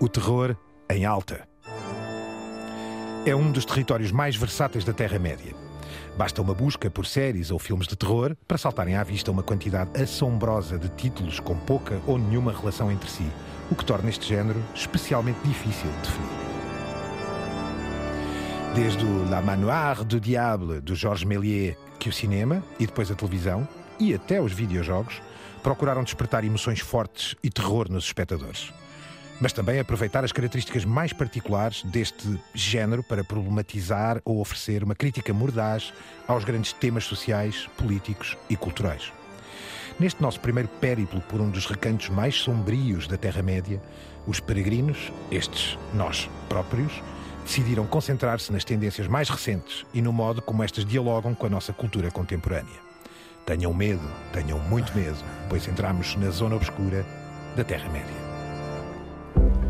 O 0.00 0.08
terror 0.08 0.54
em 0.88 1.04
alta. 1.04 1.48
É 3.26 3.34
um 3.34 3.50
dos 3.50 3.64
territórios 3.64 4.12
mais 4.12 4.36
versáteis 4.36 4.84
da 4.84 4.92
Terra-média. 4.92 5.52
Basta 6.16 6.40
uma 6.40 6.54
busca 6.54 6.88
por 6.88 7.04
séries 7.04 7.50
ou 7.50 7.58
filmes 7.58 7.88
de 7.88 7.96
terror 7.96 8.36
para 8.46 8.56
saltarem 8.56 8.94
à 8.94 9.02
vista 9.02 9.32
uma 9.32 9.42
quantidade 9.42 10.00
assombrosa 10.00 10.78
de 10.78 10.88
títulos 10.90 11.40
com 11.40 11.56
pouca 11.56 12.00
ou 12.06 12.16
nenhuma 12.16 12.52
relação 12.52 12.92
entre 12.92 13.10
si, 13.10 13.28
o 13.72 13.74
que 13.74 13.84
torna 13.84 14.08
este 14.08 14.28
género 14.28 14.62
especialmente 14.72 15.40
difícil 15.42 15.90
de 15.90 15.96
definir. 15.96 16.30
Desde 18.76 19.04
o 19.04 19.28
La 19.28 19.42
Manoir 19.42 20.04
du 20.04 20.20
Diable, 20.20 20.80
de 20.80 20.94
Georges 20.94 21.24
Méliès, 21.24 21.76
que 21.98 22.08
o 22.08 22.12
cinema 22.12 22.62
e 22.78 22.86
depois 22.86 23.10
a 23.10 23.16
televisão, 23.16 23.66
e 23.98 24.14
até 24.14 24.40
os 24.40 24.52
videojogos, 24.52 25.20
procuraram 25.60 26.04
despertar 26.04 26.44
emoções 26.44 26.78
fortes 26.78 27.34
e 27.42 27.50
terror 27.50 27.90
nos 27.90 28.04
espectadores. 28.04 28.72
Mas 29.40 29.52
também 29.52 29.78
aproveitar 29.78 30.24
as 30.24 30.32
características 30.32 30.84
mais 30.84 31.12
particulares 31.12 31.82
deste 31.84 32.38
género 32.52 33.02
para 33.02 33.22
problematizar 33.22 34.20
ou 34.24 34.40
oferecer 34.40 34.82
uma 34.82 34.96
crítica 34.96 35.32
mordaz 35.32 35.92
aos 36.26 36.44
grandes 36.44 36.72
temas 36.72 37.04
sociais, 37.04 37.68
políticos 37.76 38.36
e 38.50 38.56
culturais. 38.56 39.12
Neste 39.98 40.20
nosso 40.22 40.40
primeiro 40.40 40.68
périplo 40.68 41.20
por 41.22 41.40
um 41.40 41.50
dos 41.50 41.66
recantos 41.66 42.08
mais 42.08 42.36
sombrios 42.36 43.06
da 43.06 43.16
Terra-média, 43.16 43.80
os 44.26 44.40
peregrinos, 44.40 45.12
estes 45.30 45.78
nós 45.94 46.28
próprios, 46.48 47.02
decidiram 47.44 47.86
concentrar-se 47.86 48.52
nas 48.52 48.64
tendências 48.64 49.08
mais 49.08 49.28
recentes 49.28 49.86
e 49.94 50.02
no 50.02 50.12
modo 50.12 50.42
como 50.42 50.62
estas 50.62 50.84
dialogam 50.84 51.34
com 51.34 51.46
a 51.46 51.50
nossa 51.50 51.72
cultura 51.72 52.10
contemporânea. 52.10 52.88
Tenham 53.46 53.72
medo, 53.72 54.06
tenham 54.32 54.58
muito 54.58 54.94
medo, 54.94 55.18
pois 55.48 55.66
entramos 55.66 56.14
na 56.16 56.28
zona 56.30 56.56
obscura 56.56 57.06
da 57.56 57.64
Terra-média. 57.64 58.27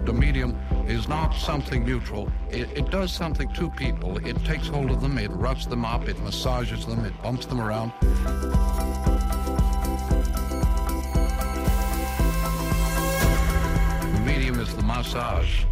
The 0.09 0.15
medium 0.15 0.57
is 0.87 1.07
not 1.07 1.35
something 1.35 1.85
neutral. 1.85 2.33
It, 2.51 2.71
it 2.75 2.91
does 2.91 3.13
something 3.13 3.47
to 3.53 3.69
people. 3.69 4.17
It 4.27 4.43
takes 4.43 4.67
hold 4.67 4.91
of 4.91 5.03
them, 5.03 5.19
it 5.19 5.31
roughs 5.33 5.67
them 5.67 5.85
up, 5.85 6.09
it 6.09 6.19
massages 6.21 6.87
them, 6.87 7.05
it 7.05 7.13
bumps 7.23 7.45
them 7.45 7.61
around. 7.61 7.93
The 14.15 14.21
medium 14.25 14.59
is 14.61 14.75
the 14.75 14.83
massage. 14.83 15.67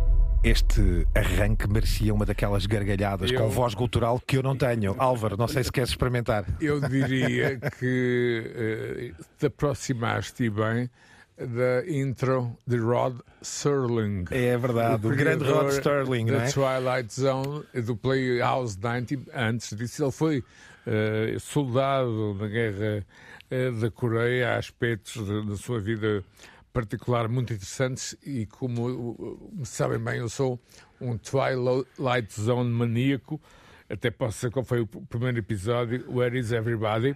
Este 0.45 1.09
arranque 1.15 1.67
merecia 1.67 2.13
uma 2.13 2.27
daquelas 2.27 2.67
gargalhadas 2.67 3.31
Eu- 3.33 3.41
com 3.41 3.49
voz 3.49 3.73
gutural 3.73 4.21
que 4.21 4.37
eu 4.37 4.43
não 4.43 4.55
tenho. 4.55 4.95
Álvaro, 4.99 5.37
não 5.39 5.49
sei 5.49 5.65
se 5.65 5.73
queres 5.73 5.89
experimentar. 5.91 6.45
Eu 6.61 6.79
diria 6.79 7.59
que 7.81 9.13
eh, 9.17 9.23
te 9.39 9.47
aproximaste 9.47 10.49
bem 10.51 10.91
da 11.39 11.87
intro 11.87 12.57
de 12.67 12.79
Rod 12.79 13.19
Serling. 13.43 14.25
É 14.31 14.57
verdade, 14.57 15.07
o 15.07 15.11
grande 15.11 15.45
Rod 15.45 15.71
Sterling, 15.71 16.27
da 16.27 16.45
é? 16.45 16.51
Twilight 16.51 17.13
Zone 17.13 17.65
do 17.85 17.97
Playhouse 17.97 18.79
90. 18.79 19.31
Antes 19.35 19.77
disso, 19.77 20.05
ele 20.05 20.13
foi 20.13 20.45
eh, 20.87 21.37
soldado 21.39 22.35
na 22.35 22.49
guerra 22.49 23.07
eh, 23.51 23.71
da 23.71 23.91
Coreia. 23.91 24.55
Há 24.55 24.59
aspectos 24.59 25.27
da 25.47 25.57
sua 25.57 25.79
vida 25.79 26.25
particular 26.73 27.27
muito 27.29 27.55
interessantes 27.55 28.15
e 28.23 28.45
como 28.45 28.87
uh, 28.87 29.65
sabem 29.65 29.99
bem, 29.99 30.19
eu 30.19 30.29
sou 30.29 30.61
um 31.01 31.17
Twilight 31.17 32.39
Zone 32.39 32.71
maníaco. 32.71 33.41
Até 33.89 34.11
posso 34.11 34.37
dizer 34.37 34.51
qual 34.51 34.65
foi 34.65 34.81
o 34.81 34.87
primeiro 34.87 35.39
episódio, 35.39 36.05
Where 36.09 36.37
is 36.37 36.51
Everybody? 36.51 37.15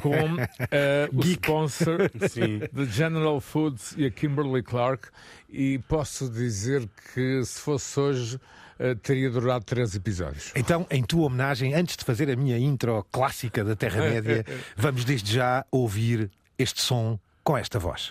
Com 0.00 0.40
eh, 0.70 1.08
o 1.12 1.22
sponsor 1.22 2.10
de 2.72 2.84
General 2.86 3.38
Foods 3.40 3.94
e 3.96 4.06
a 4.06 4.10
Kimberly 4.10 4.62
Clark. 4.62 5.08
E 5.48 5.78
posso 5.80 6.30
dizer 6.30 6.88
que 7.12 7.44
se 7.44 7.60
fosse 7.60 8.00
hoje, 8.00 8.40
eh, 8.78 8.94
teria 8.94 9.30
durado 9.30 9.64
três 9.64 9.94
episódios. 9.94 10.52
Então, 10.56 10.86
em 10.90 11.02
tua 11.02 11.26
homenagem, 11.26 11.74
antes 11.74 11.96
de 11.96 12.04
fazer 12.04 12.30
a 12.30 12.36
minha 12.36 12.58
intro 12.58 13.04
clássica 13.12 13.62
da 13.62 13.76
Terra-média, 13.76 14.44
vamos 14.76 15.04
desde 15.04 15.32
já 15.34 15.64
ouvir 15.70 16.30
este 16.58 16.80
som 16.80 17.18
com 17.44 17.56
esta 17.56 17.78
voz. 17.78 18.10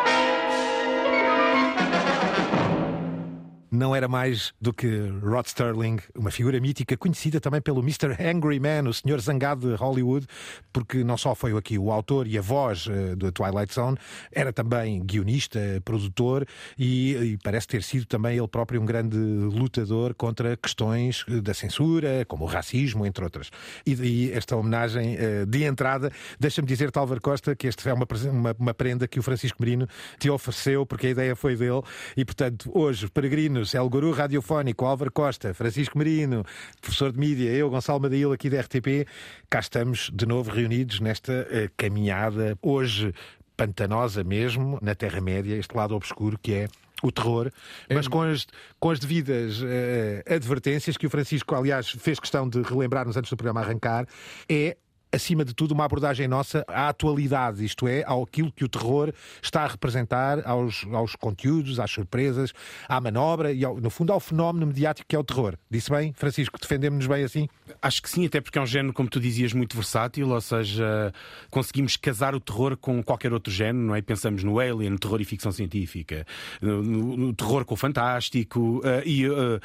Não 3.71 3.95
era 3.95 4.07
mais 4.07 4.53
do 4.59 4.73
que 4.73 4.87
Rod 5.23 5.45
Sterling, 5.45 5.99
uma 6.13 6.29
figura 6.29 6.59
mítica 6.59 6.97
conhecida 6.97 7.39
também 7.39 7.61
pelo 7.61 7.79
Mr. 7.79 8.17
Angry 8.19 8.59
Man, 8.59 8.89
o 8.89 8.93
senhor 8.93 9.21
zangado 9.21 9.69
de 9.69 9.75
Hollywood, 9.75 10.27
porque 10.73 11.03
não 11.03 11.17
só 11.17 11.33
foi 11.33 11.57
aqui 11.57 11.79
o 11.79 11.89
autor 11.89 12.27
e 12.27 12.37
a 12.37 12.41
voz 12.41 12.87
eh, 12.89 13.15
do 13.15 13.31
Twilight 13.31 13.73
Zone, 13.73 13.97
era 14.31 14.51
também 14.51 15.01
guionista, 15.05 15.59
produtor 15.85 16.45
e, 16.77 17.15
e 17.15 17.37
parece 17.37 17.67
ter 17.67 17.81
sido 17.81 18.05
também 18.05 18.37
ele 18.37 18.47
próprio 18.47 18.81
um 18.81 18.85
grande 18.85 19.17
lutador 19.17 20.13
contra 20.15 20.57
questões 20.57 21.23
eh, 21.29 21.39
da 21.39 21.53
censura, 21.53 22.25
como 22.27 22.43
o 22.43 22.47
racismo, 22.47 23.05
entre 23.05 23.23
outras. 23.23 23.49
E 23.85 23.95
daí 23.95 24.31
esta 24.33 24.55
homenagem 24.55 25.15
eh, 25.17 25.45
de 25.45 25.63
entrada. 25.63 26.11
Deixa-me 26.39 26.67
dizer, 26.67 26.91
Álvaro 26.95 27.21
Costa, 27.21 27.55
que 27.55 27.67
este 27.67 27.87
é 27.87 27.93
uma, 27.93 28.07
uma, 28.31 28.55
uma 28.59 28.73
prenda 28.73 29.07
que 29.07 29.19
o 29.19 29.23
Francisco 29.23 29.57
Merino 29.61 29.87
te 30.19 30.29
ofereceu, 30.29 30.85
porque 30.85 31.07
a 31.07 31.09
ideia 31.11 31.35
foi 31.35 31.55
dele, 31.55 31.81
e 32.17 32.25
portanto, 32.25 32.69
hoje, 32.73 33.07
peregrinos, 33.09 33.60
é 33.73 33.81
o 33.81 33.87
guru 33.87 34.11
radiofónico 34.11 34.85
Álvaro 34.85 35.11
Costa, 35.11 35.53
Francisco 35.53 35.97
Merino, 35.97 36.43
professor 36.81 37.11
de 37.11 37.19
mídia, 37.19 37.49
eu, 37.51 37.69
Gonçalo 37.69 38.01
Madail, 38.01 38.31
aqui 38.31 38.49
da 38.49 38.59
RTP, 38.59 39.07
cá 39.49 39.59
estamos 39.59 40.09
de 40.13 40.25
novo 40.25 40.49
reunidos 40.51 40.99
nesta 40.99 41.47
eh, 41.51 41.69
caminhada, 41.77 42.57
hoje 42.61 43.13
pantanosa 43.55 44.23
mesmo, 44.23 44.79
na 44.81 44.95
Terra-média, 44.95 45.55
este 45.55 45.75
lado 45.75 45.95
obscuro 45.95 46.37
que 46.41 46.53
é 46.53 46.67
o 47.03 47.11
terror, 47.11 47.51
mas 47.89 48.07
com 48.07 48.21
as, 48.21 48.47
com 48.79 48.89
as 48.89 48.99
devidas 48.99 49.61
eh, 49.63 50.23
advertências 50.27 50.97
que 50.97 51.05
o 51.05 51.09
Francisco, 51.09 51.53
aliás, 51.55 51.89
fez 51.89 52.19
questão 52.19 52.49
de 52.49 52.61
relembrar-nos 52.61 53.15
antes 53.15 53.29
do 53.29 53.37
programa 53.37 53.61
arrancar, 53.61 54.07
é 54.49 54.77
acima 55.11 55.43
de 55.43 55.53
tudo, 55.53 55.73
uma 55.73 55.85
abordagem 55.85 56.27
nossa 56.27 56.63
à 56.67 56.89
atualidade, 56.89 57.63
isto 57.65 57.87
é, 57.87 58.03
ao 58.05 58.23
aquilo 58.23 58.51
que 58.51 58.63
o 58.63 58.69
terror 58.69 59.13
está 59.41 59.63
a 59.63 59.67
representar, 59.67 60.41
aos, 60.47 60.85
aos 60.93 61.15
conteúdos, 61.15 61.79
às 61.79 61.91
surpresas, 61.91 62.53
à 62.87 62.99
manobra 63.01 63.51
e, 63.51 63.63
ao- 63.65 63.79
no 63.79 63.89
fundo, 63.89 64.13
ao 64.13 64.19
fenómeno 64.19 64.67
mediático 64.67 65.07
que 65.07 65.15
é 65.15 65.19
o 65.19 65.23
terror. 65.23 65.55
Disse 65.69 65.89
bem, 65.89 66.13
Francisco, 66.13 66.57
defendemos-nos 66.59 67.07
bem 67.07 67.23
assim? 67.23 67.49
Acho 67.81 68.01
que 68.01 68.09
sim, 68.09 68.25
até 68.25 68.39
porque 68.39 68.57
é 68.57 68.61
um 68.61 68.65
género, 68.65 68.93
como 68.93 69.09
tu 69.09 69.19
dizias, 69.19 69.53
muito 69.53 69.75
versátil, 69.75 70.29
ou 70.29 70.41
seja, 70.41 71.13
conseguimos 71.49 71.97
casar 71.97 72.33
o 72.35 72.39
terror 72.39 72.77
com 72.77 73.01
qualquer 73.03 73.33
outro 73.33 73.51
género, 73.51 73.85
não 73.85 73.95
é? 73.95 74.01
Pensamos 74.01 74.43
no 74.43 74.59
Alien, 74.59 74.97
terror 74.97 75.19
e 75.21 75.25
ficção 75.25 75.51
científica, 75.51 76.25
no, 76.61 76.81
no- 76.83 77.17
no 77.17 77.33
terror 77.33 77.65
com 77.65 77.73
o 77.73 77.77
fantástico 77.77 78.81
eh, 78.83 79.03
e 79.05 79.25
eh, 79.25 79.59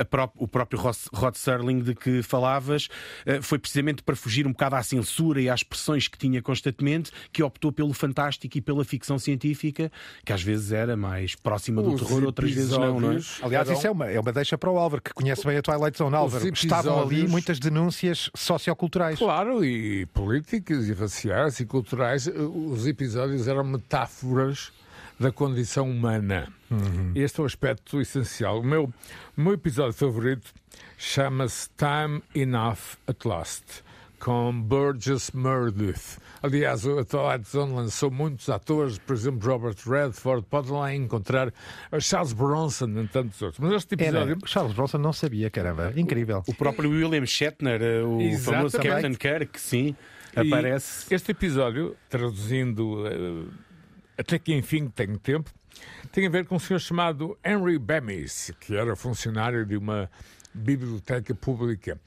a 0.00 0.28
o 0.36 0.46
próprio 0.48 0.80
Rod 1.12 1.34
Serling 1.34 1.80
de 1.80 1.94
que 1.94 2.22
falavas 2.22 2.88
eh, 3.24 3.40
foi 3.40 3.58
precisamente 3.58 4.02
para 4.02 4.16
fugir 4.16 4.46
um 4.46 4.50
bocado 4.52 4.76
à 4.76 4.82
censura 4.88 5.40
e 5.40 5.48
às 5.48 5.62
pressões 5.62 6.08
que 6.08 6.18
tinha 6.18 6.42
constantemente 6.42 7.10
que 7.32 7.42
optou 7.42 7.70
pelo 7.70 7.92
fantástico 7.92 8.56
e 8.58 8.60
pela 8.60 8.84
ficção 8.84 9.18
científica, 9.18 9.90
que 10.24 10.32
às 10.32 10.42
vezes 10.42 10.72
era 10.72 10.96
mais 10.96 11.34
próxima 11.34 11.82
do 11.82 11.92
Os 11.94 12.00
terror, 12.02 12.24
outras 12.24 12.50
vezes 12.50 12.70
não, 12.70 12.78
não 12.78 13.10
é? 13.12 13.14
episódios 13.16 13.38
Aliás, 13.42 13.68
eram- 13.68 13.78
isso 13.78 13.86
é 13.86 13.90
uma, 13.90 14.06
é 14.10 14.18
uma 14.20 14.32
deixa 14.32 14.56
para 14.58 14.70
o 14.70 14.78
Álvaro, 14.78 15.02
que 15.02 15.12
conhece 15.12 15.46
bem 15.46 15.56
a 15.58 15.62
Twilight 15.62 15.96
Zone. 15.98 16.16
Álvaro, 16.16 16.48
estavam 16.52 16.94
ali 16.94 17.02
episódios- 17.06 17.30
muitas 17.30 17.58
denúncias 17.58 18.30
socioculturais. 18.34 19.18
Claro, 19.18 19.64
e 19.64 20.06
políticas 20.06 20.88
e 20.88 20.92
raciais 20.92 21.60
e 21.60 21.66
culturais, 21.66 22.26
os 22.26 22.86
episódios 22.86 23.46
eram 23.46 23.64
metáforas 23.64 24.72
da 25.20 25.32
condição 25.32 25.90
humana. 25.90 26.48
Este 27.14 27.40
é 27.40 27.42
o 27.42 27.46
aspecto 27.46 28.00
essencial. 28.00 28.60
O 28.60 28.64
meu, 28.64 28.84
o 29.36 29.40
meu 29.40 29.52
episódio 29.54 29.92
favorito 29.92 30.52
chama-se 30.96 31.68
Time 31.76 32.22
Enough 32.34 32.78
at 33.06 33.24
Last, 33.24 33.64
com 34.18 34.60
Burgess 34.60 35.30
Meredith. 35.34 36.18
Aliás, 36.42 36.86
a 36.86 37.04
Twilight 37.04 37.48
Zone 37.48 37.72
lançou 37.72 38.10
muitos 38.10 38.48
atores, 38.48 38.98
por 38.98 39.14
exemplo, 39.14 39.48
Robert 39.50 39.76
Redford, 39.86 40.46
pode 40.48 40.70
lá 40.70 40.94
encontrar 40.94 41.52
Charles 42.00 42.32
Bronson 42.32 42.88
e 42.88 43.08
tantos 43.08 43.40
outros. 43.42 43.58
Mas 43.58 43.72
este 43.72 43.94
Era, 43.94 44.22
episódio... 44.22 44.38
Charles 44.46 44.74
Bronson 44.74 44.98
não 44.98 45.12
sabia, 45.12 45.50
caramba. 45.50 45.92
Incrível. 45.96 46.42
O 46.46 46.54
próprio 46.54 46.90
William 46.90 47.26
Shatner, 47.26 47.82
eh, 47.82 48.02
o 48.02 48.18
famoso 48.38 48.76
Exatamente. 48.76 48.78
Captain 48.78 49.14
Kirk, 49.14 49.60
sim, 49.60 49.96
E 50.36 50.40
aparece. 50.40 51.12
Este 51.12 51.32
episódio, 51.32 51.96
traduzindo, 52.08 53.06
eh, 53.06 53.44
até 54.16 54.38
que 54.38 54.54
enfim 54.54 54.88
tenho 54.88 55.18
tempo, 55.18 55.50
tem 56.12 56.26
a 56.26 56.30
ver 56.30 56.46
com 56.46 56.56
um 56.56 56.58
senhor 56.58 56.78
chamado 56.80 57.36
Henry 57.44 57.78
Bemis, 57.78 58.52
que 58.60 58.76
era 58.76 58.94
funcionário 58.96 59.64
de 59.66 59.76
uma 59.76 60.10
biblioteca 60.54 61.34
pública. 61.34 62.00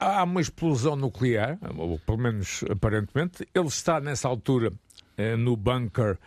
Há 0.00 0.24
uma 0.24 0.40
explosão 0.40 0.96
nuclear, 0.96 1.58
ou 1.76 1.98
pelo 1.98 2.16
menos 2.16 2.64
aparentemente. 2.70 3.46
Ele 3.54 3.66
está 3.66 4.00
nessa 4.00 4.28
altura 4.28 4.72
eh, 5.18 5.36
no 5.36 5.56
bunker 5.58 6.18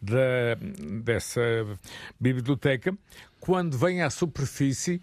da, 0.00 0.54
dessa 1.04 1.40
biblioteca. 2.18 2.96
Quando 3.38 3.76
vem 3.76 4.00
à 4.00 4.08
superfície, 4.08 5.02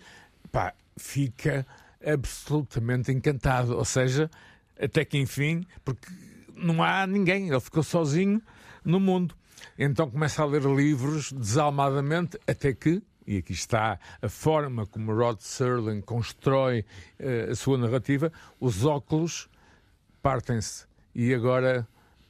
pá, 0.51 0.73
fica 0.97 1.67
absolutamente 2.03 3.11
encantado. 3.11 3.77
Ou 3.77 3.85
seja, 3.85 4.29
até 4.79 5.05
que 5.05 5.19
enfim, 5.19 5.63
porque 5.83 6.07
não 6.55 6.83
há 6.83 7.05
ninguém, 7.05 7.49
ele 7.49 7.59
ficou 7.59 7.83
sozinho 7.83 8.41
no 8.83 8.99
mundo. 8.99 9.35
Então 9.77 10.09
começa 10.09 10.41
a 10.41 10.45
ler 10.45 10.63
livros 10.63 11.31
desalmadamente, 11.31 12.39
até 12.47 12.73
que, 12.73 13.01
e 13.27 13.37
aqui 13.37 13.53
está 13.53 13.99
a 14.21 14.29
forma 14.29 14.85
como 14.85 15.13
Rod 15.13 15.39
Serling 15.39 16.01
constrói 16.01 16.85
uh, 17.19 17.51
a 17.51 17.55
sua 17.55 17.77
narrativa, 17.77 18.31
os 18.59 18.85
óculos 18.85 19.49
partem-se. 20.21 20.85
E 21.13 21.33
agora, 21.33 21.87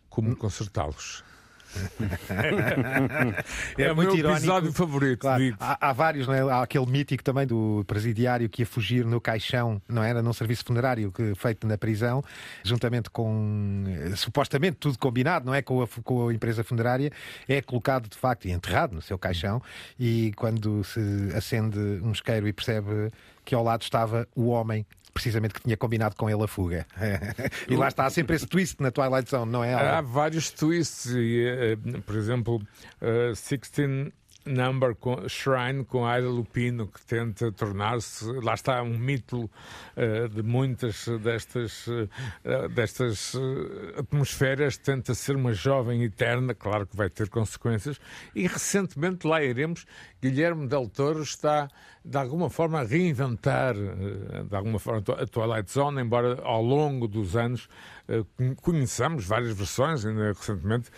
como 0.09 0.35
consertá-los? 0.35 1.23
é, 3.77 3.83
é 3.83 3.93
muito 3.93 4.13
o 4.13 4.17
meu 4.17 4.31
episódio 4.31 4.71
favorito. 4.71 5.19
Claro, 5.19 5.55
há, 5.59 5.89
há, 5.89 5.93
vários, 5.93 6.27
não 6.27 6.33
é? 6.33 6.41
Há 6.41 6.61
aquele 6.61 6.85
mítico 6.85 7.23
também 7.23 7.45
do 7.45 7.83
presidiário 7.85 8.49
que 8.49 8.61
ia 8.61 8.65
fugir 8.65 9.05
no 9.05 9.19
caixão, 9.19 9.81
não 9.87 10.03
era? 10.03 10.21
Num 10.21 10.33
serviço 10.33 10.63
funerário 10.65 11.11
que, 11.11 11.35
feito 11.35 11.67
na 11.67 11.77
prisão, 11.77 12.23
juntamente 12.63 13.09
com 13.09 13.83
eh, 13.87 14.15
supostamente 14.15 14.77
tudo 14.77 14.97
combinado, 14.97 15.45
não 15.45 15.53
é? 15.53 15.61
Com 15.61 15.81
a, 15.81 15.87
com 16.03 16.29
a 16.29 16.33
empresa 16.33 16.63
funerária, 16.63 17.11
é 17.47 17.61
colocado 17.61 18.09
de 18.09 18.17
facto 18.17 18.45
e 18.45 18.51
enterrado 18.51 18.95
no 18.95 19.01
seu 19.01 19.17
caixão. 19.17 19.61
E 19.99 20.31
quando 20.35 20.83
se 20.83 20.99
acende 21.35 21.77
um 21.77 22.11
isqueiro 22.11 22.47
e 22.47 22.53
percebe 22.53 23.11
que 23.43 23.53
ao 23.53 23.63
lado 23.63 23.83
estava 23.83 24.27
o 24.35 24.47
homem 24.47 24.85
precisamente 25.15 25.53
que 25.53 25.61
tinha 25.61 25.77
combinado 25.77 26.13
com 26.17 26.29
ele 26.29 26.43
a 26.43 26.47
fuga. 26.47 26.85
e 27.69 27.75
lá 27.77 27.87
está, 27.87 28.05
há 28.05 28.09
sempre 28.09 28.35
esse 28.35 28.45
twist 28.45 28.75
na 28.81 28.91
Twilight 28.91 29.29
Zone, 29.29 29.49
não 29.49 29.63
é? 29.63 29.73
Há 29.73 30.01
vários 30.01 30.51
twists, 30.51 31.05
e, 31.05 31.47
eh, 31.47 31.77
por 32.05 32.15
exemplo, 32.15 32.61
uh, 33.01 33.33
Sixteen 33.33 34.11
Number 34.45 34.93
com, 34.93 35.27
Shrine 35.27 35.83
com 35.83 36.05
Aida 36.05 36.29
Lupino, 36.29 36.87
que 36.87 37.03
tenta 37.03 37.51
tornar-se, 37.51 38.25
lá 38.43 38.53
está, 38.53 38.83
um 38.83 38.95
mito 38.95 39.49
uh, 39.97 40.29
de 40.29 40.43
muitas 40.43 41.07
destas, 41.23 41.87
uh, 41.87 42.69
destas 42.69 43.33
uh, 43.33 43.99
atmosferas, 43.99 44.77
tenta 44.77 45.15
ser 45.15 45.35
uma 45.35 45.51
jovem 45.51 46.03
eterna, 46.03 46.53
claro 46.53 46.85
que 46.85 46.95
vai 46.95 47.09
ter 47.09 47.27
consequências, 47.27 47.99
e 48.35 48.45
recentemente 48.45 49.25
lá 49.25 49.43
iremos, 49.43 49.87
Guilherme 50.21 50.67
Del 50.67 50.87
Toro 50.89 51.23
está 51.23 51.67
de 52.03 52.17
alguma 52.17 52.49
forma 52.49 52.81
a 52.81 52.83
reinventar 52.83 53.73
de 53.73 54.55
alguma 54.55 54.77
forma 54.77 55.03
a 55.17 55.25
Twilight 55.25 55.71
Zone, 55.71 56.01
embora 56.01 56.39
ao 56.43 56.61
longo 56.61 57.07
dos 57.07 57.35
anos 57.35 57.67
conheçamos 58.61 59.25
várias 59.25 59.57
versões, 59.57 60.05
ainda 60.05 60.27
recentemente 60.27 60.91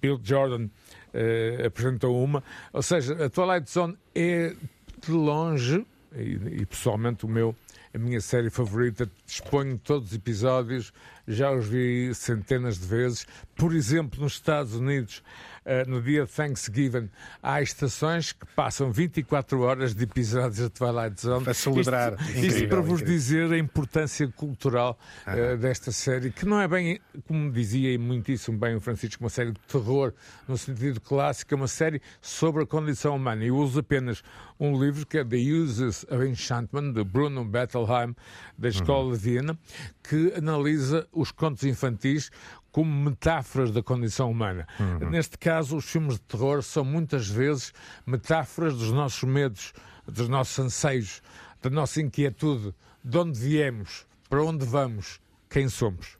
Bill 0.00 0.18
Jordan 0.22 0.68
uh, 1.14 1.66
apresentou 1.66 2.22
uma. 2.22 2.42
Ou 2.72 2.82
seja, 2.82 3.24
a 3.24 3.30
Twilight 3.30 3.70
Zone 3.70 3.96
é 4.14 4.54
de 5.00 5.12
longe, 5.12 5.86
e, 6.14 6.60
e 6.60 6.66
pessoalmente 6.66 7.24
o 7.24 7.28
meu 7.28 7.54
a 7.94 7.98
minha 7.98 8.20
série 8.20 8.50
favorita, 8.50 9.08
disponho 9.24 9.74
de 9.74 9.78
todos 9.78 10.08
os 10.08 10.14
episódios, 10.16 10.92
já 11.26 11.50
os 11.50 11.66
vi 11.66 12.14
centenas 12.14 12.78
de 12.78 12.86
vezes. 12.86 13.26
Por 13.56 13.74
exemplo, 13.74 14.20
nos 14.20 14.34
Estados 14.34 14.74
Unidos, 14.74 15.22
uh, 15.64 15.88
no 15.88 16.02
dia 16.02 16.24
de 16.24 16.30
Thanksgiving, 16.30 17.08
há 17.42 17.62
estações 17.62 18.32
que 18.32 18.46
passam 18.54 18.92
24 18.92 19.60
horas 19.60 19.94
de 19.94 20.04
episódios 20.04 20.58
de 20.58 20.70
Twilight 20.70 21.20
Zone. 21.20 21.44
Para 21.44 21.54
celebrar. 21.54 22.12
Isto, 22.12 22.22
incrível, 22.22 22.48
isto 22.48 22.68
para 22.68 22.80
vos 22.80 23.00
incrível. 23.00 23.14
dizer 23.14 23.52
a 23.52 23.58
importância 23.58 24.28
cultural 24.28 24.98
uh, 25.26 25.56
desta 25.56 25.92
série, 25.92 26.30
que 26.30 26.44
não 26.44 26.60
é 26.60 26.68
bem, 26.68 27.00
como 27.26 27.50
dizia 27.50 27.92
e 27.92 27.98
muitíssimo 27.98 28.58
bem 28.58 28.74
o 28.74 28.80
Francisco, 28.80 29.22
uma 29.22 29.30
série 29.30 29.52
de 29.52 29.60
terror 29.60 30.12
no 30.46 30.58
sentido 30.58 31.00
clássico, 31.00 31.54
é 31.54 31.56
uma 31.56 31.68
série 31.68 32.00
sobre 32.20 32.64
a 32.64 32.66
condição 32.66 33.16
humana. 33.16 33.44
Eu 33.44 33.56
uso 33.56 33.80
apenas 33.80 34.22
um 34.58 34.78
livro 34.80 35.06
que 35.06 35.18
é 35.18 35.24
The 35.24 35.36
Uses 35.36 36.04
of 36.10 36.26
Enchantment, 36.26 36.92
de 36.92 37.04
Bruno 37.04 37.44
Bettelheim, 37.44 38.14
da 38.56 38.68
Escola 38.68 39.06
uhum. 39.06 39.12
de 39.12 39.18
Viena, 39.18 39.58
que 40.02 40.32
analisa 40.36 41.06
os 41.14 41.30
contos 41.30 41.64
infantis 41.64 42.30
como 42.70 42.90
metáforas 42.90 43.70
da 43.70 43.82
condição 43.82 44.30
humana. 44.30 44.66
Uhum. 44.78 45.10
Neste 45.10 45.38
caso, 45.38 45.76
os 45.76 45.84
filmes 45.84 46.14
de 46.14 46.22
terror 46.22 46.62
são 46.62 46.84
muitas 46.84 47.28
vezes 47.28 47.72
metáforas 48.06 48.76
dos 48.76 48.90
nossos 48.90 49.22
medos, 49.22 49.72
dos 50.06 50.28
nossos 50.28 50.58
anseios, 50.58 51.22
da 51.62 51.70
nossa 51.70 52.00
inquietude, 52.00 52.74
de 53.02 53.18
onde 53.18 53.38
viemos, 53.38 54.06
para 54.28 54.42
onde 54.42 54.66
vamos, 54.66 55.20
quem 55.48 55.68
somos 55.68 56.18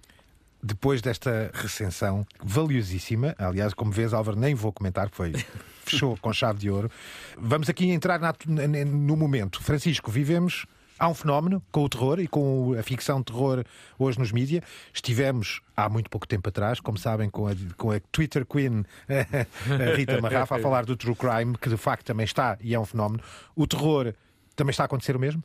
depois 0.64 1.02
desta 1.02 1.50
recensão 1.52 2.26
valiosíssima, 2.43 3.35
aliás, 3.38 3.75
como 3.75 3.93
vês, 3.93 4.14
Álvaro, 4.14 4.38
nem 4.38 4.55
vou 4.55 4.73
comentar, 4.73 5.11
foi 5.11 5.32
fechou 5.85 6.17
com 6.17 6.32
chave 6.32 6.58
de 6.58 6.70
ouro. 6.70 6.91
Vamos 7.37 7.69
aqui 7.69 7.91
entrar 7.91 8.19
na, 8.19 8.32
no 8.87 9.14
momento. 9.14 9.62
Francisco, 9.62 10.11
vivemos 10.11 10.64
Há 10.99 11.08
um 11.08 11.14
fenómeno 11.14 11.61
com 11.73 11.82
o 11.82 11.88
terror 11.88 12.20
e 12.20 12.29
com 12.29 12.75
a 12.79 12.82
ficção 12.82 13.19
de 13.19 13.25
terror 13.25 13.64
hoje 13.99 14.19
nos 14.19 14.31
mídias. 14.31 14.62
Estivemos 14.93 15.61
há 15.76 15.88
muito 15.88 16.08
pouco 16.08 16.26
tempo 16.26 16.49
atrás, 16.49 16.79
como 16.79 16.96
sabem, 16.96 17.29
com 17.29 17.49
a, 17.49 17.52
com 17.76 17.91
a 17.91 17.99
Twitter 18.12 18.46
Queen 18.46 18.85
a 19.08 19.96
Rita 19.96 20.20
Marrafa 20.20 20.56
a 20.56 20.58
falar 20.61 20.85
do 20.85 20.96
True 20.96 21.17
Crime, 21.17 21.58
que 21.58 21.69
de 21.69 21.76
facto 21.76 22.06
também 22.06 22.25
está 22.25 22.56
e 22.61 22.75
é 22.75 22.79
um 22.79 22.85
fenómeno. 22.85 23.23
O 23.56 23.67
terror 23.67 24.14
também 24.55 24.70
está 24.70 24.85
a 24.85 24.87
acontecer 24.87 25.17
o 25.17 25.19
mesmo? 25.19 25.43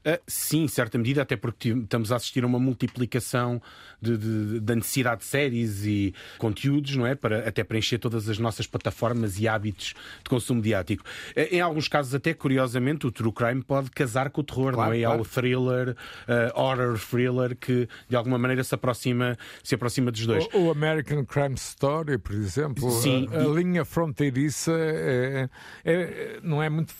Uh, 0.00 0.18
sim, 0.26 0.62
em 0.62 0.68
certa 0.68 0.96
medida, 0.96 1.20
até 1.20 1.36
porque 1.36 1.68
estamos 1.70 2.10
a 2.10 2.16
assistir 2.16 2.42
a 2.42 2.46
uma 2.46 2.58
multiplicação 2.58 3.60
de, 4.00 4.16
de, 4.16 4.60
da 4.60 4.74
necessidade 4.74 5.20
de 5.20 5.26
séries 5.26 5.84
e 5.84 6.14
conteúdos, 6.38 6.96
não 6.96 7.06
é? 7.06 7.14
Para 7.14 7.46
até 7.46 7.62
preencher 7.62 7.98
todas 7.98 8.26
as 8.26 8.38
nossas 8.38 8.66
plataformas 8.66 9.38
e 9.38 9.46
hábitos 9.46 9.94
de 10.22 10.30
consumo 10.30 10.60
mediático. 10.60 11.04
Uh, 11.36 11.54
em 11.54 11.60
alguns 11.60 11.86
casos, 11.86 12.14
até 12.14 12.32
curiosamente, 12.32 13.06
o 13.06 13.12
true 13.12 13.30
crime 13.30 13.62
pode 13.62 13.90
casar 13.90 14.30
com 14.30 14.40
o 14.40 14.44
terror, 14.44 14.72
claro, 14.72 14.90
não 14.90 14.96
é? 14.96 15.02
Claro. 15.02 15.18
Há 15.18 15.22
o 15.22 15.24
thriller, 15.24 15.90
uh, 15.90 16.58
horror 16.60 16.98
thriller, 16.98 17.54
que 17.54 17.86
de 18.08 18.16
alguma 18.16 18.38
maneira 18.38 18.64
se 18.64 18.74
aproxima, 18.74 19.36
se 19.62 19.74
aproxima 19.74 20.10
dos 20.10 20.24
dois. 20.26 20.48
O, 20.54 20.68
o 20.68 20.70
American 20.70 21.26
Crime 21.26 21.56
Story, 21.56 22.16
por 22.16 22.34
exemplo, 22.34 22.90
sim, 22.90 23.28
a, 23.32 23.40
a 23.40 23.44
e... 23.44 23.54
linha 23.54 23.84
fronteiriça 23.84 24.72
é, 24.72 25.48
é, 25.84 26.40
não 26.42 26.62
é 26.62 26.70
muito, 26.70 26.94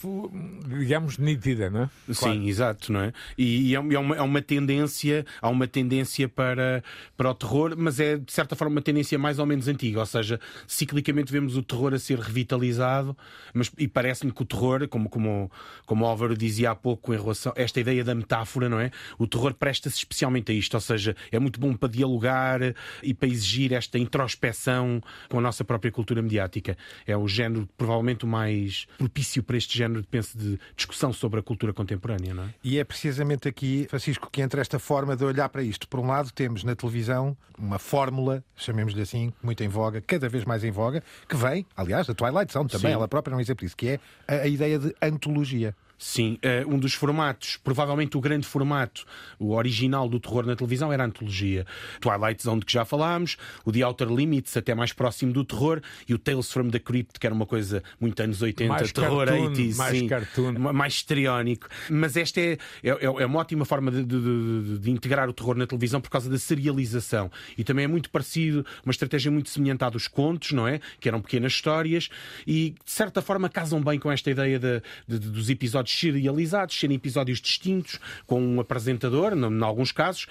digamos, 0.66 1.16
nítida, 1.16 1.70
não 1.70 1.84
é? 1.84 1.90
Sim, 2.12 2.14
claro. 2.14 2.42
exato 2.48 2.89
não 2.90 3.00
é? 3.00 3.12
E, 3.38 3.70
e 3.70 3.74
é, 3.74 3.78
é, 3.78 3.98
uma, 3.98 4.16
é 4.16 4.22
uma 4.22 4.42
tendência, 4.42 5.24
há 5.40 5.48
uma 5.48 5.66
tendência 5.66 6.28
para, 6.28 6.82
para 7.16 7.30
o 7.30 7.34
terror, 7.34 7.74
mas 7.76 8.00
é 8.00 8.16
de 8.16 8.32
certa 8.32 8.56
forma 8.56 8.74
uma 8.74 8.82
tendência 8.82 9.18
mais 9.18 9.38
ou 9.38 9.46
menos 9.46 9.68
antiga, 9.68 10.00
ou 10.00 10.06
seja, 10.06 10.40
ciclicamente 10.66 11.32
vemos 11.32 11.56
o 11.56 11.62
terror 11.62 11.94
a 11.94 11.98
ser 11.98 12.18
revitalizado, 12.18 13.16
mas 13.54 13.70
e 13.78 13.88
parece-me 13.88 14.32
que 14.32 14.42
o 14.42 14.44
terror, 14.44 14.88
como, 14.88 15.08
como, 15.08 15.50
como 15.86 16.04
o 16.04 16.08
Álvaro 16.08 16.36
dizia 16.36 16.72
há 16.72 16.74
pouco 16.74 17.14
em 17.14 17.16
relação 17.16 17.52
a 17.56 17.60
esta 17.60 17.80
ideia 17.80 18.04
da 18.04 18.14
metáfora, 18.14 18.68
não 18.68 18.80
é? 18.80 18.90
O 19.18 19.26
terror 19.26 19.54
presta-se 19.54 19.96
especialmente 19.96 20.50
a 20.52 20.54
isto, 20.54 20.74
ou 20.74 20.80
seja, 20.80 21.16
é 21.30 21.38
muito 21.38 21.60
bom 21.60 21.74
para 21.74 21.88
dialogar 21.88 22.60
e 23.02 23.14
para 23.14 23.28
exigir 23.28 23.72
esta 23.72 23.98
introspeção 23.98 25.00
com 25.28 25.38
a 25.38 25.40
nossa 25.40 25.64
própria 25.64 25.92
cultura 25.92 26.22
mediática. 26.22 26.76
É 27.06 27.16
o 27.16 27.28
género 27.28 27.68
provavelmente 27.76 28.24
o 28.24 28.28
mais 28.28 28.86
propício 28.98 29.42
para 29.42 29.56
este 29.56 29.76
género 29.76 30.02
de, 30.02 30.08
penso, 30.08 30.36
de 30.36 30.58
discussão 30.76 31.12
sobre 31.12 31.40
a 31.40 31.42
cultura 31.42 31.72
contemporânea, 31.72 32.34
não 32.34 32.44
é? 32.44 32.54
E 32.62 32.79
é 32.80 32.84
precisamente 32.84 33.48
aqui, 33.48 33.86
Francisco, 33.88 34.28
que 34.30 34.40
entra 34.40 34.60
esta 34.60 34.78
forma 34.78 35.16
de 35.16 35.24
olhar 35.24 35.48
para 35.48 35.62
isto. 35.62 35.86
Por 35.86 36.00
um 36.00 36.06
lado, 36.06 36.32
temos 36.32 36.64
na 36.64 36.74
televisão 36.74 37.36
uma 37.58 37.78
fórmula, 37.78 38.42
chamemos-lhe 38.56 39.02
assim, 39.02 39.32
muito 39.42 39.62
em 39.62 39.68
voga, 39.68 40.00
cada 40.00 40.28
vez 40.28 40.44
mais 40.44 40.64
em 40.64 40.70
voga, 40.70 41.02
que 41.28 41.36
vem, 41.36 41.66
aliás, 41.76 42.06
da 42.06 42.14
Twilight 42.14 42.52
Zone 42.52 42.68
também, 42.68 42.90
Sim. 42.90 42.94
ela 42.94 43.06
própria 43.08 43.34
é 43.34 43.36
um 43.36 43.40
exemplo 43.40 43.64
disso, 43.64 43.76
que 43.76 43.88
é 43.88 44.00
a, 44.26 44.42
a 44.42 44.46
ideia 44.46 44.78
de 44.78 44.94
antologia. 45.00 45.74
Sim, 46.02 46.38
uh, 46.42 46.74
um 46.74 46.78
dos 46.78 46.94
formatos, 46.94 47.58
provavelmente 47.62 48.16
o 48.16 48.22
grande 48.22 48.46
formato, 48.46 49.04
o 49.38 49.52
original 49.52 50.08
do 50.08 50.18
terror 50.18 50.46
na 50.46 50.56
televisão 50.56 50.90
era 50.90 51.02
a 51.02 51.06
antologia. 51.06 51.66
Twilight 52.00 52.42
Zone, 52.42 52.62
que 52.62 52.72
já 52.72 52.86
falámos, 52.86 53.36
o 53.66 53.70
The 53.70 53.84
Outer 53.84 54.08
Limits, 54.08 54.56
até 54.56 54.74
mais 54.74 54.94
próximo 54.94 55.30
do 55.30 55.44
terror, 55.44 55.82
e 56.08 56.14
o 56.14 56.18
Tales 56.18 56.50
from 56.50 56.70
the 56.70 56.78
Crypt, 56.78 57.20
que 57.20 57.26
era 57.26 57.34
uma 57.34 57.44
coisa 57.44 57.82
muito 58.00 58.18
anos 58.22 58.40
80, 58.40 58.72
mais 58.72 58.92
terror 58.92 59.26
cartoon, 59.26 59.52
80s, 59.52 59.76
mais 59.76 59.98
sim, 59.98 60.08
cartoon. 60.08 60.52
mais 60.72 60.94
histriónico. 60.94 61.68
Mas 61.90 62.16
esta 62.16 62.40
é, 62.40 62.56
é, 62.82 62.88
é 63.04 63.26
uma 63.26 63.38
ótima 63.38 63.66
forma 63.66 63.90
de, 63.90 64.02
de, 64.02 64.20
de, 64.20 64.78
de, 64.78 64.90
integrar 64.90 65.28
o 65.28 65.34
terror 65.34 65.54
na 65.54 65.66
televisão 65.66 66.00
por 66.00 66.08
causa 66.08 66.30
da 66.30 66.38
serialização. 66.38 67.30
E 67.58 67.62
também 67.62 67.84
é 67.84 67.88
muito 67.88 68.08
parecido, 68.08 68.64
uma 68.82 68.90
estratégia 68.90 69.30
muito 69.30 69.50
semelhante 69.50 69.84
à 69.84 69.90
dos 69.90 70.08
contos, 70.08 70.52
não 70.52 70.66
é? 70.66 70.80
Que 70.98 71.10
eram 71.10 71.20
pequenas 71.20 71.52
histórias 71.52 72.08
e, 72.46 72.70
de 72.70 72.90
certa 72.90 73.20
forma, 73.20 73.50
casam 73.50 73.82
bem 73.82 73.98
com 73.98 74.10
esta 74.10 74.30
ideia 74.30 74.58
de, 74.58 74.80
dos 75.06 75.50
episódios 75.50 75.89
episódios 75.90 75.98
serializados, 75.98 76.78
serem 76.78 76.96
episódios 76.96 77.40
distintos, 77.40 77.98
com 78.26 78.40
um 78.40 78.60
apresentador, 78.60 79.32
em 79.32 79.62
alguns 79.62 79.92
casos. 79.92 80.26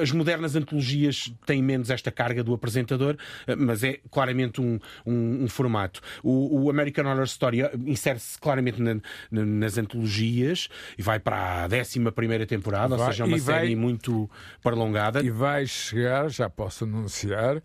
As 0.00 0.10
modernas 0.10 0.56
antologias 0.56 1.32
têm 1.44 1.62
menos 1.62 1.90
esta 1.90 2.10
carga 2.10 2.42
do 2.42 2.54
apresentador, 2.54 3.16
mas 3.58 3.82
é 3.82 4.00
claramente 4.10 4.60
um, 4.60 4.78
um, 5.04 5.44
um 5.44 5.48
formato. 5.48 6.00
O, 6.22 6.64
o, 6.64 6.70
American 6.70 7.06
Horror 7.06 7.24
Story 7.24 7.60
insere-se 7.86 8.38
claramente 8.38 8.80
na, 8.80 8.94
na, 9.30 9.44
nas 9.44 9.78
antologias 9.78 10.68
e 10.98 11.02
vai 11.02 11.18
para 11.18 11.64
a 11.64 11.66
11 11.66 12.46
temporada, 12.46 12.96
vai, 12.96 13.06
ou 13.06 13.12
seja, 13.12 13.24
é 13.24 13.26
uma 13.26 13.38
série 13.38 13.66
vai, 13.68 13.76
muito 13.76 14.30
prolongada. 14.62 15.22
E 15.22 15.30
vai 15.30 15.66
chegar, 15.66 16.28
já 16.28 16.48
posso 16.48 16.84
anunciar, 16.84 17.62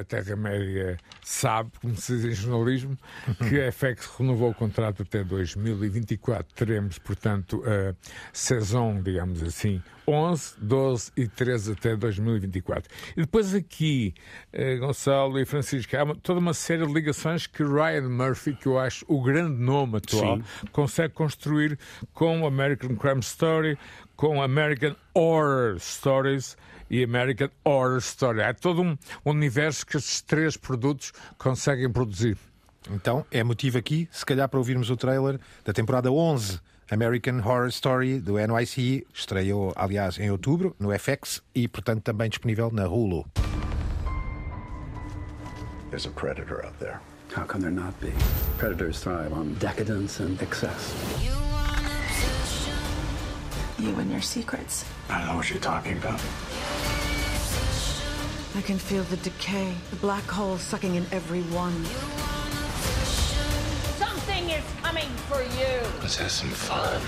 a 0.00 0.04
Terra-média 0.04 0.98
sabe, 1.22 1.70
como 1.80 1.96
se 1.96 2.16
diz 2.16 2.24
em 2.24 2.34
jornalismo, 2.34 2.98
que 3.48 3.60
a 3.60 3.70
FX 3.70 4.06
renovou 4.18 4.50
o 4.50 4.54
contrato 4.54 5.02
até 5.02 5.22
2024. 5.22 6.54
Teremos, 6.54 6.98
portanto, 6.98 7.62
a 7.66 7.94
saison, 8.32 9.00
digamos 9.02 9.42
assim, 9.42 9.82
11, 10.06 10.54
12 10.58 11.12
e 11.16 11.26
13 11.26 11.72
até 11.72 11.96
2024. 11.96 12.90
E 13.16 13.20
depois 13.22 13.54
aqui, 13.54 14.14
eh, 14.52 14.76
Gonçalo 14.76 15.38
e 15.38 15.44
Francisco, 15.44 15.96
há 15.96 16.14
toda 16.16 16.40
uma 16.40 16.54
série 16.54 16.86
de 16.86 16.92
ligações 16.92 17.46
que 17.46 17.62
Ryan 17.62 18.08
Murphy, 18.08 18.54
que 18.54 18.66
eu 18.66 18.78
acho 18.78 19.04
o 19.08 19.22
grande 19.22 19.60
nome 19.60 19.98
atual, 19.98 20.38
Sim. 20.38 20.44
consegue 20.72 21.14
construir 21.14 21.78
com 22.12 22.46
American 22.46 22.96
Crime 22.96 23.20
Story, 23.20 23.78
com 24.16 24.42
American 24.42 24.94
Horror 25.14 25.78
Stories 25.78 26.56
e 26.94 27.02
American 27.02 27.48
Horror 27.64 27.98
Story. 27.98 28.40
É 28.40 28.52
todo 28.52 28.80
um 28.80 28.96
universo 29.24 29.84
que 29.84 29.96
esses 29.96 30.20
três 30.20 30.56
produtos 30.56 31.12
conseguem 31.36 31.90
produzir. 31.90 32.38
Então, 32.88 33.26
é 33.32 33.42
motivo 33.42 33.78
aqui, 33.78 34.08
se 34.12 34.24
calhar, 34.24 34.48
para 34.48 34.58
ouvirmos 34.58 34.90
o 34.90 34.96
trailer 34.96 35.40
da 35.64 35.72
temporada 35.72 36.12
11 36.12 36.60
American 36.90 37.38
Horror 37.38 37.68
Story 37.68 38.20
do 38.20 38.34
NYC. 38.34 39.04
Estreou, 39.12 39.72
aliás, 39.74 40.18
em 40.18 40.30
outubro 40.30 40.76
no 40.78 40.96
FX 40.96 41.42
e, 41.52 41.66
portanto, 41.66 42.02
também 42.02 42.28
disponível 42.28 42.70
na 42.70 42.86
Hulu. 42.86 43.24
There's 45.90 46.06
a 46.06 46.10
predator 46.10 46.64
out 46.64 46.78
there. 46.78 47.00
How 47.34 47.44
can 47.44 47.60
there 47.60 47.72
not 47.72 47.98
be? 48.00 48.12
Predators 48.58 49.00
thrive 49.00 49.32
on 49.32 49.54
decadence 49.58 50.22
and 50.22 50.40
excess. 50.40 50.94
You 51.20 51.43
and 53.90 54.10
your 54.10 54.20
secrets. 54.20 54.84
I 55.08 55.18
don't 55.18 55.28
know 55.28 55.36
what 55.36 55.50
you're 55.50 55.60
talking 55.60 55.96
about. 55.96 56.20
I 58.56 58.62
can 58.62 58.78
feel 58.78 59.02
the 59.04 59.16
decay, 59.18 59.74
the 59.90 59.96
black 59.96 60.24
hole 60.24 60.58
sucking 60.58 60.94
in 60.94 61.04
every 61.12 61.42
one. 61.52 61.84
Something 63.98 64.50
is 64.50 64.64
coming 64.82 65.08
for 65.28 65.42
you. 65.42 65.80
Let's 66.00 66.16
have 66.16 66.30
some 66.30 66.50
fun. 66.50 67.00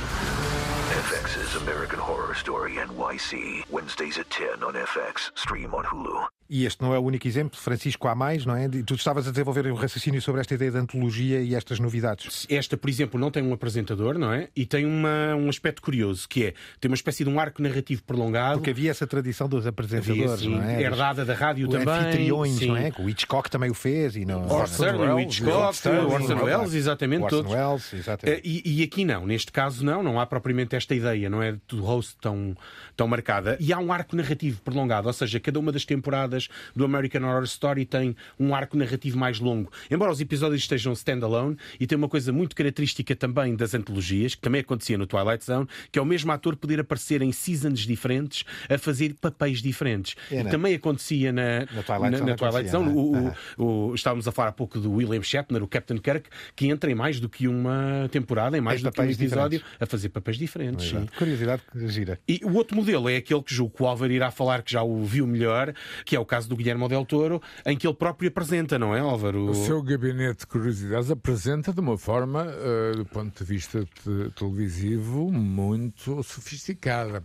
FX's 0.93 1.63
American 1.63 1.99
Horror 1.99 2.35
Story 2.35 2.73
NYC. 2.73 3.65
Wednesdays 3.71 4.19
at 4.19 4.29
10 4.31 4.63
on 4.65 4.75
FX. 4.75 5.31
Stream 5.39 5.75
on 5.75 5.85
Hulu. 5.85 6.27
E 6.49 6.65
este 6.65 6.83
não 6.83 6.95
é 6.95 6.99
o 6.99 7.03
único 7.03 7.27
exemplo, 7.27 7.59
Francisco, 7.59 8.07
há 8.09 8.15
mais, 8.15 8.47
não 8.47 8.57
é? 8.57 8.69
Tu 8.69 8.95
estavas 8.95 9.27
a 9.27 9.31
desenvolver 9.31 9.67
um 9.71 9.75
raciocínio 9.75 10.23
sobre 10.23 10.41
esta 10.41 10.55
ideia 10.55 10.71
de 10.71 10.79
antologia 10.79 11.41
e 11.41 11.55
estas 11.55 11.81
novidades. 11.81 12.47
Esta, 12.49 12.77
por 12.77 12.89
exemplo, 12.89 13.19
não 13.19 13.31
tem 13.31 13.43
um 13.43 13.53
apresentador, 13.53 14.19
não 14.19 14.33
é? 14.33 14.49
E 14.55 14.65
tem 14.65 14.87
uma, 14.87 15.35
um 15.35 15.49
aspecto 15.49 15.83
curioso, 15.83 16.29
que 16.29 16.47
é, 16.47 16.55
tem 16.81 16.91
uma 16.91 16.95
espécie 16.95 17.25
de 17.25 17.31
um 17.31 17.41
arco 17.41 17.61
narrativo 17.63 18.03
prolongado. 18.05 18.59
Porque 18.59 18.71
havia 18.71 18.91
essa 18.91 19.07
tradição 19.07 19.49
dos 19.49 19.67
apresentadores, 19.67 20.43
não 20.43 20.63
é? 20.63 20.83
Herdada 20.83 21.25
da 21.25 21.35
rádio 21.35 21.69
também. 21.69 21.95
Anfitriões, 21.95 22.59
sim. 22.59 22.67
não 22.69 22.77
é? 22.77 22.93
O 22.99 23.09
Hitchcock 23.09 23.51
também 23.51 23.71
o 23.71 23.75
fez. 23.75 24.17
E 24.17 24.25
não... 24.25 24.47
Orson 24.49 24.85
Welles, 24.85 25.27
Hitchcock, 25.27 25.89
Orson 25.89 26.45
Welles, 26.45 26.75
exatamente. 26.75 27.25
Orson 27.25 27.37
todos. 27.37 27.53
Welles, 27.53 27.93
exatamente. 27.95 28.43
E, 28.45 28.81
e 28.81 28.83
aqui 28.83 29.05
não, 29.05 29.27
neste 29.27 29.51
caso 29.51 29.85
não, 29.85 30.03
não 30.03 30.21
há 30.21 30.27
propriamente 30.27 30.77
esta 30.77 30.95
ideia, 30.95 31.29
não 31.29 31.43
é? 31.43 31.57
Do 31.67 31.83
host 31.83 32.17
tão, 32.21 32.57
tão 32.97 33.09
marcada. 33.09 33.57
E 33.59 33.73
há 33.73 33.79
um 33.79 33.93
arco 33.93 34.15
narrativo 34.15 34.61
prolongado, 34.63 35.07
ou 35.07 35.13
seja, 35.13 35.41
cada 35.41 35.59
uma 35.59 35.73
das 35.73 35.85
temporadas 35.85 36.36
do 36.75 36.85
American 36.85 37.23
Horror 37.23 37.45
Story 37.45 37.85
tem 37.85 38.17
um 38.39 38.55
arco 38.55 38.77
narrativo 38.77 39.19
mais 39.19 39.41
longo. 39.41 39.71
Embora 39.91 40.13
os 40.13 40.21
episódios 40.21 40.63
estejam 40.63 40.93
standalone, 40.93 41.57
e 41.81 41.87
tem 41.87 41.97
uma 41.97 42.09
coisa 42.09 42.33
muito 42.33 42.55
característica 42.55 43.15
também 43.15 43.55
das 43.55 43.75
antologias, 43.75 44.35
que 44.35 44.41
também 44.41 44.61
acontecia 44.61 44.99
no 44.99 45.07
Twilight 45.07 45.45
Zone, 45.45 45.67
que 45.91 45.99
é 45.99 46.03
o 46.03 46.07
mesmo 46.07 46.31
ator 46.33 46.57
poder 46.57 46.81
aparecer 46.81 47.23
em 47.23 47.33
seasons 47.33 47.81
diferentes 47.81 48.45
a 48.69 48.79
fazer 48.79 49.15
papéis 49.15 49.63
diferentes. 49.63 50.15
É, 50.31 50.41
e 50.41 50.45
né? 50.45 50.51
também 50.51 50.75
acontecia 50.75 51.33
na, 51.33 51.61
na 51.61 51.83
Twilight 51.83 52.11
na, 52.11 52.19
Zone. 52.19 52.31
Na 52.31 52.37
Twilight 52.37 52.71
Zone. 52.71 52.89
O, 52.91 53.33
o, 53.59 53.89
o, 53.91 53.95
estávamos 53.95 54.29
a 54.29 54.33
falar 54.33 54.49
há 54.49 54.53
pouco 54.53 54.79
do 54.79 54.93
William 54.93 55.23
Shatner, 55.23 55.63
o 55.63 55.69
Captain 55.69 55.99
Kirk, 55.99 56.29
que 56.55 56.69
entra 56.69 56.91
em 56.91 56.95
mais 56.95 57.21
do 57.21 57.29
que 57.29 57.49
uma 57.49 58.09
temporada, 58.11 58.57
em 58.57 58.61
mais 58.61 58.83
do 58.83 58.91
que 58.91 59.01
um 59.01 59.05
episódio, 59.05 59.59
diferentes. 59.59 59.83
a 59.83 59.87
fazer 59.87 60.09
papéis 60.11 60.37
diferentes. 60.37 60.93
Curiosidade 61.17 61.63
gira. 61.87 62.19
E 62.29 62.41
o 62.45 62.55
outro 62.55 62.77
modelo 62.77 63.09
é 63.09 63.17
aquele 63.17 63.43
que 63.43 63.55
julgo 63.55 63.75
que 63.77 63.83
o 63.83 63.87
Álvaro 63.87 64.13
irá 64.13 64.31
falar, 64.31 64.63
que 64.63 64.73
já 64.73 64.83
o 64.83 65.05
viu 65.05 65.27
melhor, 65.27 65.75
que 66.05 66.17
é 66.17 66.21
o 66.21 66.25
caso 66.27 66.49
do 66.49 66.57
Guilherme 66.57 66.89
Del 66.89 67.05
Toro, 67.05 67.41
em 67.65 67.77
que 67.77 67.87
ele 67.87 67.95
próprio 67.95 68.29
apresenta, 68.29 68.79
não 68.79 68.95
é, 68.95 69.01
Álvaro? 69.01 69.51
O 69.51 69.55
seu 69.55 69.83
gabinete 69.83 70.41
de 70.41 70.47
curiosidades 70.47 71.11
apresenta 71.11 71.73
de 71.73 71.81
uma 71.81 71.97
forma, 71.97 72.45
uh, 72.45 72.97
do 72.97 73.07
ponto 73.07 73.45
de 73.45 73.45
vista 73.45 73.85
te 73.85 74.31
televisivo, 74.35 75.31
muito 75.33 76.23
sofisticada. 76.23 77.23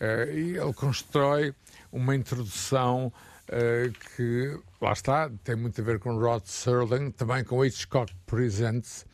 Uh, 0.00 0.32
e 0.32 0.56
ele 0.56 0.72
constrói 0.74 1.54
uma 1.92 2.14
introdução 2.14 3.12
uh, 3.48 4.16
que, 4.16 4.58
lá 4.80 4.92
está, 4.92 5.30
tem 5.44 5.56
muito 5.56 5.80
a 5.80 5.84
ver 5.84 5.98
com 5.98 6.16
Rod 6.18 6.44
Serling, 6.44 7.10
também 7.10 7.44
com 7.44 7.64
Hitchcock 7.64 8.12
Presents, 8.26 9.06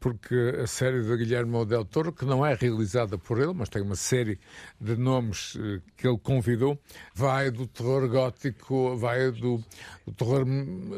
porque 0.00 0.56
a 0.62 0.66
série 0.66 1.02
de 1.02 1.16
Guilherme 1.16 1.64
Del 1.66 1.84
Toro, 1.84 2.10
que 2.10 2.24
não 2.24 2.44
é 2.44 2.54
realizada 2.54 3.18
por 3.18 3.38
ele, 3.38 3.52
mas 3.52 3.68
tem 3.68 3.82
uma 3.82 3.94
série 3.94 4.40
de 4.80 4.96
nomes 4.96 5.56
eh, 5.60 5.80
que 5.96 6.08
ele 6.08 6.18
convidou, 6.18 6.78
vai 7.14 7.50
do 7.50 7.66
terror 7.66 8.08
gótico, 8.08 8.96
vai 8.96 9.30
do, 9.30 9.62
do 10.06 10.12
terror 10.16 10.46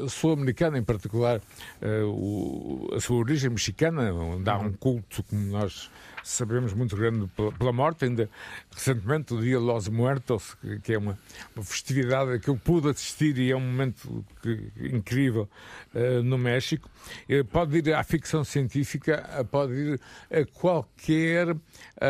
sul-americano, 0.09 0.77
em 0.77 0.85
particular 0.85 1.39
uh, 1.83 2.07
o, 2.07 2.95
a 2.95 3.01
sua 3.01 3.17
origem 3.17 3.51
mexicana, 3.51 4.15
onde 4.15 4.49
há 4.49 4.57
um 4.57 4.73
culto, 4.73 5.25
como 5.25 5.43
nós 5.47 5.91
sabemos, 6.23 6.73
muito 6.73 6.97
grande 6.97 7.29
pela 7.59 7.73
morte. 7.73 8.05
Ainda 8.05 8.29
recentemente, 8.71 9.35
o 9.35 9.41
Dia 9.41 9.59
Los 9.59 9.89
Muertos, 9.89 10.57
que 10.83 10.95
é 10.95 10.99
uma, 10.99 11.19
uma 11.55 11.65
festividade 11.65 12.39
que 12.39 12.49
eu 12.49 12.57
pude 12.57 12.89
assistir 12.89 13.37
e 13.39 13.51
é 13.51 13.57
um 13.57 13.61
momento 13.61 14.25
que, 14.41 14.73
incrível 14.81 15.49
uh, 15.95 16.23
no 16.23 16.39
México. 16.39 16.89
Uh, 17.29 17.45
pode 17.45 17.79
ir 17.79 17.95
à 17.95 18.03
ficção 18.05 18.45
científica, 18.45 19.29
uh, 19.41 19.45
pode 19.45 19.73
ir 19.73 20.01
a 20.31 20.45
qualquer 20.45 21.57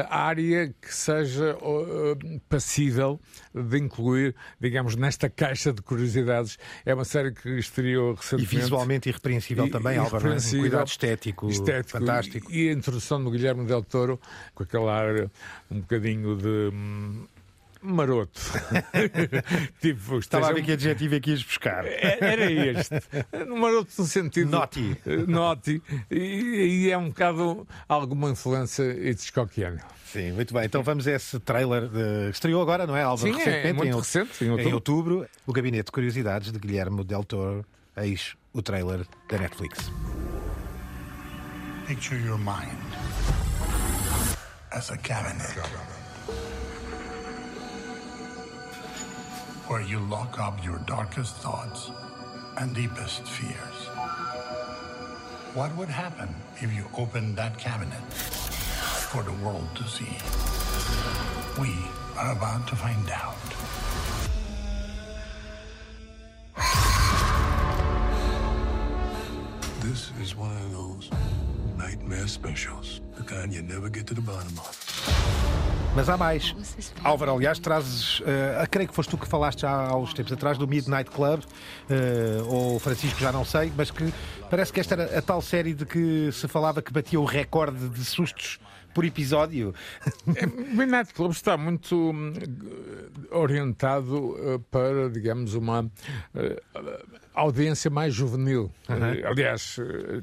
área 0.08 0.74
que 0.80 0.94
seja 0.94 1.56
passível 2.48 3.20
de 3.54 3.78
incluir, 3.78 4.34
digamos, 4.60 4.96
nesta 4.96 5.28
caixa 5.28 5.72
de 5.72 5.82
curiosidades. 5.82 6.58
É 6.84 6.94
uma 6.94 7.04
série 7.04 7.32
que 7.32 7.58
estreou 7.58 8.14
recentemente. 8.14 8.54
E 8.54 8.58
visualmente 8.58 9.08
irrepreensível 9.08 9.66
e, 9.66 9.70
também, 9.70 9.98
Álvaro. 9.98 10.32
É? 10.32 10.36
Um 10.36 10.60
cuidado 10.60 10.86
estético, 10.86 11.48
estético 11.48 11.98
fantástico. 11.98 12.50
E, 12.50 12.66
e 12.66 12.68
a 12.70 12.72
introdução 12.72 13.22
do 13.22 13.30
Guilherme 13.30 13.66
Del 13.66 13.82
Toro 13.82 14.01
com 14.54 14.62
aquela 14.62 14.92
ar 14.92 15.30
um 15.70 15.80
bocadinho 15.80 16.36
de 16.36 16.70
hum, 16.72 17.26
maroto. 17.82 18.40
tipo, 19.80 20.18
Estava 20.18 20.48
a 20.48 20.52
ver 20.52 20.62
que 20.62 20.72
adjetivo 20.72 21.16
aqui 21.16 21.30
ias 21.30 21.42
buscar. 21.42 21.84
É, 21.84 22.18
era 22.20 22.50
este. 22.50 22.94
Maroto 23.48 23.90
no 23.98 24.04
sentido. 24.04 24.50
Naughty. 24.50 24.96
Naughty. 25.26 25.82
E, 26.10 26.16
e 26.86 26.90
é 26.90 26.96
um 26.96 27.08
bocado 27.08 27.66
alguma 27.88 28.30
influência 28.30 28.84
Hitchcockiana. 28.84 29.82
Sim, 30.06 30.32
muito 30.32 30.52
bem. 30.52 30.64
Então 30.64 30.82
vamos 30.82 31.06
a 31.08 31.12
esse 31.12 31.40
trailer 31.40 31.88
de... 31.88 32.30
estreou 32.30 32.60
agora, 32.60 32.86
não 32.86 32.96
é, 32.96 33.02
Álvaro? 33.02 33.32
Sim, 33.32 33.38
Recentemente, 33.38 33.68
é 33.68 33.72
muito 33.72 33.94
em, 33.94 33.98
recente, 33.98 34.44
em 34.44 34.50
outubro. 34.50 34.68
em 34.68 34.74
outubro. 34.74 35.26
O 35.46 35.52
Gabinete 35.52 35.86
de 35.86 35.92
Curiosidades 35.92 36.52
de 36.52 36.58
Guilherme 36.58 37.02
Del 37.02 37.24
Toro. 37.24 37.64
Eis 37.96 38.36
o 38.52 38.62
trailer 38.62 39.06
da 39.28 39.38
Netflix. 39.38 39.90
Picture 41.86 42.20
your 42.22 42.38
mind. 42.38 43.11
As 44.74 44.90
a 44.90 44.96
cabinet 44.98 45.50
where 49.68 49.82
you 49.82 49.98
lock 50.00 50.38
up 50.38 50.64
your 50.64 50.78
darkest 50.86 51.36
thoughts 51.36 51.90
and 52.58 52.74
deepest 52.74 53.22
fears. 53.26 53.86
What 55.54 55.76
would 55.76 55.88
happen 55.88 56.34
if 56.56 56.72
you 56.72 56.86
opened 56.96 57.36
that 57.36 57.58
cabinet 57.58 58.02
for 59.12 59.22
the 59.22 59.32
world 59.44 59.68
to 59.76 59.84
see? 59.84 60.16
We 61.60 61.74
are 62.16 62.32
about 62.32 62.66
to 62.68 62.76
find 62.76 63.10
out. 63.10 63.36
This 69.80 70.12
is 70.20 70.34
one 70.34 70.56
of 70.56 70.72
those 70.72 71.10
nightmare 71.82 72.28
specials. 72.28 73.02
The 73.16 73.24
kind 73.24 73.52
you 73.52 73.62
never 73.62 73.90
get 73.90 74.06
to 74.06 74.14
the 74.14 74.20
bottom 74.20 74.58
of. 74.58 74.78
Mas 75.94 76.08
há 76.08 76.16
mais. 76.16 76.54
Álvaro, 77.04 77.32
aliás, 77.32 77.58
trazes. 77.58 78.20
Uh, 78.20 78.24
creio 78.70 78.88
que 78.88 78.94
foste 78.94 79.10
tu 79.10 79.18
que 79.18 79.28
falaste 79.28 79.60
já 79.60 79.88
há 79.88 79.96
uns 79.96 80.14
tempos 80.14 80.32
atrás 80.32 80.56
do 80.56 80.66
Midnight 80.66 81.10
Club, 81.10 81.40
uh, 81.42 82.48
ou 82.48 82.78
Francisco, 82.78 83.20
já 83.20 83.30
não 83.30 83.44
sei, 83.44 83.70
mas 83.76 83.90
que 83.90 84.12
parece 84.48 84.72
que 84.72 84.80
esta 84.80 84.94
era 84.94 85.18
a 85.18 85.20
tal 85.20 85.42
série 85.42 85.74
de 85.74 85.84
que 85.84 86.30
se 86.32 86.48
falava 86.48 86.80
que 86.80 86.90
batia 86.92 87.20
o 87.20 87.26
recorde 87.26 87.90
de 87.90 88.04
sustos 88.04 88.58
por 88.94 89.04
episódio. 89.04 89.74
O 90.26 90.30
Midnight 90.76 91.12
Club 91.12 91.32
está 91.32 91.56
muito 91.56 91.94
hum, 91.94 92.32
orientado 93.30 94.16
uh, 94.16 94.58
para, 94.70 95.10
digamos, 95.10 95.54
uma 95.54 95.82
uh, 95.82 95.90
audiência 97.34 97.90
mais 97.90 98.14
juvenil. 98.14 98.70
Uh, 98.88 99.26
aliás, 99.26 99.76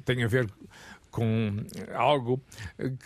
tem 0.05 0.23
a 0.23 0.27
ver 0.27 0.47
com 1.11 1.57
algo 1.93 2.41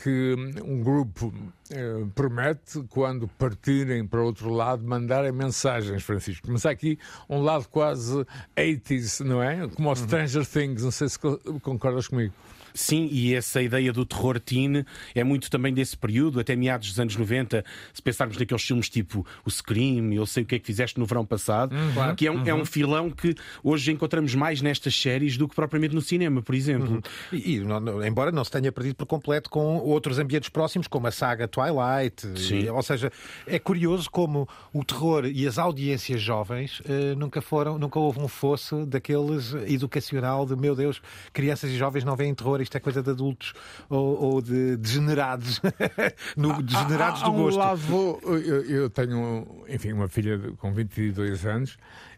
que 0.03 0.35
um 0.63 0.81
grupo 0.83 1.33
eh, 1.69 2.05
promete, 2.13 2.83
quando 2.89 3.27
partirem 3.27 4.05
para 4.05 4.21
outro 4.21 4.49
lado, 4.49 4.83
mandarem 4.85 5.31
mensagens, 5.31 6.03
Francisco. 6.03 6.47
Mas 6.51 6.65
há 6.65 6.71
aqui 6.71 6.97
um 7.29 7.41
lado 7.41 7.67
quase 7.69 8.25
80s, 8.57 9.21
não 9.25 9.41
é? 9.41 9.67
Como 9.69 9.89
o 9.89 9.95
Stranger 9.95 10.45
Things, 10.45 10.83
não 10.83 10.91
sei 10.91 11.09
se 11.09 11.17
co- 11.19 11.39
concordas 11.61 12.07
comigo. 12.07 12.33
Sim, 12.73 13.07
e 13.11 13.33
essa 13.35 13.61
ideia 13.61 13.91
do 13.93 14.05
terror 14.05 14.39
teen 14.39 14.85
é 15.13 15.23
muito 15.23 15.49
também 15.49 15.73
desse 15.73 15.95
período, 15.97 16.39
até 16.39 16.55
meados 16.55 16.89
dos 16.89 16.99
anos 16.99 17.15
90, 17.15 17.63
se 17.93 18.01
pensarmos 18.01 18.37
naqueles 18.37 18.63
filmes 18.63 18.89
tipo 18.89 19.25
o 19.45 19.49
Scream, 19.51 20.11
Eu 20.13 20.25
Sei 20.25 20.43
O 20.43 20.45
Que 20.45 20.55
É 20.55 20.59
Que 20.59 20.65
Fizeste 20.65 20.99
no 20.99 21.05
Verão 21.05 21.25
Passado, 21.25 21.75
Uhum. 21.75 22.15
que 22.15 22.27
é 22.27 22.31
um, 22.31 22.47
é 22.47 22.53
um 22.53 22.65
filão 22.65 23.09
que 23.11 23.35
hoje 23.63 23.91
encontramos 23.91 24.33
mais 24.35 24.61
nestas 24.61 24.95
séries 24.95 25.37
do 25.37 25.47
que 25.47 25.55
propriamente 25.55 25.93
no 25.93 26.01
cinema, 26.01 26.41
por 26.41 26.55
exemplo. 26.55 27.01
E, 27.31 27.55
e 27.55 27.59
não- 27.59 28.03
embora 28.05 28.31
não 28.31 28.43
se 28.43 28.51
tenha 28.51 28.71
perdido 28.71 28.95
por 28.95 29.05
completo 29.05 29.49
com 29.49 29.77
outros 29.77 30.17
ambientes 30.19 30.49
próximos, 30.49 30.87
como 30.87 31.07
a 31.07 31.11
saga 31.11 31.47
Twilight. 31.47 32.25
E- 32.53 32.69
ou 32.69 32.81
seja, 32.81 33.11
é 33.45 33.59
curioso 33.59 34.09
como 34.09 34.47
o 34.73 34.83
terror 34.83 35.25
e 35.25 35.45
as 35.47 35.57
audiências 35.57 36.21
jovens 36.21 36.81
eh, 36.85 37.13
nunca 37.15 37.41
foram, 37.41 37.77
nunca 37.77 37.99
houve 37.99 38.19
um 38.19 38.27
fosso 38.27 38.85
daqueles 38.85 39.53
educacional 39.67 40.45
de 40.45 40.55
meu 40.55 40.75
Deus, 40.75 41.01
crianças 41.31 41.69
e 41.71 41.77
jovens 41.77 42.03
não 42.03 42.15
veem 42.15 42.33
terror, 42.33 42.61
isto 42.63 42.75
é 42.75 42.79
coisa 42.79 43.03
de 43.03 43.09
adultos 43.09 43.53
ou, 43.89 44.21
ou 44.21 44.41
de 44.41 44.77
degenerados, 44.77 45.61
no, 46.35 46.61
degenerados 46.61 47.21
há, 47.21 47.25
há 47.25 47.29
do 47.29 47.33
gosto. 47.33 47.57
Um 47.57 47.59
lado, 47.59 48.19
eu, 48.23 48.65
eu 48.65 48.89
tenho, 48.89 49.63
enfim, 49.69 49.93
uma 49.93 50.07
filha 50.07 50.39
com 50.57 50.73
22 50.73 51.45
anos 51.45 51.77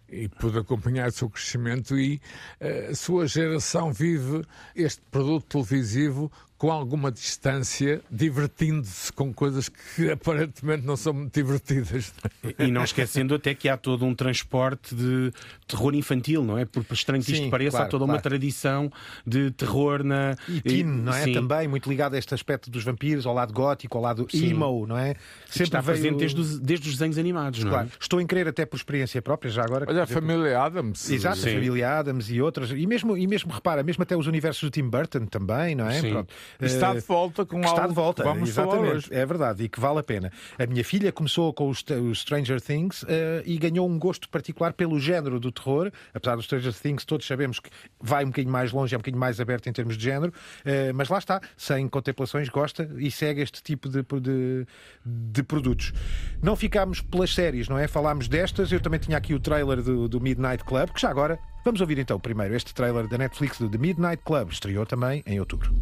e 0.09 0.27
pude 0.27 0.57
acompanhar 0.57 1.09
o 1.09 1.11
seu 1.11 1.29
crescimento 1.29 1.97
e 1.97 2.21
eh, 2.59 2.89
a 2.91 2.95
sua 2.95 3.27
geração 3.27 3.91
vive 3.91 4.43
este 4.75 5.01
produto 5.09 5.45
televisivo 5.45 6.31
com 6.57 6.71
alguma 6.71 7.11
distância, 7.11 8.01
divertindo-se 8.09 9.11
com 9.11 9.33
coisas 9.33 9.67
que 9.67 10.09
aparentemente 10.11 10.85
não 10.85 10.95
são 10.95 11.13
muito 11.13 11.33
divertidas. 11.33 12.13
E 12.57 12.71
não 12.71 12.83
esquecendo 12.83 13.35
até 13.35 13.53
que 13.53 13.67
há 13.67 13.75
todo 13.75 14.05
um 14.05 14.15
transporte 14.15 14.95
de 14.95 15.31
terror 15.67 15.93
infantil, 15.93 16.43
não 16.43 16.57
é? 16.57 16.65
Por 16.65 16.85
estranho 16.91 17.23
que 17.23 17.33
isto 17.33 17.49
pareça, 17.49 17.71
claro, 17.71 17.85
há 17.85 17.89
toda 17.89 18.05
uma 18.05 18.13
claro. 18.13 18.23
tradição 18.23 18.91
de 19.25 19.51
terror 19.51 20.03
na. 20.03 20.35
E 20.47 20.61
teen, 20.61 20.83
não 20.85 21.13
é? 21.13 21.23
Sim. 21.23 21.33
Também 21.33 21.67
muito 21.67 21.89
ligado 21.89 22.13
a 22.13 22.17
este 22.17 22.33
aspecto 22.33 22.69
dos 22.69 22.83
vampiros, 22.83 23.25
ao 23.25 23.33
lado 23.33 23.53
gótico, 23.53 23.97
ao 23.97 24.03
lado 24.03 24.27
Sim. 24.31 24.51
emo, 24.51 24.87
não 24.87 24.97
é? 24.97 25.15
Que 25.51 25.63
está 25.63 25.83
presente 25.83 26.17
desde 26.17 26.39
os, 26.39 26.59
desde 26.59 26.87
os 26.87 26.95
desenhos 26.95 27.17
animados, 27.17 27.63
não 27.63 27.71
é? 27.71 27.73
Claro. 27.73 27.89
Estou 27.99 28.21
em 28.21 28.27
crer 28.27 28.47
até 28.47 28.65
por 28.65 28.77
experiência 28.77 29.21
própria, 29.21 29.51
já 29.51 29.63
agora. 29.63 29.85
Olha, 29.89 30.03
a 30.03 30.07
família 30.07 30.61
Adams. 30.61 31.09
Exato, 31.09 31.37
Sim. 31.37 31.49
a 31.49 31.53
família 31.53 31.99
Adams 31.99 32.29
e 32.29 32.41
outras. 32.41 32.71
E 32.71 32.87
mesmo, 32.87 33.17
e 33.17 33.27
mesmo, 33.27 33.51
repara, 33.51 33.83
mesmo 33.83 34.03
até 34.03 34.15
os 34.15 34.27
universos 34.27 34.63
do 34.63 34.69
Tim 34.69 34.87
Burton 34.87 35.25
também, 35.25 35.75
não 35.75 35.89
é? 35.89 35.99
Sim. 35.99 36.11
Pronto. 36.11 36.33
Está 36.61 36.91
Eh, 36.91 36.95
de 36.95 37.01
volta 37.01 37.45
com 37.45 37.59
que 37.59 37.67
está 37.67 37.81
algo 37.81 37.89
de 37.89 37.95
volta, 37.95 38.23
que 38.23 38.29
vamos 38.29 38.49
exatamente. 38.49 38.95
hoje. 38.95 39.07
É 39.11 39.25
verdade, 39.25 39.63
e 39.63 39.69
que 39.69 39.79
vale 39.79 39.99
a 39.99 40.03
pena. 40.03 40.31
A 40.57 40.65
minha 40.65 40.83
filha 40.83 41.11
começou 41.11 41.53
com 41.53 41.69
os, 41.69 41.83
os 42.09 42.19
Stranger 42.19 42.61
Things 42.61 43.05
eh, 43.07 43.43
e 43.45 43.57
ganhou 43.57 43.87
um 43.89 43.97
gosto 43.99 44.29
particular 44.29 44.73
pelo 44.73 44.99
género 44.99 45.39
do 45.39 45.51
terror, 45.51 45.91
apesar 46.13 46.35
dos 46.35 46.45
Stranger 46.45 46.73
Things, 46.73 47.05
todos 47.05 47.25
sabemos 47.25 47.59
que 47.59 47.69
vai 47.99 48.23
um 48.23 48.27
bocadinho 48.27 48.51
mais 48.51 48.71
longe, 48.71 48.93
é 48.93 48.97
um 48.97 48.99
bocadinho 48.99 49.19
mais 49.19 49.39
aberto 49.39 49.67
em 49.67 49.73
termos 49.73 49.97
de 49.97 50.03
género, 50.03 50.33
eh, 50.63 50.91
mas 50.93 51.09
lá 51.09 51.17
está, 51.17 51.41
sem 51.57 51.87
contemplações, 51.87 52.49
gosta 52.49 52.89
e 52.97 53.09
segue 53.11 53.41
este 53.41 53.61
tipo 53.61 53.89
de, 53.89 54.03
de, 54.21 54.65
de 55.05 55.43
produtos. 55.43 55.93
Não 56.41 56.55
ficámos 56.55 57.01
pelas 57.01 57.33
séries, 57.33 57.67
não 57.67 57.77
é? 57.77 57.87
Falámos 57.87 58.27
destas, 58.27 58.71
eu 58.71 58.79
também 58.79 58.99
tinha 58.99 59.17
aqui 59.17 59.33
o 59.33 59.39
trailer 59.39 59.81
do, 59.81 60.07
do 60.07 60.21
Midnight 60.21 60.63
Club, 60.63 60.89
que 60.91 61.01
já 61.01 61.09
agora. 61.09 61.39
Vamos 61.65 61.81
ouvir 61.81 61.97
então 61.97 62.19
primeiro 62.19 62.55
este 62.55 62.75
trailer 62.75 63.07
da 63.07 63.17
Netflix 63.17 63.57
do 63.57 63.67
The 63.67 63.79
Midnight 63.79 64.21
Club, 64.23 64.51
estreou 64.51 64.85
também 64.85 65.23
em 65.25 65.39
outubro. 65.39 65.73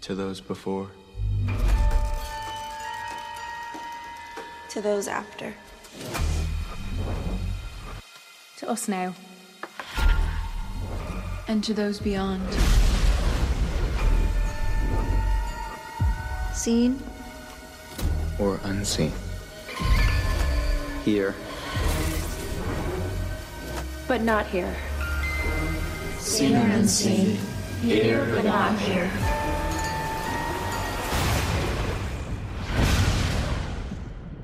To 0.00 0.16
those 0.16 0.42
before, 0.42 0.88
To 4.72 4.80
those 4.80 5.10
after. 5.10 5.52
To 8.60 8.72
us 8.72 8.88
now. 8.88 9.14
And 11.46 11.60
to 11.62 11.74
those 11.74 12.00
beyond. 12.02 12.40
Seen? 16.54 16.98
or 18.38 18.58
unseen. 18.64 19.12
Here, 21.04 21.34
But 24.06 24.22
not 24.22 24.44
here. 24.46 24.74
Seen 26.18 26.56
or 26.56 26.66
unseen. 26.76 27.38
Here 27.82 28.26
but 28.34 28.44
not 28.44 28.78
here. 28.78 29.08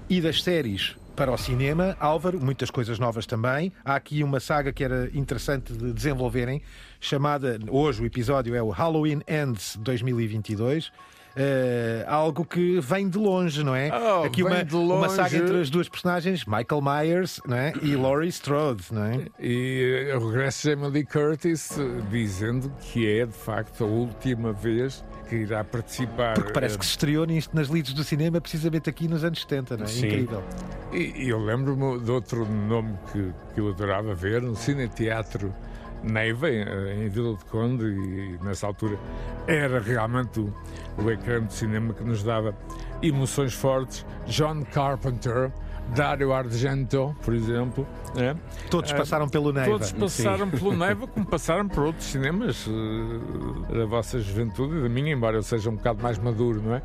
E 0.09 0.21
das 0.21 0.43
séries 0.43 0.97
para 1.17 1.33
o 1.33 1.37
cinema, 1.37 1.97
Álvaro, 1.99 2.41
muitas 2.41 2.71
coisas 2.71 2.99
novas 2.99 3.27
também. 3.27 3.73
Há 3.85 3.97
aqui 3.97 4.23
uma 4.23 4.39
saga 4.39 4.73
que 4.73 4.85
era 4.85 5.11
interessante 5.15 5.73
de 5.73 5.93
desenvolverem, 5.93 6.63
chamada, 7.01 7.59
hoje 7.69 8.03
o 8.03 8.07
episódio 8.07 8.55
é 8.55 8.63
o 8.63 8.71
Halloween 8.71 9.21
Ends 9.27 9.77
2022. 9.81 10.93
Eh, 11.39 12.03
algo 12.09 12.47
que 12.47 12.81
vem 12.81 13.11
de 13.11 13.19
longe, 13.19 13.63
não 13.63 13.75
é? 13.75 13.91
Oh, 13.93 14.25
aqui 14.25 14.43
uma, 14.43 14.65
de 14.65 14.75
uma 14.75 15.09
saga 15.11 15.37
entre 15.37 15.61
as 15.61 15.69
duas 15.69 15.87
personagens, 15.87 16.47
Michael 16.47 16.81
Myers 16.81 17.43
não 17.47 17.57
é? 17.57 17.75
e 17.83 17.95
Laurie 17.95 18.31
Strode, 18.31 18.85
não 18.91 19.05
é? 19.05 19.27
E 19.39 20.09
eh, 20.09 20.19
regressa 20.19 20.71
Jamie 20.71 20.89
Lee 20.89 21.05
Curtis 21.05 21.79
eh, 21.79 21.83
dizendo 22.11 22.73
que 22.81 23.07
é 23.07 23.27
de 23.27 23.35
facto 23.35 23.85
a 23.85 23.87
última 23.87 24.55
vez 24.55 25.05
que 25.29 25.37
irá 25.37 25.63
participar. 25.63 26.35
Porque 26.35 26.53
parece 26.53 26.77
eh, 26.77 26.79
que 26.79 26.87
se 26.87 26.93
estreou 26.93 27.27
nisto 27.27 27.55
nas 27.55 27.69
lides 27.69 27.93
do 27.93 28.03
cinema 28.03 28.41
precisamente 28.41 28.89
aqui 28.89 29.07
nos 29.07 29.23
anos 29.23 29.43
70, 29.43 29.77
não 29.77 29.85
é? 29.85 29.89
Sim. 29.89 30.07
Incrível. 30.07 30.43
E 30.91 31.29
eu 31.29 31.39
lembro-me 31.39 32.01
de 32.01 32.11
outro 32.11 32.47
nome 32.47 32.97
que, 33.13 33.31
que 33.53 33.61
eu 33.61 33.69
adorava 33.69 34.15
ver, 34.15 34.41
no 34.41 34.57
Cine 34.57 34.89
Teatro 34.89 35.53
Neiva, 36.03 36.51
em, 36.51 37.05
em 37.05 37.09
Vila 37.09 37.37
de 37.37 37.45
Conde, 37.47 37.85
e 37.85 38.39
nessa 38.43 38.67
altura 38.67 38.99
era 39.47 39.81
realmente 39.81 40.41
o, 40.41 40.53
o 40.99 41.11
ecrã 41.11 41.45
de 41.45 41.53
cinema 41.53 41.95
que 41.95 42.05
nos 42.05 42.23
dava 42.23 42.55
emoções 43.03 43.55
fortes. 43.55 44.05
John 44.27 44.65
Carpenter, 44.65 45.53
Dario 45.95 46.33
Argento, 46.33 47.15
por 47.25 47.33
exemplo. 47.35 47.87
né? 48.15 48.35
Todos 48.71 48.91
Eh, 48.91 48.95
passaram 48.97 49.29
pelo 49.29 49.53
Neiva. 49.53 49.71
Todos 49.71 49.93
passaram 49.93 50.51
Sim. 50.51 50.57
pelo 50.59 50.73
Neiva, 50.77 51.07
como 51.07 51.27
passaram 51.27 51.69
por 51.69 51.85
outros 51.85 52.07
cinemas 52.07 52.67
eh, 52.69 53.75
da 53.79 53.85
vossa 53.87 54.19
juventude 54.21 54.77
e 54.79 54.83
da 54.83 54.89
minha, 54.89 55.13
embora 55.13 55.37
eu 55.37 55.43
seja 55.43 55.71
um 55.71 55.77
bocado 55.77 56.03
mais 56.03 56.19
maduro, 56.19 56.63
não 56.63 56.75
é? 56.75 56.83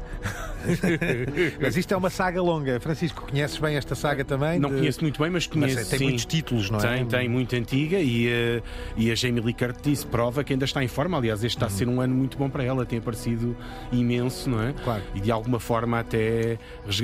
Mas 1.59 1.75
isto 1.77 1.93
é 1.93 1.97
uma 1.97 2.09
saga 2.09 2.41
longa. 2.41 2.79
Francisco, 2.79 3.27
conheces 3.29 3.57
bem 3.57 3.75
esta 3.75 3.95
saga 3.95 4.23
também? 4.23 4.59
Não 4.59 4.69
De- 4.69 4.75
conheço 4.77 5.01
muito 5.01 5.21
bem, 5.21 5.29
mas 5.31 5.47
conheço. 5.47 5.89
tem 5.89 5.99
sim. 5.99 6.03
muitos 6.05 6.25
títulos, 6.25 6.69
não 6.69 6.79
é? 6.79 6.81
Tem, 6.97 7.05
tem, 7.05 7.29
muito 7.29 7.55
antiga 7.55 7.97
e, 7.99 8.27
eh, 8.27 8.61
e 8.95 9.11
a 9.11 9.15
Jamie 9.15 9.41
Lee 9.41 9.53
Curtis 9.53 10.03
prova 10.03 10.43
que 10.43 10.53
ainda 10.53 10.65
está 10.65 10.83
em 10.83 10.87
forma. 10.87 11.17
Aliás, 11.17 11.43
este 11.43 11.55
está 11.57 11.65
a 11.65 11.69
ser 11.69 11.87
um 11.87 11.99
ano 12.01 12.13
muito 12.13 12.37
bom 12.37 12.49
para 12.49 12.63
ela, 12.63 12.85
tem 12.85 12.99
aparecido 12.99 13.55
imenso, 13.91 14.49
não 14.49 14.61
é? 14.61 14.73
Claro. 14.83 15.01
E 15.15 15.19
de 15.19 15.31
alguma 15.31 15.59
forma 15.59 15.99
até 15.99 16.57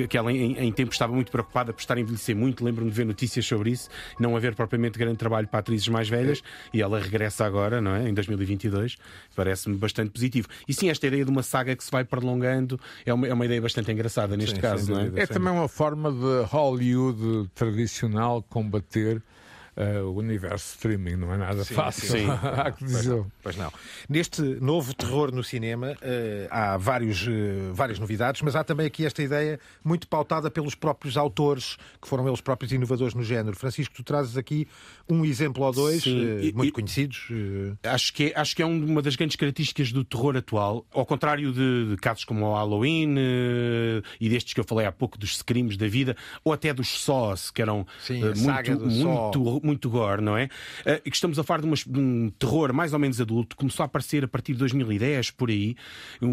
que 0.10 0.18
ela 0.18 0.32
em, 0.32 0.54
em 0.58 0.72
tempo 0.72 0.92
estava 0.92 1.14
muito 1.14 1.32
preocupada 1.32 1.74
por 1.74 1.80
estar 1.88 1.98
a 1.98 2.00
envelhecer 2.00 2.36
muito. 2.36 2.64
Lembro-me 2.64 2.92
de 2.92 2.96
ver 2.96 3.06
notícias 3.06 3.46
sobre 3.46 3.72
isso, 3.72 3.90
não 4.20 4.36
haver 4.36 4.56
propriamente 4.56 4.98
grande 4.98 5.18
trabalho 5.18 5.48
para 5.48 5.60
atrizes 5.60 5.88
mais 5.88 6.08
velhas 6.08 6.42
e 6.74 6.82
ela 6.82 7.00
regressa 7.00 7.46
agora, 7.46 7.82
não 7.82 7.96
é? 7.96 8.08
Em 8.08 8.14
2022. 8.14 8.98
Parece-me 9.36 9.76
bastante 9.78 10.12
positivo. 10.12 10.48
E 10.68 10.74
sim, 10.74 10.90
esta 10.90 11.08
ideia 11.08 11.24
de 11.24 11.32
uma 11.32 11.44
saga 11.44 11.76
que 11.76 11.84
se 11.84 11.92
vai 11.92 12.04
prolongando 12.04 12.80
é 13.06 13.14
uma, 13.14 13.28
é 13.28 13.34
uma 13.34 13.46
ideia 13.46 13.62
bastante 13.62 13.92
engraçada 13.92 14.36
neste 14.36 14.56
Sim, 14.56 14.62
caso, 14.62 14.92
não 14.92 15.00
é? 15.00 15.12
É 15.16 15.26
também 15.26 15.52
uma 15.52 15.68
forma 15.68 16.12
de 16.12 16.46
Hollywood 16.46 17.50
tradicional 17.56 18.44
combater 18.44 19.22
eh, 19.78 20.02
o 20.02 20.12
universo 20.14 20.74
streaming, 20.76 21.16
não 21.16 21.34
é 21.34 21.38
nada 21.38 21.64
Sim, 21.64 21.74
fácil. 21.76 22.10
sim. 22.10 22.26
Há 22.44 22.72
que 22.72 22.80
Pois 22.80 22.92
dizer. 22.98 23.10
não, 23.10 23.32
pois 23.44 23.56
não. 23.56 23.72
Neste 24.10 24.42
novo 24.42 24.94
terror 24.94 25.32
no 25.34 25.44
cinema 25.44 25.96
eh, 26.02 26.48
há 26.52 26.76
vários, 26.78 27.26
eh, 27.28 27.72
várias 27.74 28.00
novidades, 28.00 28.42
mas 28.42 28.56
há 28.56 28.64
também 28.64 28.86
aqui 28.88 29.06
esta 29.06 29.22
ideia 29.24 29.60
muito 29.84 30.08
pautada 30.08 30.50
pelos 30.52 30.76
próprios 30.76 31.16
autores, 31.16 31.78
que 32.02 32.08
foram 32.08 32.28
eles 32.28 32.42
próprios 32.42 32.72
inovadores 32.72 33.14
no 33.14 33.24
género. 33.24 33.56
Francisco, 33.56 33.94
tu 33.96 34.04
trazes 34.04 34.36
aqui 34.36 34.68
um 35.08 35.24
exemplo 35.24 35.64
ou 35.64 35.72
dois, 35.72 36.04
Sim, 36.04 36.40
e- 36.42 36.52
muito 36.54 36.70
e- 36.70 36.72
conhecidos. 36.72 37.28
Acho 37.84 38.14
que, 38.14 38.26
é, 38.26 38.40
acho 38.40 38.56
que 38.56 38.62
é 38.62 38.66
um- 38.66 38.84
uma 38.86 39.02
das 39.02 39.16
grandes 39.16 39.36
características 39.36 39.92
do 39.92 40.04
terror 40.04 40.36
atual, 40.36 40.86
ao 40.92 41.06
contrário 41.06 41.54
de, 41.54 41.90
de 41.92 41.98
casos 41.98 42.24
como 42.26 42.46
o 42.46 42.54
Halloween 42.56 43.16
e 44.20 44.30
destes 44.30 44.54
que 44.54 44.60
eu 44.60 44.64
falei 44.64 44.86
há 44.86 44.92
pouco, 44.92 45.18
dos 45.18 45.38
screams 45.38 45.78
da 45.78 45.88
vida, 45.88 46.16
ou 46.44 46.52
até 46.54 46.74
dos 46.74 47.04
Saws, 47.04 47.52
que 47.52 47.62
eram 47.62 47.86
Sim, 48.02 48.22
muito, 48.36 48.80
muito, 48.90 49.62
muito 49.68 49.90
gore, 49.90 50.22
não 50.22 50.38
é? 50.38 50.46
Uh, 50.82 51.02
que 51.02 51.16
estamos 51.16 51.38
a 51.38 51.44
falar 51.44 51.62
de, 51.62 51.68
uma, 51.68 51.76
de, 51.76 52.00
um 52.00 52.30
terror 52.40 52.74
mais 52.74 52.94
ou 52.94 53.00
menos 53.00 53.20
adulto, 53.20 53.56
começou 53.56 53.84
a 53.84 53.86
aparecer 53.86 54.24
a 54.24 54.28
partir 54.28 54.54
de 54.54 54.60
2010, 54.60 55.32
por 55.32 55.50
aí, 55.50 55.76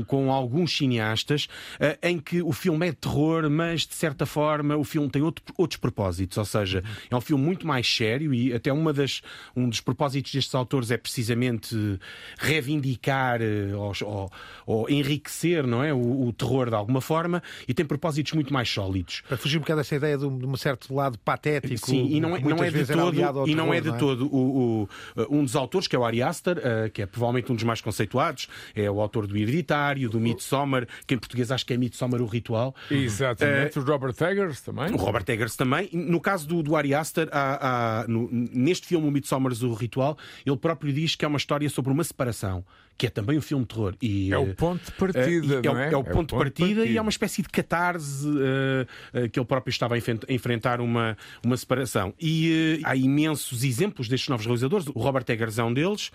com 0.06 0.30
alguns 0.30 0.76
cineastas, 0.76 1.48
uh, 1.80 1.98
em 2.02 2.18
que 2.18 2.40
o 2.40 2.52
filme 2.52 2.88
é 2.88 2.90
de 2.90 2.96
terror, 2.96 3.50
mas 3.50 3.86
de 3.86 3.94
certa 3.94 4.24
forma 4.24 4.76
o 4.76 4.84
filme 4.84 5.10
tem 5.10 5.22
outro, 5.22 5.44
outros 5.56 5.78
propósitos, 5.78 6.38
ou 6.38 6.44
seja, 6.44 6.82
é 7.10 7.16
um 7.16 7.20
filme 7.20 7.44
muito 7.44 7.66
mais 7.66 7.92
sério 7.92 8.32
e 8.32 8.52
até 8.52 8.72
uma 8.72 8.92
das, 8.92 9.20
um 9.56 9.68
dos 9.68 9.80
propósitos 9.80 10.32
destes 10.32 10.54
autores 10.54 10.90
é 10.90 10.96
precisamente 10.96 11.98
reivindicar 12.38 13.40
uh, 13.40 13.78
ou, 13.78 13.92
ou, 14.02 14.32
ou, 14.66 14.90
enriquecer 14.90 15.66
não 15.66 15.82
é? 15.82 15.92
O, 15.92 16.28
o, 16.28 16.32
terror 16.32 16.68
de 16.68 16.76
alguma 16.76 17.00
forma 17.00 17.42
e 17.66 17.74
tem 17.74 17.84
propósitos 17.84 18.32
muito 18.32 18.52
mais 18.52 18.68
sólidos. 18.68 19.22
Para 19.26 19.36
fugir 19.36 19.58
um 19.58 19.60
bocado 19.60 19.80
dessa 19.80 19.94
ideia 19.94 20.16
de 20.18 20.24
um, 20.24 20.38
de 20.38 20.46
um 20.46 20.56
certo 20.56 20.94
lado 20.94 21.18
patético. 21.18 21.90
Sim, 21.90 22.06
e 22.06 22.20
não 22.20 22.36
é, 22.36 22.40
não 22.40 22.62
é 22.62 22.70
de 22.70 22.86
todo, 22.86 23.23
e 23.46 23.54
não 23.54 23.72
é 23.72 23.80
de 23.80 23.88
não 23.88 23.96
é? 23.96 23.98
todo 23.98 24.26
o, 24.26 24.88
o, 25.16 25.26
um 25.30 25.44
dos 25.44 25.56
autores, 25.56 25.86
que 25.86 25.96
é 25.96 25.98
o 25.98 26.04
Ari 26.04 26.22
Aster, 26.22 26.58
uh, 26.58 26.90
que 26.90 27.02
é 27.02 27.06
provavelmente 27.06 27.50
um 27.50 27.54
dos 27.54 27.64
mais 27.64 27.80
conceituados, 27.80 28.48
é 28.74 28.90
o 28.90 29.00
autor 29.00 29.26
do 29.26 29.36
Hereditário, 29.36 30.08
do 30.08 30.20
Midsommar, 30.20 30.86
que 31.06 31.14
em 31.14 31.18
português 31.18 31.50
acho 31.50 31.64
que 31.64 31.72
é 31.72 31.76
Midsommar 31.76 32.20
o 32.20 32.26
Ritual. 32.26 32.74
Exatamente, 32.90 33.78
uh, 33.78 33.82
o 33.82 33.84
Robert 33.84 34.14
Eggers 34.20 34.60
também. 34.60 34.92
O 34.92 34.96
Robert 34.96 35.24
Eggers 35.28 35.56
também. 35.56 35.88
No 35.92 36.20
caso 36.20 36.46
do, 36.46 36.62
do 36.62 36.76
Ari 36.76 36.94
Aster, 36.94 37.28
há, 37.32 38.02
há, 38.02 38.08
no, 38.08 38.28
neste 38.30 38.86
filme, 38.86 39.06
o 39.06 39.10
Midsommar 39.10 39.52
o 39.52 39.74
Ritual, 39.74 40.16
ele 40.44 40.56
próprio 40.56 40.92
diz 40.92 41.14
que 41.14 41.24
é 41.24 41.28
uma 41.28 41.38
história 41.38 41.68
sobre 41.68 41.92
uma 41.92 42.04
separação 42.04 42.64
que 42.96 43.06
é 43.06 43.10
também 43.10 43.38
um 43.38 43.40
filme 43.40 43.64
de 43.64 43.74
terror. 43.74 43.94
E, 44.00 44.32
é 44.32 44.38
o 44.38 44.54
ponto 44.54 44.84
de 44.84 44.92
partida, 44.92 45.60
uh, 45.60 45.62
não 45.62 45.78
é? 45.78 45.88
É, 45.88 45.92
é 45.92 45.96
o 45.96 46.04
ponto, 46.04 46.06
é 46.08 46.10
o 46.10 46.16
ponto 46.16 46.28
de, 46.30 46.38
partida 46.38 46.54
partida 46.54 46.86
e 46.86 46.96
é 46.96 47.00
uma 47.00 47.10
espécie 47.10 47.42
de 47.42 47.48
catarse 47.48 48.26
uh, 48.26 48.86
uh, 49.24 49.28
que 49.28 49.38
ele 49.38 49.46
próprio 49.46 49.70
estava 49.70 49.94
a 49.94 50.32
enfrentar 50.32 50.80
uma, 50.80 51.16
uma 51.44 51.56
separação. 51.56 52.14
E 52.20 52.80
há 52.84 52.96
imensos 52.96 53.64
exemplos 53.64 54.08
destes 54.08 54.28
novos 54.28 54.46
realizadores. 54.46 54.86
O 54.88 55.00
Robert 55.00 55.24
Eggers 55.28 55.58
é 55.58 55.64
um 55.64 55.72
deles 55.72 56.10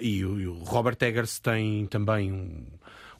e 0.00 0.24
o, 0.24 0.40
e 0.40 0.46
o 0.46 0.54
Robert 0.54 0.96
Eggers 1.00 1.38
tem 1.38 1.86
também 1.86 2.32
um 2.32 2.64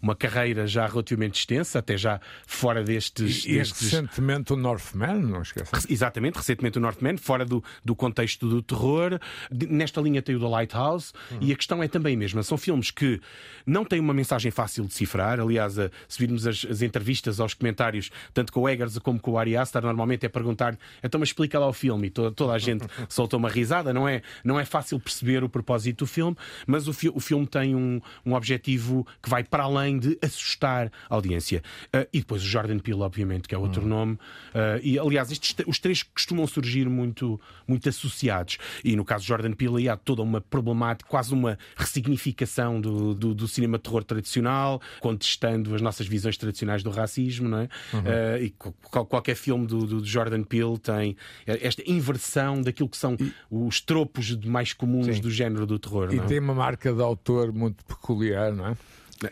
uma 0.01 0.15
carreira 0.15 0.67
já 0.67 0.87
relativamente 0.87 1.39
extensa, 1.39 1.79
até 1.79 1.97
já 1.97 2.21
fora 2.47 2.83
destes. 2.83 3.45
E, 3.45 3.55
destes... 3.55 3.91
recentemente 3.91 4.53
o 4.53 4.57
Northman, 4.57 5.21
não 5.21 5.43
esqueça. 5.43 5.71
Exatamente, 5.89 6.37
recentemente 6.37 6.79
o 6.79 6.81
Northman, 6.81 7.17
fora 7.17 7.45
do, 7.45 7.63
do 7.85 7.95
contexto 7.95 8.49
do 8.49 8.63
terror. 8.63 9.19
Nesta 9.51 10.01
linha 10.01 10.23
tem 10.23 10.35
o 10.35 10.41
The 10.41 10.49
Lighthouse, 10.49 11.13
uhum. 11.31 11.39
e 11.41 11.53
a 11.53 11.57
questão 11.57 11.83
é 11.83 11.89
também 11.89 12.15
a 12.15 12.19
mesma. 12.19 12.43
São 12.43 12.59
filmes 12.59 12.91
que 12.91 13.21
não 13.67 13.85
têm 13.85 14.01
uma 14.01 14.15
mensagem 14.15 14.51
fácil 14.51 14.85
de 14.87 14.95
cifrar. 14.95 15.41
Aliás, 15.41 15.79
a, 15.79 15.91
se 16.09 16.19
virmos 16.19 16.47
as, 16.47 16.65
as, 16.65 16.83
entrevistas 16.83 17.41
aos 17.41 17.55
comentários, 17.55 18.11
tanto 18.33 18.53
com 18.53 18.63
o 18.63 18.69
Eggers 18.69 18.99
como 18.99 19.19
com 19.19 19.33
o 19.33 19.39
Ari 19.39 19.57
Aster, 19.57 19.83
normalmente 19.83 20.25
é 20.27 20.29
perguntar 20.29 20.77
então, 21.03 21.19
mas 21.19 21.31
explica 21.31 21.59
lá 21.59 21.69
o 21.69 21.73
filme. 21.73 22.09
E 22.09 22.11
toda, 22.11 22.33
toda 22.33 22.53
a 22.53 22.59
gente 22.59 22.85
soltou 23.09 23.39
uma 23.39 23.49
risada. 23.49 23.93
Não 23.93 24.09
é, 24.09 24.23
não 24.45 24.59
é 24.59 24.65
fácil 24.65 24.99
perceber 24.99 25.43
o 25.45 25.49
propósito 25.49 26.05
do 26.05 26.07
filme, 26.07 26.37
mas 26.67 26.89
o, 26.89 26.93
fi, 26.93 27.09
o 27.09 27.21
filme 27.21 27.47
tem 27.47 27.75
um, 27.75 28.01
um 28.25 28.35
objetivo 28.35 29.07
que 29.23 29.29
vai 29.29 29.45
para 29.45 29.65
além 29.65 29.86
de 29.99 30.19
assustar 30.23 30.91
a 31.09 31.15
audiência. 31.15 31.63
Uh, 31.87 32.07
e 32.13 32.21
depois 32.21 32.43
o 32.43 32.47
Jordan 32.47 32.79
Peele, 32.79 33.01
obviamente, 33.01 33.47
que 33.47 33.55
é 33.55 33.59
outro 33.59 33.83
hum. 33.83 33.89
nome. 33.89 34.13
Uh, 34.15 34.81
e, 34.83 34.99
aliás, 34.99 35.31
estes, 35.31 35.55
os 35.67 35.79
três 35.79 36.03
costumam 36.03 36.47
surgir 36.47 36.89
muito, 36.89 37.41
muito 37.67 37.89
associados. 37.89 38.59
E 38.83 38.97
no 38.97 39.05
caso 39.05 39.23
de 39.23 39.29
Jordan 39.29 39.53
Peele, 39.53 39.89
há 39.89 39.97
toda 39.97 40.23
uma 40.23 40.41
problemática, 40.41 41.09
quase 41.09 41.35
uma 41.35 41.59
ressignificação 41.77 42.81
do, 42.81 43.15
do, 43.15 43.35
do 43.35 43.49
cinema 43.49 43.79
terror 43.79 44.03
tradicional, 44.03 44.81
contestando 45.01 45.75
as 45.75 45.83
nossas 45.83 46.07
visões 46.07 46.37
tradicionais 46.37 46.83
do 46.83 46.91
racismo, 46.91 47.49
não 47.49 47.59
é? 47.59 47.69
Uhum. 47.93 48.01
Uh, 48.01 48.43
e 48.43 48.51
qualquer 48.91 49.35
filme 49.35 49.67
do, 49.67 49.87
do, 49.87 50.05
Jordan 50.05 50.43
Peele 50.43 50.79
tem 50.79 51.17
esta 51.47 51.83
inversão 51.87 52.63
daquilo 52.63 52.89
que 52.89 52.97
são 52.97 53.17
e... 53.21 53.33
os 53.51 53.81
tropos 53.81 54.35
mais 54.45 54.73
comuns 54.73 55.17
Sim. 55.17 55.21
do 55.21 55.31
género 55.31 55.67
do 55.67 55.79
terror. 55.79 56.13
E 56.13 56.19
é? 56.19 56.23
tem 56.23 56.39
uma 56.39 56.55
marca 56.55 56.93
de 56.93 57.03
autor 57.03 57.53
muito 57.53 57.85
peculiar, 57.85 58.53
não 58.53 58.69
é? 58.69 58.77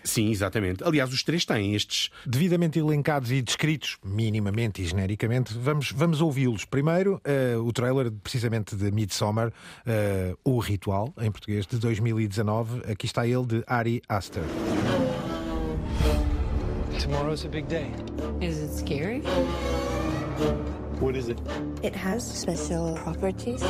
Sim, 0.02 0.30
exatamente. 0.30 0.82
Aliás, 0.82 1.12
os 1.12 1.22
três 1.22 1.44
têm 1.44 1.74
estes. 1.74 2.10
Devidamente 2.24 2.78
elencados 2.78 3.30
e 3.30 3.42
descritos, 3.42 3.98
minimamente 4.04 4.82
e 4.82 4.86
genericamente, 4.86 5.56
vamos, 5.56 5.92
vamos 5.92 6.20
ouvi-los. 6.20 6.64
Primeiro, 6.64 7.20
uh, 7.24 7.60
o 7.60 7.72
trailer 7.72 8.10
precisamente 8.10 8.76
de 8.76 8.90
Midsommar, 8.90 9.48
uh, 9.48 10.38
O 10.44 10.58
Ritual, 10.58 11.12
em 11.20 11.30
português, 11.30 11.66
de 11.66 11.78
2019. 11.78 12.90
Aqui 12.90 13.06
está 13.06 13.26
ele, 13.26 13.44
de 13.46 13.64
Ari 13.66 14.02
Aster. 14.08 14.42
Tomorrow's 16.98 17.44
a 17.44 17.48
big 17.48 17.66
day. 17.68 17.90
Is 18.40 18.58
it 18.62 18.72
scary? 18.72 19.20
What 21.00 21.16
is 21.16 21.28
it? 21.28 21.38
It 21.82 21.94
has 21.94 22.22
special 22.22 22.94
properties. 22.94 23.62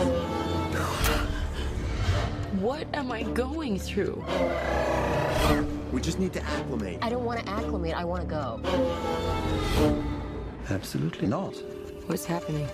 What 2.61 2.87
am 2.95 3.11
I 3.11 3.25
going 3.25 3.79
through? 3.79 4.23
We 5.95 6.01
just 6.01 6.19
need 6.19 6.33
to 6.33 6.43
acclimate. 6.43 6.99
I 7.03 7.09
don't 7.09 7.25
want 7.25 7.39
to 7.39 7.49
acclimate. 7.49 7.95
I 7.95 8.05
want 8.05 8.23
to 8.23 8.27
go. 8.27 8.61
Absolutely 10.69 11.29
not. 11.29 11.55
What's 12.09 12.25
happening? 12.25 12.69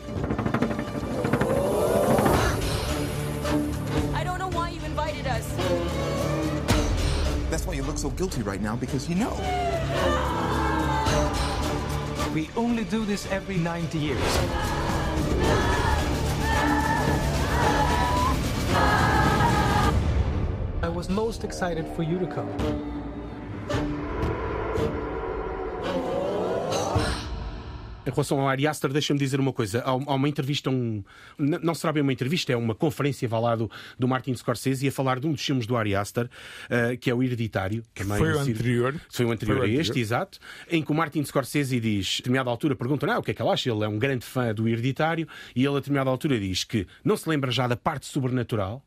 I 4.15 4.25
don't 4.25 4.39
know 4.39 4.49
why 4.49 4.71
you 4.71 4.83
invited 4.87 5.27
us. 5.27 5.47
That's 7.51 7.67
why 7.67 7.75
you 7.75 7.83
look 7.83 7.99
so 7.99 8.09
guilty 8.09 8.41
right 8.41 8.63
now, 8.63 8.75
because 8.75 9.07
you 9.07 9.17
know. 9.17 9.35
We 12.33 12.49
only 12.57 12.85
do 12.85 13.05
this 13.05 13.31
every 13.31 13.59
90 13.59 13.99
years. 13.99 14.39
I 20.83 20.89
was 20.89 21.11
most 21.11 21.45
excited 21.45 21.87
for 21.95 22.03
you 22.03 22.19
to 22.19 22.27
come. 22.27 23.00
Em 28.11 28.12
relação 28.12 28.40
ao 28.40 28.49
Ari 28.49 28.66
Aster, 28.66 28.92
deixa-me 28.92 29.20
dizer 29.20 29.38
uma 29.38 29.53
coisa. 29.53 29.83
Há, 29.83 29.94
uma 29.94 30.29
entrevista, 30.29 30.68
um, 30.68 31.05
não 31.38 31.75
será 31.75 31.92
bem 31.92 32.03
uma 32.03 32.12
entrevista, 32.12 32.53
é 32.53 32.57
uma 32.57 32.75
conferência 32.75 33.29
lá, 33.38 33.55
do, 33.55 33.70
Martin 34.09 34.35
Scorsese 34.35 34.88
a 34.88 34.90
falar 34.90 35.20
de 35.20 35.29
um 35.29 35.33
dos 35.33 35.42
filmes 35.42 35.64
do 35.64 35.77
Ari 35.77 35.94
Aster, 35.94 36.25
uh, 36.27 36.99
que 36.99 37.09
é 37.09 37.14
o 37.14 37.23
Hereditário. 37.23 37.85
Que 37.94 38.03
foi 38.03 38.33
o 38.33 38.38
anterior. 38.40 39.01
Foi 39.09 39.25
o 39.27 39.31
anterior 39.31 39.59
foi 39.59 39.77
a 39.77 39.81
este, 39.81 40.01
exato. 40.01 40.40
Em 40.68 40.83
que 40.83 40.90
o 40.90 40.94
Martin 40.94 41.25
Scorsese 41.25 41.79
diz, 41.79 42.14
a 42.14 42.16
determinada 42.18 42.51
altura, 42.51 42.75
pergunta 42.75 43.07
ah, 43.12 43.20
o 43.20 43.23
que 43.23 43.31
é 43.31 43.35
que 43.35 43.40
ele 43.40 43.51
acha. 43.51 43.70
Ele 43.70 43.85
é 43.85 43.88
um 43.88 43.99
grande 43.99 44.27
fã 44.27 44.53
do 44.53 44.68
Hereditário 44.68 45.29
e 45.55 45.64
ele, 45.64 45.77
a 45.77 45.79
determinada 45.79 46.11
altura, 46.11 46.40
diz 46.40 46.64
que 46.64 46.88
não 47.05 47.16
se 47.16 47.29
lembra 47.29 47.53
já 47.53 47.68
da 47.68 47.77
parte 47.77 48.07
sobrenatural, 48.07 48.85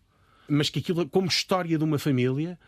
mas 0.49 0.69
que 0.69 0.79
aquilo, 0.79 1.07
como 1.07 1.27
história 1.27 1.77
de 1.77 1.83
uma 1.83 1.97
família, 1.97 2.59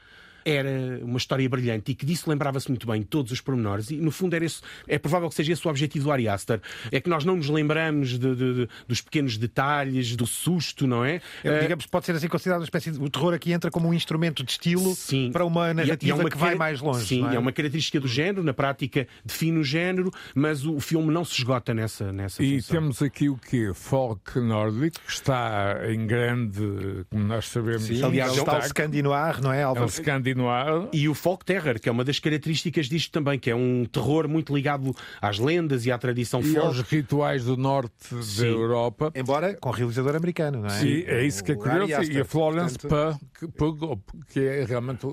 era 0.45 0.99
uma 1.01 1.17
história 1.17 1.49
brilhante 1.49 1.91
e 1.91 1.95
que 1.95 2.05
disso 2.05 2.29
lembrava-se 2.29 2.69
muito 2.69 2.85
bem 2.85 3.01
todos 3.01 3.31
os 3.31 3.41
pormenores 3.41 3.89
e 3.89 3.95
no 3.95 4.11
fundo 4.11 4.35
era 4.35 4.45
esse, 4.45 4.61
é 4.87 4.99
provável 4.99 5.27
que 5.27 5.35
seja 5.35 5.51
esse 5.51 5.65
o 5.67 5.69
objetivo 5.69 6.05
do 6.05 6.11
Ari 6.11 6.29
Aster 6.29 6.61
é 6.91 7.01
que 7.01 7.09
nós 7.09 7.25
não 7.25 7.35
nos 7.37 7.49
lembramos 7.49 8.19
de, 8.19 8.35
de, 8.35 8.53
de, 8.53 8.69
dos 8.87 9.01
pequenos 9.01 9.37
detalhes, 9.37 10.15
do 10.15 10.27
susto, 10.27 10.85
não 10.85 11.03
é? 11.03 11.19
é 11.43 11.59
digamos, 11.59 11.87
pode 11.87 12.05
ser 12.05 12.13
assim 12.13 12.27
considerado 12.27 12.61
uma 12.61 12.65
espécie 12.65 12.91
de... 12.91 13.01
o 13.01 13.09
terror 13.09 13.33
aqui 13.33 13.51
entra 13.51 13.71
como 13.71 13.87
um 13.87 13.93
instrumento 13.93 14.43
de 14.43 14.51
estilo 14.51 14.93
sim. 14.95 15.31
para 15.31 15.43
uma 15.43 15.73
narrativa 15.73 16.05
e 16.05 16.11
é 16.11 16.13
uma 16.13 16.29
que 16.29 16.37
vai 16.37 16.55
mais 16.55 16.79
longe. 16.79 17.05
Sim, 17.05 17.27
é? 17.27 17.35
é? 17.35 17.39
uma 17.39 17.51
característica 17.51 17.99
do 17.99 18.07
género, 18.07 18.43
na 18.43 18.53
prática 18.53 19.07
define 19.23 19.57
o 19.57 19.63
género, 19.63 20.11
mas 20.35 20.65
o 20.65 20.79
filme 20.79 21.11
não 21.11 21.25
se 21.25 21.33
esgota 21.33 21.73
nessa, 21.73 22.11
nessa 22.11 22.43
E 22.43 22.61
função. 22.61 22.75
temos 22.75 23.01
aqui 23.01 23.29
o 23.29 23.37
que? 23.37 23.73
Folk 23.73 24.39
nórdico, 24.39 24.99
que 25.05 25.11
está 25.11 25.79
em 25.89 26.05
grande, 26.05 27.05
como 27.09 27.23
nós 27.23 27.47
sabemos. 27.47 27.83
Sim, 27.83 28.03
aliás, 28.03 28.35
está 28.35 28.59
o 28.59 28.61
Scandinoir, 28.61 29.41
não 29.41 29.51
é, 29.51 29.63
Álvaro? 29.63 29.87
É 29.87 29.89
E 30.91 31.07
o 31.07 31.13
folk 31.13 31.45
terror, 31.45 31.79
que 31.79 31.87
é 31.87 31.91
uma 31.91 32.03
das 32.03 32.19
características 32.19 32.87
disto 32.87 33.11
também, 33.11 33.39
que 33.39 33.49
é 33.49 33.55
um 33.55 33.85
terror 33.85 34.27
muito 34.27 34.53
ligado 34.53 34.95
às 35.21 35.39
lendas 35.39 35.85
e 35.85 35.91
à 35.91 35.97
tradição 35.97 36.41
e 36.41 36.53
folk. 36.53 36.59
aos 36.59 36.81
rituais 36.81 37.45
do 37.45 37.55
norte 37.55 37.93
Sim. 38.21 38.41
da 38.41 38.47
Europa. 38.47 39.11
Embora 39.15 39.55
com 39.55 39.69
realizador 39.69 40.15
americano, 40.15 40.59
não 40.59 40.67
é? 40.67 40.79
Sim, 40.79 41.03
é 41.05 41.25
isso 41.25 41.43
que 41.43 41.51
é 41.51 41.55
curioso. 41.55 42.11
E 42.11 42.19
a 42.19 42.25
Florence 42.25 42.77
Pugh, 42.77 43.99
que 44.29 44.39
é 44.39 44.65
realmente 44.65 45.05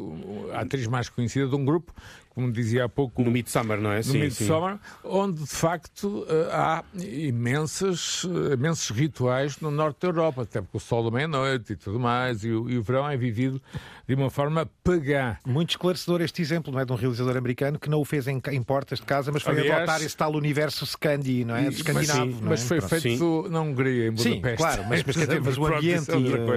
a 0.53 0.61
atriz 0.61 0.87
mais 0.87 1.09
conhecida 1.09 1.47
de 1.47 1.55
um 1.55 1.65
grupo 1.65 1.93
como 2.35 2.51
dizia 2.51 2.85
há 2.85 2.89
pouco. 2.89 3.23
No 3.23 3.31
Midsummer, 3.31 3.81
não 3.81 3.93
é? 3.93 3.99
No 3.99 4.05
sim, 4.05 4.21
Midsummer, 4.21 4.75
sim. 4.75 4.79
onde 5.05 5.43
de 5.43 5.47
facto 5.47 6.27
eh, 6.29 6.49
há 6.51 6.83
imensas, 6.95 8.23
eh, 8.25 8.55
imensos 8.55 8.91
rituais 8.91 9.61
no 9.61 9.71
norte 9.71 10.01
da 10.01 10.09
Europa, 10.09 10.43
até 10.43 10.61
porque 10.61 10.77
o 10.77 10.81
sol 10.81 11.05
da 11.05 11.11
meia-noite 11.11 11.75
e 11.75 11.77
tudo 11.77 12.01
mais, 12.01 12.43
e 12.43 12.51
o, 12.51 12.71
e 12.71 12.79
o 12.79 12.83
verão 12.83 13.09
é 13.09 13.17
vivido 13.17 13.61
de 14.07 14.15
uma 14.15 14.31
forma 14.31 14.69
pagã. 14.83 15.37
Muito 15.47 15.71
esclarecedor 15.71 16.23
este 16.23 16.41
exemplo, 16.41 16.73
não 16.73 16.81
é? 16.81 16.85
De 16.85 16.93
um 16.93 16.97
realizador 16.97 17.37
americano 17.37 17.79
que 17.79 17.89
não 17.89 18.01
o 18.01 18.05
fez 18.05 18.27
em, 18.27 18.41
em 18.51 18.63
portas 18.63 18.99
de 18.99 19.05
casa, 19.05 19.31
mas 19.31 19.43
foi 19.43 19.53
Aliás, 19.59 19.79
adotar 19.79 20.03
esse 20.03 20.17
tal 20.17 20.35
universo 20.35 20.87
Scandi, 20.87 21.45
não 21.45 21.55
é? 21.55 21.69
Escandinavo. 21.69 22.27
Mas, 22.27 22.35
sim, 22.35 22.45
mas 22.45 22.65
é? 22.65 22.67
foi 22.67 22.79
Pronto. 22.79 23.01
feito 23.01 23.49
na 23.51 23.61
Hungria, 23.61 24.07
em 24.09 24.11
Budapeste. 24.11 24.51
Sim, 24.51 24.57
claro, 24.57 24.85
mas, 24.89 25.03
mas, 25.05 25.17
dizer, 25.17 25.41
mas 25.41 25.59
o 25.59 25.67
ambiente. 25.67 26.11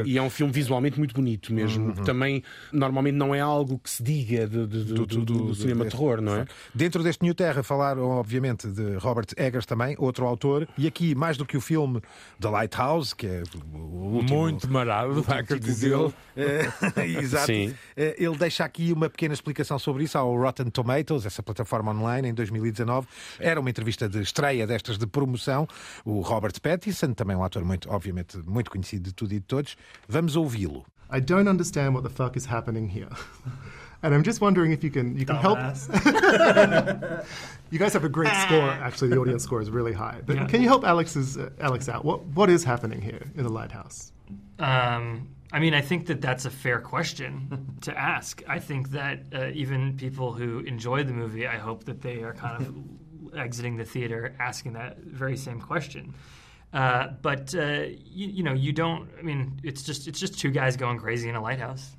E, 0.06 0.12
e, 0.12 0.18
é 0.18 0.22
um 0.22 0.30
filme 0.30 0.54
visualmente 0.54 0.98
muito 0.98 1.14
bonito 1.14 1.54
mesmo. 1.54 1.88
Uhum. 1.88 2.04
Também, 2.04 2.44
normalmente, 2.72 3.16
não 3.16 3.36
é 3.36 3.42
algo 3.42 3.78
que 3.78 3.90
se 3.90 4.02
diga 4.02 4.48
de, 4.48 4.66
de, 4.66 4.86
de, 4.86 4.94
do, 4.94 5.06
do, 5.06 5.26
do, 5.26 5.65
cinema 5.68 5.84
deste- 5.86 5.98
terror, 5.98 6.22
não 6.22 6.36
é? 6.36 6.46
Dentro 6.74 7.04
deste 7.04 7.24
New 7.24 7.34
Terra 7.36 7.64
falaram, 7.64 8.04
obviamente, 8.10 8.68
de 8.68 8.96
Robert 8.98 9.28
Eggers 9.38 9.66
também, 9.66 9.96
outro 10.00 10.26
autor, 10.26 10.68
e 10.78 10.88
aqui, 10.88 11.14
mais 11.16 11.38
do 11.38 11.46
que 11.46 11.58
o 11.58 11.62
filme 11.62 12.02
The 12.40 12.50
Lighthouse, 12.50 13.16
que 13.16 13.28
é 13.28 13.44
o 13.74 13.78
último, 14.16 14.40
Muito 14.42 14.72
marado, 14.72 15.22
título 15.24 15.60
dizê-lo. 15.60 16.14
dele. 16.36 16.50
Eh, 16.98 17.06
Exato. 17.22 17.46
Sim. 17.48 17.74
Eh, 17.96 18.16
Ele 18.18 18.38
deixa 18.38 18.64
aqui 18.66 18.92
uma 18.92 19.10
pequena 19.10 19.34
explicação 19.34 19.78
sobre 19.80 20.04
isso 20.04 20.18
ao 20.18 20.36
Rotten 20.36 20.70
Tomatoes, 20.70 21.26
essa 21.26 21.42
plataforma 21.44 21.92
online, 21.92 22.30
em 22.30 22.34
2019. 22.34 23.08
Era 23.40 23.60
uma 23.60 23.70
entrevista 23.70 24.08
de 24.10 24.22
estreia 24.22 24.66
destas 24.68 24.98
de 24.98 25.08
promoção. 25.08 25.68
O 26.04 26.22
Robert 26.22 26.54
Pattinson, 26.62 27.14
também 27.14 27.36
um 27.36 27.44
ator 27.44 27.64
muito, 27.64 27.90
obviamente, 27.92 28.38
muito 28.46 28.70
conhecido 28.72 29.04
de 29.06 29.14
tudo 29.14 29.34
e 29.34 29.40
de 29.40 29.46
todos. 29.46 29.76
Vamos 30.08 30.36
ouvi-lo. 30.36 30.86
I 31.10 31.20
don't 31.20 31.48
understand 31.48 31.94
what 31.94 32.04
the 32.04 32.10
fuck 32.10 32.36
is 32.38 32.46
happening 32.46 32.90
here. 32.90 33.10
And 34.04 34.14
I'm 34.14 34.22
just 34.22 34.40
wondering 34.40 34.72
if 34.72 34.84
you 34.84 34.92
can 34.92 35.18
you 35.18 35.26
can 35.26 35.38
help. 35.38 35.58
Us. 35.58 35.90
You 37.72 37.80
guys 37.80 37.94
have 37.94 38.04
a 38.04 38.10
great 38.10 38.32
score. 38.34 38.70
Actually, 38.70 39.10
the 39.10 39.18
audience 39.18 39.44
score 39.44 39.62
is 39.62 39.72
really 39.72 39.94
high. 39.94 40.22
But 40.24 40.36
Yeah. 40.36 40.46
can 40.46 40.62
you 40.62 40.68
help 40.68 40.86
Alex's 40.86 41.38
uh, 41.38 41.50
Alex 41.60 41.90
out? 41.90 42.06
What 42.06 42.24
what 42.28 42.50
is 42.50 42.64
happening 42.64 43.02
here 43.02 43.24
in 43.36 43.44
the 43.44 43.50
lighthouse? 43.50 44.12
Um, 44.60 45.30
I 45.52 45.60
mean, 45.60 45.74
I 45.74 45.82
think 45.82 46.06
that 46.06 46.22
that's 46.22 46.46
a 46.46 46.52
fair 46.52 46.80
question 46.80 47.78
to 47.82 47.98
ask. 47.98 48.44
I 48.48 48.60
think 48.60 48.92
that 48.92 49.24
uh, 49.34 49.48
even 49.48 49.98
people 49.98 50.34
who 50.34 50.60
enjoy 50.60 51.04
the 51.04 51.14
movie, 51.14 51.48
I 51.48 51.58
hope 51.58 51.86
that 51.86 52.02
they 52.02 52.22
are 52.22 52.34
kind 52.34 52.62
of 52.62 53.38
exiting 53.38 53.78
the 53.78 53.86
theater 53.86 54.36
asking 54.40 54.74
that 54.74 55.00
very 55.00 55.36
same 55.38 55.60
question. 55.60 56.14
Uh, 56.76 57.08
but 57.22 57.56
uh, 57.56 57.86
you, 58.04 58.28
you 58.28 58.44
know, 58.44 58.52
you 58.52 58.74
don't. 58.74 59.10
I 59.18 59.22
mean, 59.22 59.58
it's 59.64 59.82
just 59.82 60.10
it's 60.10 60.20
just 60.20 60.38
two 60.38 60.52
guys 60.52 60.76
going 60.76 61.00
crazy 61.00 61.30
in 61.30 61.36
a 61.36 61.42
lighthouse. 61.42 61.96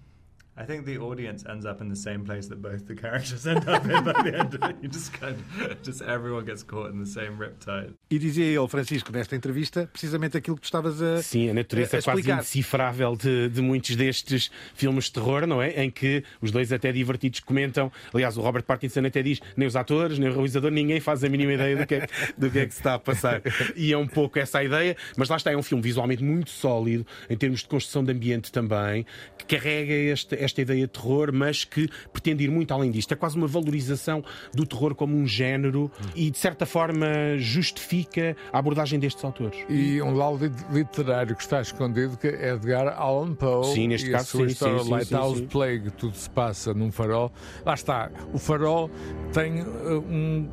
I 0.58 0.64
think 0.64 0.86
the 0.86 0.96
audience 0.98 1.44
ends 1.46 1.66
up 1.66 1.82
in 1.82 1.88
the 1.90 1.96
same 1.96 2.24
place 2.24 2.48
that 2.48 2.56
both 2.62 2.86
the 2.86 2.94
characters 2.94 3.46
end 3.46 3.68
up 3.68 3.84
in 3.84 4.02
by 4.02 4.12
the 4.22 4.38
end 4.38 4.54
of 4.54 4.62
it. 4.70 4.76
You 4.80 4.88
just 4.88 5.12
kind 5.12 5.36
of, 5.36 5.82
just 5.82 6.00
everyone 6.00 6.46
gets 6.46 6.62
caught 6.62 6.90
in 6.92 6.98
the 6.98 7.06
same 7.10 7.36
riptide. 7.38 7.92
E 8.10 8.18
dizia 8.18 8.46
ele, 8.46 8.66
Francisco, 8.66 9.12
nesta 9.12 9.36
entrevista, 9.36 9.86
precisamente 9.92 10.36
aquilo 10.38 10.56
que 10.56 10.62
tu 10.62 10.64
estavas 10.64 11.02
a, 11.02 11.22
Sim, 11.22 11.50
a 11.50 11.54
natureza 11.54 11.96
a 11.96 11.98
é 11.98 12.02
quase 12.02 12.30
indecifrável 12.30 13.16
de, 13.16 13.50
de 13.50 13.60
muitos 13.60 13.94
destes 13.96 14.50
filmes 14.74 15.04
de 15.04 15.12
terror, 15.12 15.46
não 15.46 15.60
é? 15.60 15.84
Em 15.84 15.90
que 15.90 16.24
os 16.40 16.50
dois 16.50 16.72
até 16.72 16.90
divertidos 16.90 17.40
comentam. 17.40 17.92
Aliás, 18.14 18.38
o 18.38 18.40
Robert 18.40 18.62
Pattinson 18.64 19.04
até 19.04 19.22
diz: 19.22 19.40
nem 19.58 19.68
os 19.68 19.76
atores, 19.76 20.18
nem 20.18 20.30
o 20.30 20.32
realizador, 20.32 20.70
ninguém 20.70 21.00
faz 21.00 21.22
a 21.22 21.28
mínima 21.28 21.52
ideia 21.52 21.76
do 21.76 21.86
que, 21.86 21.96
é, 21.96 22.06
do 22.38 22.50
que 22.50 22.60
é 22.60 22.66
que 22.66 22.72
se 22.72 22.80
está 22.80 22.94
a 22.94 22.98
passar. 22.98 23.42
E 23.76 23.92
é 23.92 23.98
um 23.98 24.06
pouco 24.06 24.38
essa 24.38 24.58
a 24.60 24.64
ideia, 24.64 24.96
mas 25.16 25.28
lá 25.28 25.36
está, 25.36 25.50
é 25.52 25.56
um 25.56 25.62
filme 25.62 25.82
visualmente 25.82 26.22
muito 26.24 26.48
sólido, 26.50 27.06
em 27.28 27.36
termos 27.36 27.60
de 27.60 27.66
construção 27.68 28.02
de 28.02 28.12
ambiente 28.12 28.50
também, 28.50 29.04
que 29.36 29.44
carrega 29.56 29.92
este- 29.92 30.45
esta 30.46 30.60
ideia 30.62 30.86
de 30.86 30.92
terror, 30.92 31.30
mas 31.32 31.64
que 31.64 31.88
pretende 32.12 32.44
ir 32.44 32.50
muito 32.50 32.72
além 32.72 32.90
disto. 32.90 33.12
É 33.12 33.16
quase 33.16 33.36
uma 33.36 33.46
valorização 33.46 34.24
do 34.54 34.64
terror 34.64 34.94
como 34.94 35.16
um 35.16 35.26
género 35.26 35.90
e, 36.14 36.30
de 36.30 36.38
certa 36.38 36.64
forma, 36.64 37.06
justifica 37.38 38.36
a 38.52 38.58
abordagem 38.58 38.98
destes 38.98 39.24
autores. 39.24 39.58
E 39.68 40.00
um 40.00 40.14
laudo 40.14 40.50
literário 40.70 41.36
que 41.36 41.42
está 41.42 41.60
escondido, 41.60 42.16
que 42.16 42.28
é 42.28 42.54
Edgar 42.54 42.88
Allan 42.98 43.34
Poe. 43.34 43.64
Sim, 43.74 43.88
neste 43.88 44.08
e 44.08 44.12
caso, 44.12 44.22
a 44.22 44.26
sua 44.26 44.40
sim, 44.40 44.52
história 44.52 44.82
sim, 44.82 44.90
Lighthouse 44.90 45.38
sim. 45.40 45.46
Plague, 45.46 45.90
tudo 45.90 46.16
se 46.16 46.30
passa 46.30 46.72
num 46.72 46.90
farol. 46.90 47.32
Lá 47.64 47.74
está, 47.74 48.10
o 48.32 48.38
farol 48.38 48.90
tem 49.32 49.62
uh, 49.62 50.04
um 50.08 50.48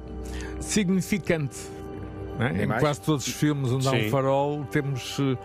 significante. 0.59 1.57
é? 2.39 2.63
Em 2.63 2.67
quase 2.67 3.01
todos 3.01 3.27
os 3.27 3.33
filmes 3.33 3.71
onde 3.71 3.87
há 3.87 3.91
um 3.91 4.09
farol 4.09 4.65
temos 4.65 5.19
uh, 5.19 5.37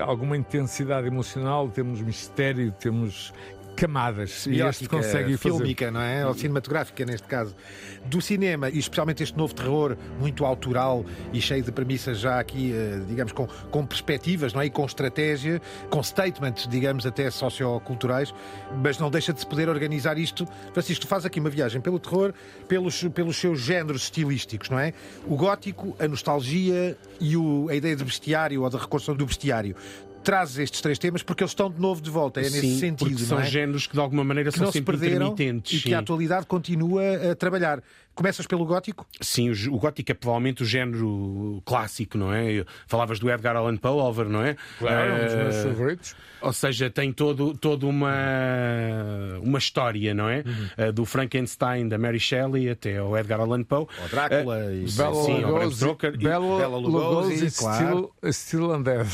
alguma 0.00 0.36
intensidade 0.36 1.06
emocional, 1.06 1.68
temos 1.68 2.00
mistério, 2.00 2.72
temos 2.72 3.32
camadas. 3.76 4.46
E 4.46 4.60
este 4.60 4.88
consegue 4.88 5.36
fazer. 5.36 5.54
fílmica, 5.56 5.90
não 5.90 6.00
é? 6.00 6.26
Ou 6.26 6.34
cinematográfica, 6.34 7.04
neste 7.04 7.26
caso. 7.28 7.54
Do 8.06 8.20
cinema, 8.20 8.68
e 8.70 8.78
especialmente 8.78 9.22
este 9.22 9.36
novo 9.36 9.54
terror, 9.54 9.96
muito 10.18 10.44
autoral 10.44 11.04
e 11.32 11.40
cheio 11.40 11.62
de 11.62 11.70
premissas 11.70 12.18
já 12.18 12.40
aqui, 12.40 12.72
eh, 12.72 13.00
digamos, 13.08 13.32
com, 13.32 13.46
com 13.46 13.84
perspectivas, 13.86 14.52
não 14.52 14.60
é? 14.60 14.66
E 14.66 14.70
com 14.70 14.84
estratégia, 14.84 15.60
com 15.90 16.02
statements, 16.02 16.66
digamos, 16.68 17.04
até 17.06 17.30
socioculturais, 17.30 18.32
mas 18.82 18.98
não 18.98 19.10
deixa 19.10 19.32
de 19.32 19.40
se 19.40 19.46
poder 19.46 19.68
organizar 19.68 20.18
isto. 20.18 20.46
Francisco, 20.72 21.02
tu 21.04 21.08
faz 21.08 21.24
aqui 21.26 21.38
uma 21.40 21.50
viagem 21.50 21.80
pelo 21.80 21.98
terror, 21.98 22.32
pelos, 22.68 23.02
pelos 23.04 23.36
seus 23.36 23.60
géneros 23.60 24.02
estilísticos, 24.04 24.70
não 24.70 24.78
é? 24.78 24.92
O 25.26 25.36
gótico, 25.36 25.96
a 25.98 26.08
nostalgia 26.08 26.96
e 27.20 27.36
o- 27.36 27.68
a 27.68 27.74
ideia 27.74 27.96
de 27.96 28.04
bestiário 28.04 28.62
ou 28.62 28.70
da 28.70 28.78
reconstrução 28.78 29.14
do 29.16 29.26
bestiário. 29.26 29.74
Trazes 30.26 30.58
estes 30.58 30.80
três 30.80 30.98
temas 30.98 31.22
porque 31.22 31.44
eles 31.44 31.52
estão 31.52 31.70
de 31.70 31.80
novo 31.80 32.02
de 32.02 32.10
volta, 32.10 32.40
é 32.40 32.42
nesse 32.42 32.60
Sim, 32.60 32.78
sentido. 32.80 33.10
porque 33.10 33.22
são 33.22 33.38
é? 33.38 33.44
géneros 33.44 33.86
que 33.86 33.92
de 33.92 34.00
alguma 34.00 34.24
maneira 34.24 34.50
que 34.50 34.58
são 34.58 34.64
não 34.64 34.72
se 34.72 34.78
sempre 34.78 34.98
perderam 34.98 35.28
intermitentes. 35.28 35.78
e 35.78 35.82
que 35.84 35.88
sim. 35.90 35.94
a 35.94 36.00
atualidade 36.00 36.46
continua 36.46 37.30
a 37.30 37.36
trabalhar. 37.36 37.80
Começas 38.16 38.46
pelo 38.46 38.64
gótico? 38.64 39.06
Sim, 39.20 39.50
o, 39.68 39.78
gótico 39.78 40.10
é 40.10 40.14
provavelmente 40.14 40.62
o 40.62 40.66
género 40.66 41.62
clássico, 41.66 42.16
não 42.16 42.32
é? 42.32 42.64
Falavas 42.86 43.18
do 43.20 43.30
Edgar 43.30 43.54
Allan 43.54 43.76
Poe, 43.76 44.00
Álvaro, 44.00 44.30
não 44.30 44.42
é? 44.42 44.56
Claro, 44.78 45.12
um 45.12 45.24
dos 45.26 45.34
meus 45.34 45.54
Eh, 45.54 45.62
favoritos. 45.62 46.16
Ou 46.40 46.52
seja, 46.52 46.88
tem 46.90 47.12
todo, 47.12 47.54
toda 47.56 47.86
uma, 47.86 48.12
uma 49.42 49.58
história, 49.58 50.14
não 50.14 50.28
é? 50.28 50.38
Uhum. 50.46 50.68
Eh, 50.78 50.92
do 50.92 51.04
Frankenstein, 51.04 51.88
da 51.88 51.98
Mary 51.98 52.18
Shelley 52.18 52.70
até 52.70 52.96
ao 52.98 53.16
Edgar 53.18 53.40
Allan 53.40 53.62
Poe. 53.64 53.82
O 54.04 54.08
Drácula 54.10 54.60
Eh, 54.64 54.74
e- 54.84 54.88
sim, 54.88 54.96
Bela 54.96 55.16
ao 55.16 55.24
Bram 55.26 55.50
Lugosi, 55.50 55.76
Stoker. 55.76 56.14
E- 56.14 56.16
Bela, 56.18 56.58
Bela 56.58 56.76
Lugosi, 56.78 57.58
claro. 57.58 57.84
estilo, 57.84 58.14
estilo 58.22 58.76
Undead, 58.76 59.08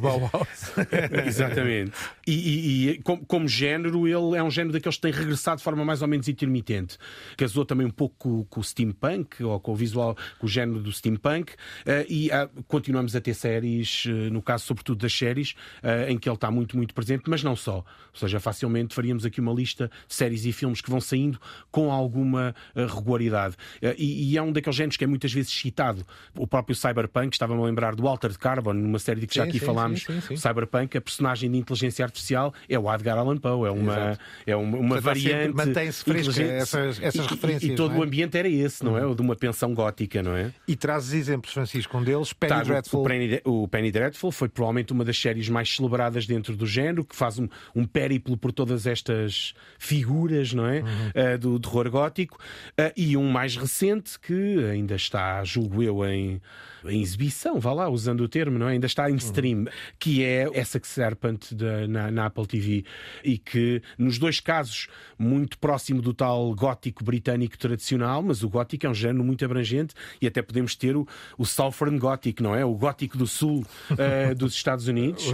Bauhaus. 0.00 0.72
Exatamente. 1.26 1.92
E, 2.26 2.32
e- 2.32 2.90
e 2.90 3.02
como, 3.02 3.24
como 3.26 3.46
género, 3.48 4.06
ele 4.06 4.36
é 4.38 4.42
um 4.42 4.50
género 4.50 4.72
daqueles 4.72 4.96
que 4.96 5.02
tem 5.02 5.12
regressado 5.12 5.58
de 5.58 5.64
forma 5.64 5.84
mais 5.84 6.00
ou 6.02 6.08
menos 6.08 6.28
intermitente. 6.28 6.96
Casou 7.36 7.64
também 7.64 7.86
um 7.86 7.90
pouco 7.90 8.37
com, 8.38 8.44
com 8.44 8.60
o 8.60 8.64
steampunk, 8.64 9.42
ou 9.42 9.58
com 9.60 9.72
o 9.72 9.74
visual, 9.76 10.16
com 10.38 10.46
o 10.46 10.48
género 10.48 10.80
do 10.80 10.92
steampunk, 10.92 11.52
eh, 11.86 12.06
e 12.08 12.30
ah, 12.30 12.48
continuamos 12.66 13.14
a 13.16 13.20
ter 13.20 13.34
séries, 13.34 14.04
eh, 14.06 14.30
no 14.30 14.42
caso, 14.42 14.64
sobretudo 14.64 14.98
das 15.00 15.12
séries, 15.12 15.54
eh, 15.82 16.10
em 16.10 16.18
que 16.18 16.28
ele 16.28 16.34
está 16.34 16.50
muito, 16.50 16.76
muito 16.76 16.94
presente, 16.94 17.24
mas 17.28 17.42
não 17.42 17.56
só. 17.56 17.76
Ou 17.78 17.84
seja, 18.14 18.40
facilmente 18.40 18.94
faríamos 18.94 19.24
aqui 19.24 19.40
uma 19.40 19.52
lista 19.52 19.90
de 20.06 20.14
séries 20.14 20.44
e 20.44 20.52
filmes 20.52 20.80
que 20.80 20.90
vão 20.90 21.00
saindo 21.00 21.38
com 21.70 21.90
alguma 21.92 22.54
regularidade. 22.74 23.54
E, 23.96 24.32
e 24.32 24.36
é 24.38 24.42
um 24.42 24.52
daqueles 24.52 24.76
géneros 24.76 24.96
que 24.96 25.04
é 25.04 25.06
muitas 25.06 25.32
vezes 25.32 25.50
citado. 25.52 26.04
O 26.36 26.46
próprio 26.46 26.74
Cyberpunk, 26.74 27.34
estava-me 27.34 27.60
a 27.62 27.64
lembrar 27.64 27.94
do 27.94 28.06
Altered 28.08 28.38
Carbon, 28.38 28.72
numa 28.72 28.98
série 28.98 29.20
de 29.20 29.26
que 29.26 29.34
já 29.36 29.44
Sim, 29.44 29.48
aqui 29.50 29.58
sim, 29.58 29.66
falámos, 29.66 30.04
sim. 30.26 30.36
Cyberpunk, 30.36 30.96
a 30.96 31.00
personagem 31.00 31.50
de 31.50 31.56
inteligência 31.58 32.04
artificial 32.04 32.52
é 32.68 32.78
o 32.78 32.92
Edgar 32.92 33.18
Allan 33.18 33.36
Poe, 33.36 33.68
é 33.68 33.70
uma, 33.70 33.92
Exato. 33.92 34.20
é 34.46 34.56
uma, 34.56 34.76
uma 34.78 34.88
Portanto, 35.00 35.04
variante. 35.04 35.54
mantém-se 35.56 36.04
fresca 36.04 36.42
essas- 36.42 37.00
essas 37.02 37.24
E- 37.24 37.28
e- 37.28 37.30
referências, 37.30 37.72
E, 37.72 37.74
todo 37.76 37.94
é? 37.94 37.98
o 37.98 38.02
ambiente 38.02 38.27
era 38.36 38.48
esse, 38.48 38.84
não 38.84 38.96
é? 38.98 39.06
O 39.06 39.14
de 39.14 39.22
uma 39.22 39.34
pensão 39.36 39.72
gótica, 39.74 40.22
não 40.22 40.36
é? 40.36 40.52
E 40.66 40.74
trazes 40.76 41.12
exemplos, 41.12 41.52
Francisco, 41.52 41.96
um 41.96 42.02
deles, 42.02 42.32
Penny 42.32 42.48
Tá, 42.52 42.62
o- 42.62 42.64
Dreadful. 42.64 43.00
O 43.00 43.04
Penny, 43.04 43.40
o 43.44 43.68
Penny 43.68 43.90
Dreadful 43.92 44.32
foi 44.32 44.48
provavelmente 44.48 44.92
uma 44.92 45.04
das 45.04 45.18
séries 45.18 45.48
mais 45.48 45.74
celebradas 45.74 46.26
dentro 46.26 46.56
do 46.56 46.66
género, 46.66 47.04
que 47.04 47.14
faz 47.16 47.38
um, 47.38 47.48
um 47.74 47.84
périplo 47.86 48.36
por 48.36 48.52
todas 48.52 48.86
estas 48.86 49.54
figuras, 49.78 50.52
não 50.52 50.66
é? 50.66 50.80
Uh, 50.82 51.38
do 51.38 51.58
terror 51.58 51.90
gótico. 51.90 52.38
Uh, 52.78 52.92
e 52.96 53.16
um 53.16 53.28
mais 53.30 53.56
recente 53.56 54.18
que 54.18 54.64
ainda 54.70 54.94
está, 54.96 55.42
julgo 55.44 55.82
eu, 55.82 56.04
em, 56.04 56.40
em 56.84 57.00
exibição, 57.00 57.58
vá 57.58 57.72
lá, 57.72 57.88
usando 57.88 58.20
o 58.22 58.28
termo, 58.28 58.58
não 58.58 58.68
é? 58.68 58.72
Ainda 58.72 58.86
está 58.86 59.10
em 59.10 59.16
stream, 59.16 59.64
que 59.98 60.24
é 60.24 60.48
essa 60.52 60.78
Serpent 60.82 61.52
da- 61.52 61.86
na, 61.88 62.10
na 62.10 62.26
Apple 62.26 62.46
TV. 62.46 62.84
E 63.24 63.38
que, 63.38 63.82
nos 63.96 64.18
dois 64.18 64.40
casos, 64.40 64.88
muito 65.18 65.58
próximo 65.58 66.00
do 66.02 66.12
tal 66.14 66.54
gótico 66.54 67.04
britânico 67.04 67.56
tradicional, 67.58 68.17
mas 68.22 68.42
o 68.42 68.48
gótico 68.48 68.86
é 68.86 68.90
um 68.90 68.94
género 68.94 69.22
muito 69.24 69.44
abrangente 69.44 69.94
e 70.20 70.26
até 70.26 70.42
podemos 70.42 70.74
ter 70.74 70.96
o, 70.96 71.06
o 71.36 71.44
Southern 71.44 71.98
Gothic, 71.98 72.42
não 72.42 72.54
é? 72.54 72.64
O 72.64 72.74
gótico 72.74 73.16
do 73.18 73.26
sul 73.26 73.64
eh, 73.96 74.34
dos 74.36 74.54
Estados 74.54 74.88
Unidos, 74.88 75.24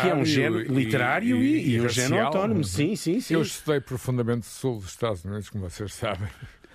que 0.00 0.08
é 0.08 0.14
um 0.14 0.24
género 0.24 0.72
literário 0.72 1.36
e, 1.42 1.56
e- 1.56 1.74
e 1.76 1.80
um 1.80 1.86
e 1.86 1.88
género 1.88 2.14
racial. 2.14 2.26
autónomo. 2.26 2.64
Sim, 2.64 2.96
sim, 2.96 3.20
sim. 3.20 3.34
Eu 3.34 3.42
estudei 3.42 3.80
profundamente 3.80 4.46
o 4.46 4.50
sul 4.50 4.76
dos 4.78 4.90
Estados 4.90 5.24
Unidos, 5.24 5.48
como 5.50 5.68
vocês 5.68 5.92
sabem. 5.94 6.28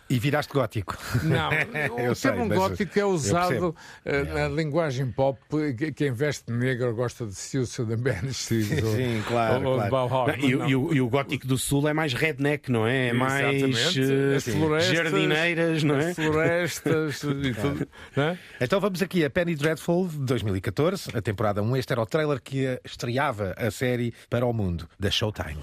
E 0.10 0.18
viraste 0.18 0.52
gótico. 0.52 0.98
Não, 1.24 1.50
o 2.12 2.16
sei, 2.16 2.32
termo 2.32 2.50
gótico 2.50 2.98
é 3.00 3.06
usado 3.06 3.76
eh, 4.04 4.24
na 4.24 4.48
linguagem 4.48 5.06
pop. 5.12 5.40
que- 5.78 5.92
Quem 5.92 6.12
veste 6.12 6.52
negro 6.52 6.96
gosta 6.96 7.28
de 7.28 7.36
Silcio 7.36 7.86
da 7.86 7.96
Banshees 7.96 8.68
Sim, 8.70 9.24
claro, 9.28 9.68
ou, 9.68 9.76
claro. 9.76 9.92
Bauhaus. 9.92 10.28
Não, 10.36 10.36
e, 10.50 10.56
o- 10.56 10.68
e 10.68 10.76
o, 10.76 10.94
e 10.96 11.02
o 11.02 11.08
gótico 11.08 11.46
do 11.46 11.60
sul 11.60 11.88
é 11.88 11.94
mais 11.94 12.14
redneck, 12.14 12.72
não 12.72 12.88
é? 12.88 13.10
É 13.10 13.14
mais 13.14 13.96
eh, 13.98 14.36
As 14.36 14.44
florestas, 14.46 14.96
jardineiras, 14.96 15.84
não 15.84 15.96
é? 15.96 16.10
As 16.10 16.16
florestas 16.16 17.22
e 17.46 17.54
tudo. 17.54 17.88
é? 18.18 18.38
Então 18.60 18.80
vamos 18.80 19.04
aqui 19.04 19.24
a 19.24 19.30
Penny 19.30 19.56
Dreadful 19.56 20.08
de 20.08 20.18
2014, 20.20 21.12
a 21.16 21.22
temporada 21.22 21.62
1. 21.62 21.78
Este 21.78 21.94
era 21.94 22.02
o 22.02 22.06
trailer 22.08 22.42
que 22.42 22.80
estreava 22.84 23.54
a 23.56 23.70
série 23.70 24.12
para 24.28 24.44
o 24.46 24.52
mundo, 24.54 24.90
da 25.00 25.12
Showtime. 25.12 25.60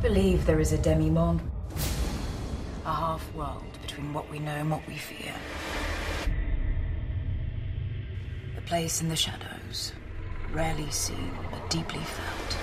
Believe 0.00 0.46
there 0.46 0.60
is 0.60 0.72
a 0.72 0.78
demi-monde? 0.78 1.40
A 2.86 2.92
half-world 2.92 3.64
between 3.82 4.12
what 4.12 4.30
we 4.30 4.38
know 4.38 4.54
and 4.54 4.70
what 4.70 4.86
we 4.86 4.96
fear. 4.96 5.34
A 8.56 8.60
place 8.62 9.00
in 9.00 9.08
the 9.08 9.16
shadows, 9.16 9.92
rarely 10.52 10.90
seen 10.90 11.32
but 11.50 11.68
deeply 11.68 12.00
felt. 12.00 12.56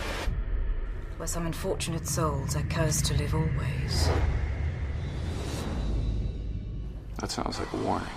where 1.18 1.28
some 1.28 1.46
unfortunate 1.46 2.06
souls 2.06 2.56
are 2.56 2.64
cursed 2.64 3.06
to 3.06 3.14
live 3.14 3.34
always. 3.34 4.10
That 7.20 7.32
sounds 7.32 7.58
like 7.58 7.72
a 7.72 7.78
warning. 7.78 8.08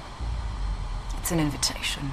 It's 1.21 1.31
an 1.31 1.39
invitation. 1.39 2.11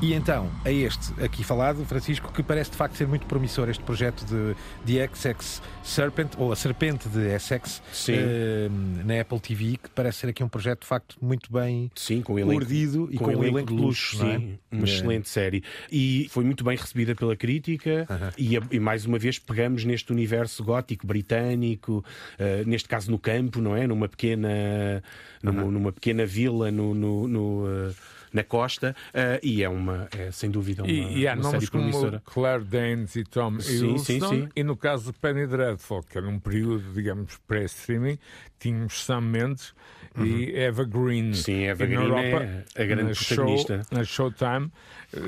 E 0.00 0.14
então, 0.14 0.48
a 0.64 0.70
este 0.70 1.12
aqui 1.20 1.42
falado, 1.42 1.84
Francisco, 1.84 2.32
que 2.32 2.40
parece 2.40 2.70
de 2.70 2.76
facto 2.76 2.94
ser 2.94 3.08
muito 3.08 3.26
promissor 3.26 3.68
este 3.68 3.82
projeto 3.82 4.24
de, 4.24 4.54
de 4.84 5.08
XX 5.08 5.60
Serpent, 5.82 6.34
ou 6.38 6.52
a 6.52 6.56
Serpente 6.56 7.08
de 7.08 7.34
Essex, 7.34 7.82
eh, 8.08 8.68
na 9.04 9.20
Apple 9.20 9.40
TV, 9.40 9.76
que 9.76 9.90
parece 9.92 10.18
ser 10.18 10.28
aqui 10.28 10.44
um 10.44 10.48
projeto 10.48 10.82
de 10.82 10.86
facto 10.86 11.16
muito 11.20 11.52
bem 11.52 11.90
sim, 11.96 12.22
com 12.22 12.38
elenco, 12.38 12.54
urdido 12.54 13.08
e 13.10 13.16
com, 13.16 13.26
um 13.26 13.42
elenco 13.42 13.74
de 13.74 13.82
luxo. 13.82 14.18
Sim, 14.18 14.58
é? 14.70 14.76
uma 14.76 14.82
é. 14.82 14.88
excelente 14.88 15.28
série. 15.28 15.64
E 15.90 16.28
foi 16.30 16.44
muito 16.44 16.62
bem 16.62 16.76
recebida 16.76 17.16
pela 17.16 17.34
crítica, 17.34 18.06
uh 18.08 18.14
-huh. 18.14 18.34
e, 18.38 18.76
e, 18.76 18.78
mais 18.78 19.04
uma 19.04 19.18
vez 19.18 19.40
pegamos 19.40 19.84
neste 19.84 20.12
universo 20.12 20.62
gótico 20.62 21.08
britânico, 21.08 22.04
uh, 22.38 22.68
neste 22.68 22.88
caso 22.88 23.10
no 23.10 23.18
campo, 23.18 23.60
não 23.60 23.74
é? 23.74 23.84
Numa 23.84 24.08
pequena, 24.08 25.02
numa, 25.42 25.62
uh 25.62 25.66
-huh. 25.66 25.70
numa 25.72 25.92
pequena 25.92 26.24
vila 26.24 26.70
no. 26.70 26.94
no, 26.94 27.26
no 27.26 27.66
uh, 27.66 28.17
na 28.32 28.42
costa 28.42 28.94
uh, 29.10 29.38
e 29.42 29.62
é 29.62 29.68
uma 29.68 30.08
é 30.16 30.30
sem 30.30 30.50
dúvida 30.50 30.82
uma, 30.82 30.90
e, 30.90 31.20
e 31.20 31.28
há 31.28 31.34
uma 31.34 31.42
nomes 31.42 31.60
série 31.60 31.70
promissora. 31.70 32.22
como 32.24 32.34
Claire 32.34 32.64
Danes 32.64 33.16
e 33.16 33.24
Tom 33.24 33.60
sim, 33.60 33.72
Hiddleston 33.72 34.28
sim, 34.28 34.42
sim. 34.42 34.48
e 34.54 34.62
no 34.62 34.76
caso 34.76 35.12
de 35.12 35.18
Penny 35.18 35.46
Dreadful 35.46 36.02
que 36.02 36.18
era 36.18 36.28
um 36.28 36.38
período 36.38 36.92
digamos 36.92 37.36
pré-streaming 37.46 38.18
tínhamos 38.58 39.04
Sam 39.04 39.20
Mendes 39.22 39.74
uhum. 40.16 40.26
e 40.26 40.56
Eva 40.56 40.84
Green 40.84 41.32
sim 41.32 41.64
Eva 41.64 41.86
Green 41.86 42.02
Europa, 42.02 42.64
é 42.74 42.82
a 42.82 42.86
grande 42.86 43.14
protagonista 43.14 43.82
show, 43.82 43.98
na 43.98 44.04
Showtime 44.04 44.72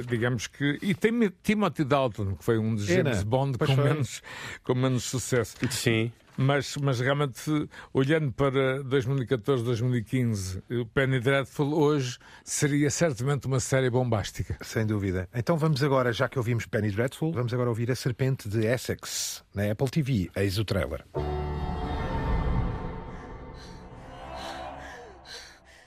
digamos 0.09 0.47
que 0.47 0.79
e 0.83 0.95
tem 0.95 1.13
Timothy 1.43 1.85
Dalton 1.85 2.37
que 2.37 2.45
foi 2.45 2.59
um 2.59 2.75
dos 2.75 2.87
James 2.87 3.19
Era. 3.19 3.25
Bond 3.25 3.59
com 3.59 3.77
menos, 3.77 4.23
com 4.65 4.75
menos 4.75 5.05
sucesso 5.05 5.57
sim 5.71 6.13
mas, 6.41 6.75
mas 6.79 6.99
realmente, 7.01 7.69
olhando 7.93 8.33
para 8.33 8.83
2014, 8.83 9.63
2015, 9.63 10.63
o 10.71 10.87
Penny 10.87 11.21
Dreadful 11.21 11.75
hoje 11.75 12.17
seria 12.43 12.91
certamente 12.91 13.47
uma 13.47 13.61
série 13.61 13.91
bombástica. 13.91 14.57
Sem 14.63 14.87
dúvida. 14.87 15.29
Então 15.35 15.59
vamos 15.59 15.83
agora, 15.83 16.15
já 16.15 16.31
que 16.31 16.39
ouvimos 16.39 16.65
Penny 16.65 16.91
Dreadful, 16.91 17.33
vamos 17.33 17.53
agora 17.53 17.69
ouvir 17.69 17.91
A 17.91 17.95
Serpente 17.95 18.49
de 18.49 18.67
Essex, 18.67 19.45
na 19.55 19.71
Apple 19.71 19.91
TV. 19.91 20.31
Eis 20.35 20.59
o 20.59 20.65
trailer. 20.65 21.05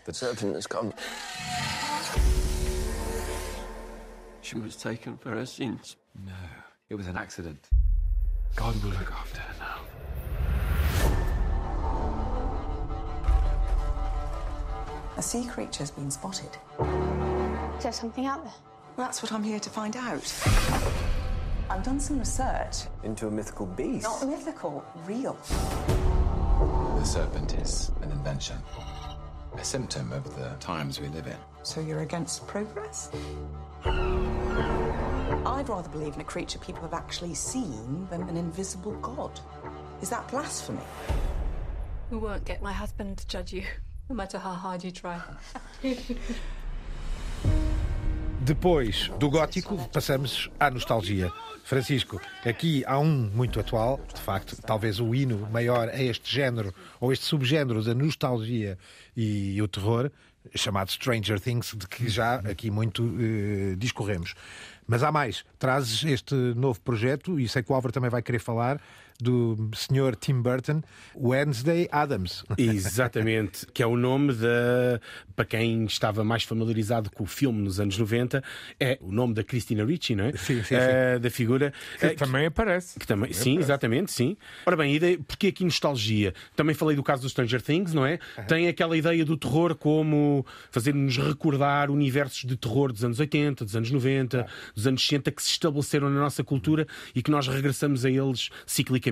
The 0.05 0.13
serpent 0.13 0.55
has 0.55 0.67
come. 0.67 0.93
She 4.41 4.57
was 4.57 4.75
taken 4.75 5.17
for 5.17 5.29
her 5.29 5.45
sins. 5.45 5.95
No, 6.25 6.33
it 6.89 6.95
was 6.95 7.07
an 7.07 7.15
accident. 7.15 7.69
God 8.55 8.75
will 8.83 8.89
look 8.91 9.11
after 9.11 9.39
her 9.39 9.53
now. 9.59 9.79
A 15.15 15.21
sea 15.21 15.45
creature's 15.45 15.91
been 15.91 16.11
spotted. 16.11 16.49
Is 17.77 17.83
there 17.83 17.93
something 17.93 18.25
out 18.25 18.43
there? 18.43 18.53
That's 18.97 19.23
what 19.23 19.31
I'm 19.31 19.43
here 19.43 19.59
to 19.59 19.69
find 19.69 19.95
out. 19.95 20.33
I've 21.69 21.83
done 21.83 21.99
some 21.99 22.19
research. 22.19 22.87
Into 23.03 23.27
a 23.27 23.31
mythical 23.31 23.65
beast? 23.65 24.03
Not 24.03 24.27
mythical, 24.27 24.83
real. 25.05 25.37
The 26.99 27.05
serpent 27.05 27.53
is 27.55 27.91
an 28.01 28.11
invention, 28.11 28.57
a 29.57 29.63
symptom 29.63 30.11
of 30.11 30.35
the 30.35 30.49
times 30.59 30.99
we 30.99 31.07
live 31.09 31.27
in. 31.27 31.37
So 31.63 31.81
you're 31.81 32.01
against 32.01 32.47
progress? 32.47 33.09
I'd 33.85 35.69
rather 35.69 35.89
believe 35.89 36.15
in 36.15 36.21
a 36.21 36.25
creature 36.25 36.59
people 36.59 36.81
have 36.81 36.93
actually 36.93 37.33
seen 37.35 38.07
than 38.09 38.23
an 38.29 38.37
invisible 38.37 38.93
god. 38.93 39.39
Is 40.01 40.09
that 40.09 40.27
blasphemy? 40.27 40.81
We 42.09 42.17
won't 42.17 42.45
get 42.45 42.61
my 42.61 42.73
husband 42.73 43.17
to 43.19 43.27
judge 43.27 43.53
you, 43.53 43.63
no 44.09 44.15
matter 44.15 44.37
how 44.37 44.51
hard 44.51 44.83
you 44.83 44.91
try. 44.91 45.21
Depois 48.43 49.09
do 49.17 49.29
gótico, 49.29 49.77
passamos 49.87 50.49
à 50.59 50.69
nostalgia. 50.69 51.31
Francisco, 51.63 52.19
aqui 52.45 52.83
há 52.85 52.99
um 52.99 53.31
muito 53.33 53.57
atual, 53.57 54.01
de 54.13 54.19
facto, 54.19 54.61
talvez 54.61 54.99
o 54.99 55.15
hino 55.15 55.47
maior 55.49 55.87
a 55.87 56.03
este 56.03 56.29
género, 56.29 56.73
ou 56.99 57.13
este 57.13 57.23
subgénero 57.23 57.81
da 57.81 57.93
nostalgia 57.93 58.77
e 59.15 59.61
o 59.61 59.67
terror, 59.69 60.11
chamado 60.53 60.91
Stranger 60.91 61.39
Things, 61.39 61.73
de 61.73 61.87
que 61.87 62.09
já 62.09 62.35
aqui 62.39 62.69
muito 62.69 63.15
eh, 63.17 63.75
discorremos. 63.77 64.35
Mas 64.85 65.03
há 65.03 65.11
mais. 65.11 65.45
Trazes 65.57 66.03
este 66.03 66.35
novo 66.35 66.81
projeto, 66.81 67.39
e 67.39 67.47
sei 67.47 67.63
que 67.63 67.71
o 67.71 67.75
Álvaro 67.75 67.93
também 67.93 68.09
vai 68.09 68.21
querer 68.21 68.39
falar, 68.39 68.77
do 69.19 69.69
Sr. 69.73 70.15
Tim 70.19 70.41
Burton, 70.41 70.81
Wednesday 71.15 71.87
Adams. 71.91 72.43
Exatamente, 72.57 73.65
que 73.73 73.81
é 73.83 73.87
o 73.87 73.95
nome 73.95 74.33
da. 74.33 74.99
Para 75.35 75.45
quem 75.45 75.85
estava 75.85 76.23
mais 76.23 76.43
familiarizado 76.43 77.09
com 77.09 77.23
o 77.23 77.27
filme 77.27 77.61
nos 77.61 77.79
anos 77.79 77.97
90, 77.97 78.43
é 78.79 78.97
o 79.01 79.11
nome 79.11 79.33
da 79.33 79.43
Christina 79.43 79.83
Ricci, 79.85 80.15
não 80.15 80.25
é? 80.25 80.31
Sim, 80.33 80.57
sim, 80.57 80.63
sim. 80.63 80.75
Uh, 80.75 81.19
da 81.19 81.29
figura. 81.29 81.73
Que 81.99 82.07
uh, 82.07 82.15
também 82.15 82.45
aparece. 82.45 82.99
Que 82.99 83.07
também, 83.07 83.29
também 83.29 83.33
sim, 83.33 83.51
aparece. 83.51 83.65
exatamente, 83.65 84.11
sim. 84.11 84.37
Ora 84.65 84.75
bem, 84.75 84.95
ideia, 84.95 85.19
porque 85.27 85.47
aqui 85.47 85.63
nostalgia? 85.63 86.33
Também 86.55 86.75
falei 86.75 86.95
do 86.95 87.03
caso 87.03 87.23
do 87.23 87.29
Stranger 87.29 87.61
Things, 87.61 87.93
não 87.93 88.05
é? 88.05 88.19
Tem 88.47 88.67
aquela 88.67 88.95
ideia 88.95 89.25
do 89.25 89.37
terror 89.37 89.75
como 89.75 90.45
fazer-nos 90.71 91.17
recordar 91.17 91.89
universos 91.89 92.43
de 92.45 92.55
terror 92.55 92.91
dos 92.91 93.03
anos 93.03 93.19
80, 93.19 93.65
dos 93.65 93.75
anos 93.75 93.89
90, 93.89 94.47
dos 94.75 94.87
anos 94.87 95.01
60 95.01 95.31
que 95.31 95.41
se 95.41 95.49
estabeleceram 95.51 96.09
na 96.09 96.19
nossa 96.19 96.43
cultura 96.43 96.87
e 97.15 97.21
que 97.21 97.31
nós 97.31 97.47
regressamos 97.47 98.05
a 98.05 98.09
eles 98.09 98.49
ciclicamente. 98.65 99.02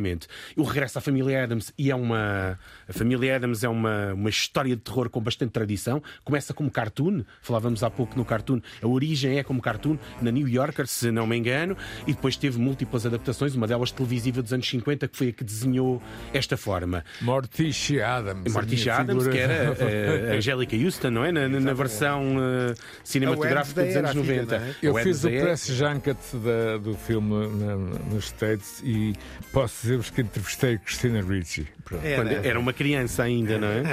O 0.55 0.63
regresso 0.63 0.97
à 0.97 1.01
família 1.01 1.43
Adams 1.43 1.73
e 1.77 1.91
é 1.91 1.95
uma. 1.95 2.59
A 2.87 2.93
família 2.93 3.35
Adams 3.35 3.63
é 3.63 3.69
uma, 3.69 4.13
uma 4.13 4.29
história 4.29 4.75
de 4.75 4.81
terror 4.81 5.09
com 5.09 5.21
bastante 5.21 5.51
tradição. 5.51 6.01
Começa 6.23 6.53
como 6.53 6.69
cartoon, 6.69 7.23
falávamos 7.41 7.83
há 7.83 7.89
pouco 7.89 8.17
no 8.17 8.25
cartoon. 8.25 8.61
A 8.81 8.87
origem 8.87 9.37
é 9.37 9.43
como 9.43 9.61
cartoon 9.61 9.97
na 10.21 10.31
New 10.31 10.47
Yorker, 10.47 10.87
se 10.87 11.11
não 11.11 11.25
me 11.27 11.37
engano, 11.37 11.77
e 12.07 12.13
depois 12.13 12.35
teve 12.35 12.59
múltiplas 12.59 13.05
adaptações, 13.05 13.55
uma 13.55 13.67
delas 13.67 13.91
televisiva 13.91 14.41
dos 14.41 14.53
anos 14.53 14.67
50, 14.69 15.07
que 15.07 15.17
foi 15.17 15.29
a 15.29 15.31
que 15.31 15.43
desenhou 15.43 16.01
esta 16.33 16.57
forma. 16.57 17.03
Morticia 17.21 18.07
Adams. 18.07 18.53
Morticia 18.53 18.95
Adams, 18.95 19.27
que 19.27 19.37
era 19.37 19.71
uh, 19.71 20.37
Angélica 20.37 20.75
Houston, 20.75 21.09
não 21.09 21.25
é? 21.25 21.31
Na, 21.31 21.47
na 21.47 21.73
versão 21.73 22.37
uh, 22.37 22.75
cinematográfica 23.03 23.83
dos 23.83 23.95
anos 23.95 24.15
90. 24.15 24.55
é? 24.55 24.75
Eu 24.81 24.95
fiz 24.95 25.23
o 25.23 25.27
Wednesday 25.27 25.35
é- 25.35 25.41
press 25.41 25.67
junket 25.67 26.17
da, 26.33 26.77
do 26.77 26.95
filme 26.95 27.47
na, 27.47 27.75
nos 27.75 28.25
States 28.25 28.81
e 28.83 29.13
posso 29.51 29.80
dizer-vos 29.81 30.09
que 30.09 30.21
entrevistei 30.21 30.77
Christina 30.77 31.21
Ricci. 31.21 31.67
Né? 31.91 32.41
era 32.47 32.59
uma 32.59 32.71
criança 32.73 33.23
ainda, 33.23 33.57
não 33.57 33.67
é? 33.67 33.83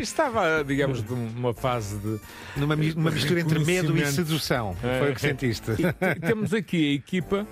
Estava, 0.00 0.62
digamos, 0.66 1.02
numa 1.02 1.54
fase 1.54 1.96
de. 1.98 2.20
Numa 2.56 2.76
mi- 2.76 2.92
uma 2.92 3.10
mistura 3.10 3.40
entre 3.40 3.58
medo 3.66 3.96
e 3.96 4.06
sedução. 4.12 4.76
Foi 4.98 5.10
o 5.12 5.14
que 5.14 5.20
sentiste. 5.20 5.70
E 5.72 5.76
te- 5.92 6.20
temos 6.20 6.52
aqui 6.52 6.90
a 6.90 6.94
equipa 6.94 7.46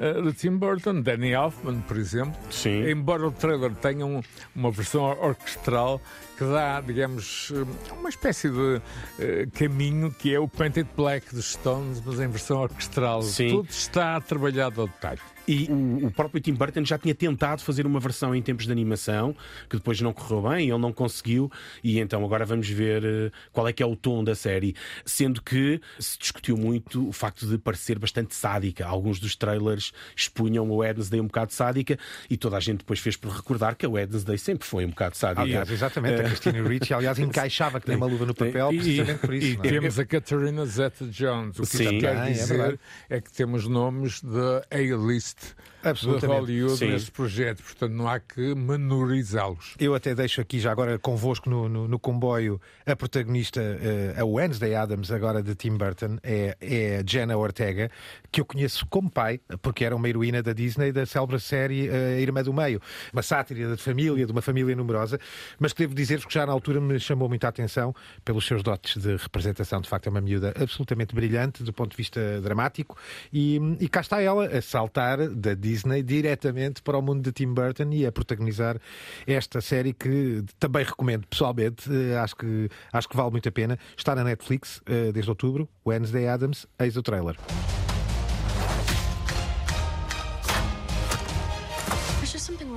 uh, 0.00 0.22
de 0.22 0.32
Tim 0.32 0.56
Burton, 0.56 1.00
Danny 1.02 1.30
Elfman, 1.32 1.80
por 1.82 1.96
exemplo. 1.96 2.34
Sim. 2.50 2.88
Embora 2.88 3.26
o 3.26 3.30
trailer 3.32 3.74
tenha 3.76 4.04
um- 4.06 4.20
uma 4.54 4.70
versão 4.70 5.02
orquestral 5.04 6.00
que 6.38 6.44
dá, 6.44 6.80
digamos, 6.80 7.52
eh, 7.54 7.92
uma 7.92 8.08
espécie 8.08 8.48
de 8.48 8.80
eh, 9.18 9.46
caminho 9.52 10.10
que 10.10 10.34
é 10.34 10.40
o 10.40 10.48
Painted 10.48 10.88
Black 10.96 11.34
dos 11.34 11.52
Stones, 11.52 12.02
mas 12.04 12.18
em 12.18 12.28
versão 12.28 12.62
orquestral. 12.62 13.20
Sim. 13.22 13.50
Tudo 13.50 13.68
está 13.68 14.18
trabalhado 14.22 14.80
ao 14.80 14.86
detalhe. 14.86 15.20
E 15.46 15.66
o, 15.68 16.06
o 16.06 16.10
próprio 16.10 16.40
Tim 16.40 16.54
Burton 16.54 16.82
já 16.84 16.96
tinha 16.96 17.14
tentado 17.14 17.60
fazer 17.62 17.84
uma 17.84 17.98
versão 18.00 18.34
em 18.34 18.40
tempos 18.40 18.64
de 18.66 18.72
animação, 18.72 19.34
que 19.68 19.76
depois 19.76 20.00
não 20.00 20.12
correu 20.14 20.48
bem, 20.48 20.68
ele 20.70 20.78
não 20.78 20.92
conseguiu, 20.92 21.50
e 21.84 21.98
então 21.98 22.24
agora 22.24 22.44
vamos 22.46 22.68
ver 22.68 23.32
qual 23.52 23.66
é 23.68 23.72
que 23.72 23.82
é 23.82 23.86
o 23.86 23.96
tom 23.96 24.22
da 24.24 24.34
série. 24.34 24.74
Sendo 25.04 25.42
que 25.42 25.78
se 25.98 26.18
discutiu 26.18 26.56
muito 26.56 27.06
o 27.06 27.12
facto 27.12 27.46
de 27.46 27.58
parecer 27.58 27.98
bastante 27.98 28.34
sádica. 28.34 28.86
Alguns 28.86 29.18
dos 29.20 29.34
trailers 29.36 29.89
expunham 30.14 30.68
o 30.70 30.76
Wednesday 30.76 31.20
um 31.20 31.26
bocado 31.26 31.52
sádica, 31.52 31.98
e 32.28 32.36
toda 32.36 32.56
a 32.56 32.60
gente 32.60 32.78
depois 32.78 32.98
fez 33.00 33.16
por 33.16 33.30
recordar 33.32 33.74
que 33.76 33.86
a 33.86 33.88
Wednesday 33.88 34.38
sempre 34.38 34.66
foi 34.66 34.84
um 34.84 34.90
bocado 34.90 35.16
sádica. 35.16 35.42
Aliás, 35.42 35.70
exatamente. 35.70 36.20
A 36.20 36.24
Christina 36.24 36.66
Ricci, 36.68 36.94
aliás, 36.94 37.18
encaixava 37.18 37.80
que 37.80 37.88
nem 37.88 37.96
uma 37.96 38.06
luva 38.06 38.26
no 38.26 38.34
papel, 38.34 38.72
E- 38.72 38.76
precisamente 38.76 39.18
por 39.20 39.34
isso. 39.34 39.46
E 39.46 39.56
não 39.56 39.64
é? 39.64 39.68
temos 39.68 39.98
a 39.98 40.04
Catarina 40.04 40.66
Zeta-Jones. 40.66 41.58
O 41.58 41.62
que 41.62 41.76
Sim. 41.76 41.98
quer 41.98 42.16
é 42.16 42.30
dizer 42.30 42.56
verdade. 42.56 42.80
é, 43.08 43.20
que 43.20 43.32
temos 43.32 43.66
nomes 43.66 44.20
de 44.22 44.62
A-list 44.70 45.38
de. 45.82 46.26
Hollywood 46.26 46.76
Sim. 46.76 46.90
neste 46.90 47.10
projeto, 47.10 47.62
portanto 47.62 47.92
não 47.92 48.06
há 48.06 48.20
que 48.20 48.54
menorizá-los. 48.54 49.74
Eu 49.78 49.94
até 49.94 50.14
deixo 50.14 50.40
aqui 50.40 50.60
já 50.60 50.70
agora 50.70 50.98
convosco 50.98 51.48
no, 51.48 51.68
no, 51.68 51.88
no 51.88 51.98
comboio 51.98 52.60
a 52.84 52.94
protagonista, 52.94 53.60
eh, 53.60 54.14
a 54.20 54.24
Wednesday 54.24 54.74
Adams, 54.74 55.10
agora 55.10 55.42
de 55.42 55.54
Tim 55.54 55.76
Burton, 55.76 56.18
é, 56.22 56.56
é 56.60 56.98
a 56.98 57.02
Jenna 57.06 57.36
Ortega, 57.36 57.90
que 58.30 58.40
eu 58.40 58.44
conheço 58.44 58.86
como 58.90 59.10
pai, 59.10 59.40
porque 59.62 59.79
era 59.84 59.94
uma 59.96 60.08
heroína 60.08 60.42
da 60.42 60.52
Disney 60.52 60.92
da 60.92 61.04
célebre 61.06 61.38
série 61.40 61.88
eh, 61.88 62.16
A 62.18 62.20
Irmã 62.20 62.42
do 62.42 62.52
Meio, 62.52 62.80
uma 63.12 63.22
sátira 63.22 63.76
de 63.76 63.82
família, 63.82 64.26
de 64.26 64.32
uma 64.32 64.42
família 64.42 64.74
numerosa, 64.76 65.18
mas 65.58 65.72
que 65.72 65.80
devo 65.82 65.94
dizer-vos 65.94 66.26
que 66.26 66.34
já 66.34 66.46
na 66.46 66.52
altura 66.52 66.80
me 66.80 66.98
chamou 67.00 67.28
muita 67.28 67.48
atenção 67.48 67.94
pelos 68.24 68.46
seus 68.46 68.62
dotes 68.62 68.96
de 69.02 69.16
representação. 69.16 69.80
De 69.80 69.88
facto, 69.88 70.06
é 70.06 70.10
uma 70.10 70.20
miúda 70.20 70.52
absolutamente 70.60 71.14
brilhante 71.14 71.62
do 71.62 71.72
ponto 71.72 71.90
de 71.92 71.96
vista 71.96 72.40
dramático 72.40 72.96
e, 73.32 73.60
e 73.80 73.88
cá 73.88 74.00
está 74.00 74.20
ela 74.20 74.46
a 74.46 74.62
saltar 74.62 75.28
da 75.28 75.54
Disney 75.54 76.02
diretamente 76.02 76.82
para 76.82 76.98
o 76.98 77.02
mundo 77.02 77.22
de 77.22 77.32
Tim 77.32 77.52
Burton 77.52 77.90
e 77.92 78.06
a 78.06 78.12
protagonizar 78.12 78.78
esta 79.26 79.60
série 79.60 79.92
que 79.92 80.44
também 80.58 80.84
recomendo 80.84 81.26
pessoalmente. 81.26 81.90
Eh, 81.90 82.18
Acho 82.20 82.36
que, 82.36 82.68
acho 82.92 83.08
que 83.08 83.16
vale 83.16 83.30
muito 83.30 83.48
a 83.48 83.52
pena. 83.52 83.78
Está 83.96 84.14
na 84.14 84.22
Netflix 84.22 84.82
eh, 84.86 85.10
desde 85.12 85.30
outubro. 85.30 85.68
Wednesday 85.86 86.28
Adams, 86.28 86.66
eis 86.78 86.96
o 86.96 87.02
trailer. 87.02 87.36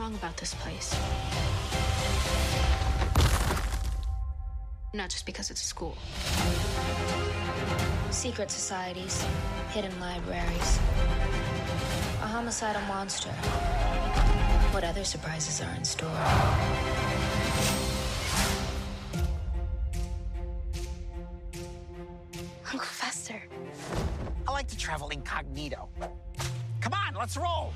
Wrong 0.04 0.16
about 0.16 0.36
this 0.36 0.54
place. 0.56 0.94
Not 4.94 5.10
just 5.10 5.26
because 5.26 5.50
it's 5.50 5.62
a 5.62 5.66
school. 5.66 5.98
Secret 8.12 8.52
societies, 8.52 9.26
hidden 9.70 9.98
libraries, 10.02 10.80
a 12.22 12.28
homicidal 12.28 12.82
monster. 12.82 13.30
What 14.74 14.84
other 14.84 15.06
surprises 15.06 15.62
are 15.62 15.74
in 15.76 15.86
store? 15.86 16.10
Uncle 22.74 22.94
Fester. 23.02 23.42
I 24.48 24.52
like 24.52 24.68
to 24.68 24.78
travel 24.78 25.08
incognito. 25.10 25.88
Come 26.82 26.94
on, 26.94 27.16
let's 27.16 27.38
roll. 27.38 27.72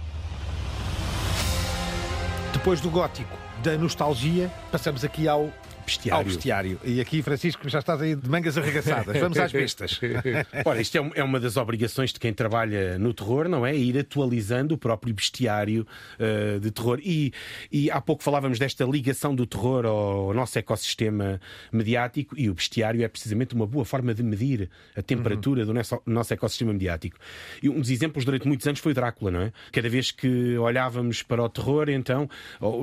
Depois 2.68 2.82
do 2.82 2.90
gótico, 2.90 3.38
da 3.64 3.78
nostalgia, 3.78 4.52
passamos 4.70 5.02
aqui 5.06 5.26
ao 5.26 5.50
Bestiário. 5.88 6.20
Ao 6.20 6.24
bestiário. 6.26 6.80
E 6.84 7.00
aqui, 7.00 7.22
Francisco, 7.22 7.70
já 7.70 7.80
estás 7.80 8.02
aí 8.02 8.14
de 8.14 8.30
mangas 8.30 8.58
arregaçadas. 8.58 9.18
Vamos 9.18 9.38
às 9.38 9.54
bestas. 9.54 9.98
Ora, 10.66 10.82
isto 10.82 10.98
é, 10.98 11.12
é 11.16 11.24
uma 11.24 11.40
das 11.40 11.56
obrigações 11.56 12.12
de 12.12 12.20
quem 12.20 12.34
trabalha 12.34 13.00
no 13.00 13.14
terror, 13.14 13.48
não 13.48 13.66
é? 13.66 13.74
Ir 13.74 13.98
atualizando 13.98 14.76
o 14.76 14.78
próprio 14.78 15.14
bestiário 15.14 15.88
eh, 16.20 16.60
de 16.60 16.72
terror. 16.72 17.00
E, 17.02 17.32
e 17.72 17.90
há 17.90 18.02
pouco 18.02 18.22
falávamos 18.22 18.60
desta 18.60 18.84
ligação 18.84 19.34
do 19.34 19.46
terror 19.46 19.86
ao 19.86 20.34
nosso 20.34 20.60
ecossistema 20.60 21.40
mediático 21.72 22.38
e 22.38 22.50
o 22.50 22.54
bestiário 22.54 23.02
é 23.02 23.08
precisamente 23.08 23.56
uma 23.56 23.66
boa 23.66 23.86
forma 23.86 24.14
de 24.14 24.24
medir 24.24 24.70
a 24.94 25.02
temperatura 25.02 25.66
do 25.66 25.74
nosso, 25.74 26.02
nosso 26.06 26.34
ecossistema 26.34 26.74
mediático. 26.74 27.18
E 27.64 27.70
um 27.70 27.80
dos 27.80 27.90
exemplos 27.90 28.26
durante 28.26 28.46
muitos 28.46 28.68
anos 28.68 28.82
foi 28.82 28.92
o 28.92 28.96
Drácula, 28.96 29.32
não 29.32 29.42
é? 29.42 29.54
Cada 29.72 29.88
vez 29.88 30.12
que 30.12 30.58
olhávamos 30.58 31.24
para 31.24 31.42
o 31.42 31.48
terror, 31.48 31.88
então, 31.88 32.30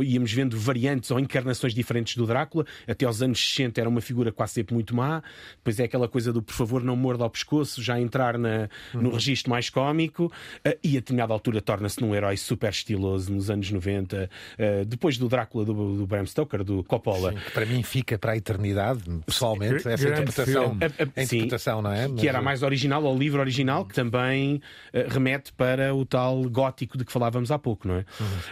íamos 0.03 0.33
vendo 0.33 0.59
variantes 0.59 1.11
ou 1.11 1.21
encarnações 1.21 1.75
diferentes 1.75 2.17
do 2.17 2.27
Drácula. 2.27 2.65
Até 2.95 3.05
aos 3.07 3.21
anos 3.21 3.39
60 3.45 3.81
era 3.81 3.89
uma 3.91 4.01
figura 4.01 4.31
quase 4.33 4.53
sempre 4.55 4.73
muito 4.75 4.95
má. 4.95 5.23
Depois 5.57 5.79
é 5.81 5.85
aquela 5.85 6.09
coisa 6.09 6.33
do 6.33 6.41
por 6.43 6.55
favor 6.55 6.83
não 6.83 6.95
morda 6.97 7.25
ao 7.25 7.31
pescoço, 7.31 7.83
já 7.83 7.99
entrar 8.01 8.39
na, 8.39 8.69
no 8.95 9.11
registro 9.11 9.51
mais 9.51 9.69
cómico. 9.69 10.33
eh, 10.65 10.79
e 10.83 10.91
a 10.97 11.01
determinada 11.01 11.33
altura 11.33 11.61
torna-se 11.61 12.01
num 12.01 12.15
herói 12.15 12.37
super 12.37 12.71
estiloso 12.71 13.33
nos 13.33 13.51
anos 13.51 13.71
90. 13.71 14.31
eh, 14.59 14.85
depois 14.85 15.19
do 15.19 15.29
Drácula 15.29 15.65
do, 15.65 15.97
do 15.97 16.07
Bram 16.07 16.25
Stoker, 16.27 16.63
do 16.63 16.85
Coppola. 16.85 17.33
Sim, 17.33 17.39
que 17.39 17.51
para 17.51 17.67
mim 17.67 17.83
fica 17.83 18.17
para 18.19 18.33
a 18.33 18.37
eternidade, 18.37 19.03
pessoalmente, 19.27 19.89
essa 19.89 20.09
interpretação, 20.09 20.63
filme. 20.79 20.79
a 21.17 21.23
interpretação, 21.23 21.83
não 21.83 21.93
é? 21.93 22.09
Que 22.09 22.29
era 22.29 22.39
a 22.39 22.43
mais 22.43 22.63
original, 22.63 23.05
ao 23.07 23.17
livro 23.19 23.41
original, 23.41 23.85
que 23.85 23.95
também 23.95 24.61
eh, 24.93 25.07
remete 25.09 25.53
para 25.53 25.95
o 25.95 26.05
tal 26.07 26.43
gótico 26.49 26.97
de 26.97 27.05
que 27.05 27.11
falávamos 27.13 27.51
há 27.51 27.59
pouco, 27.59 27.89
não 27.89 27.97
é? 27.97 28.05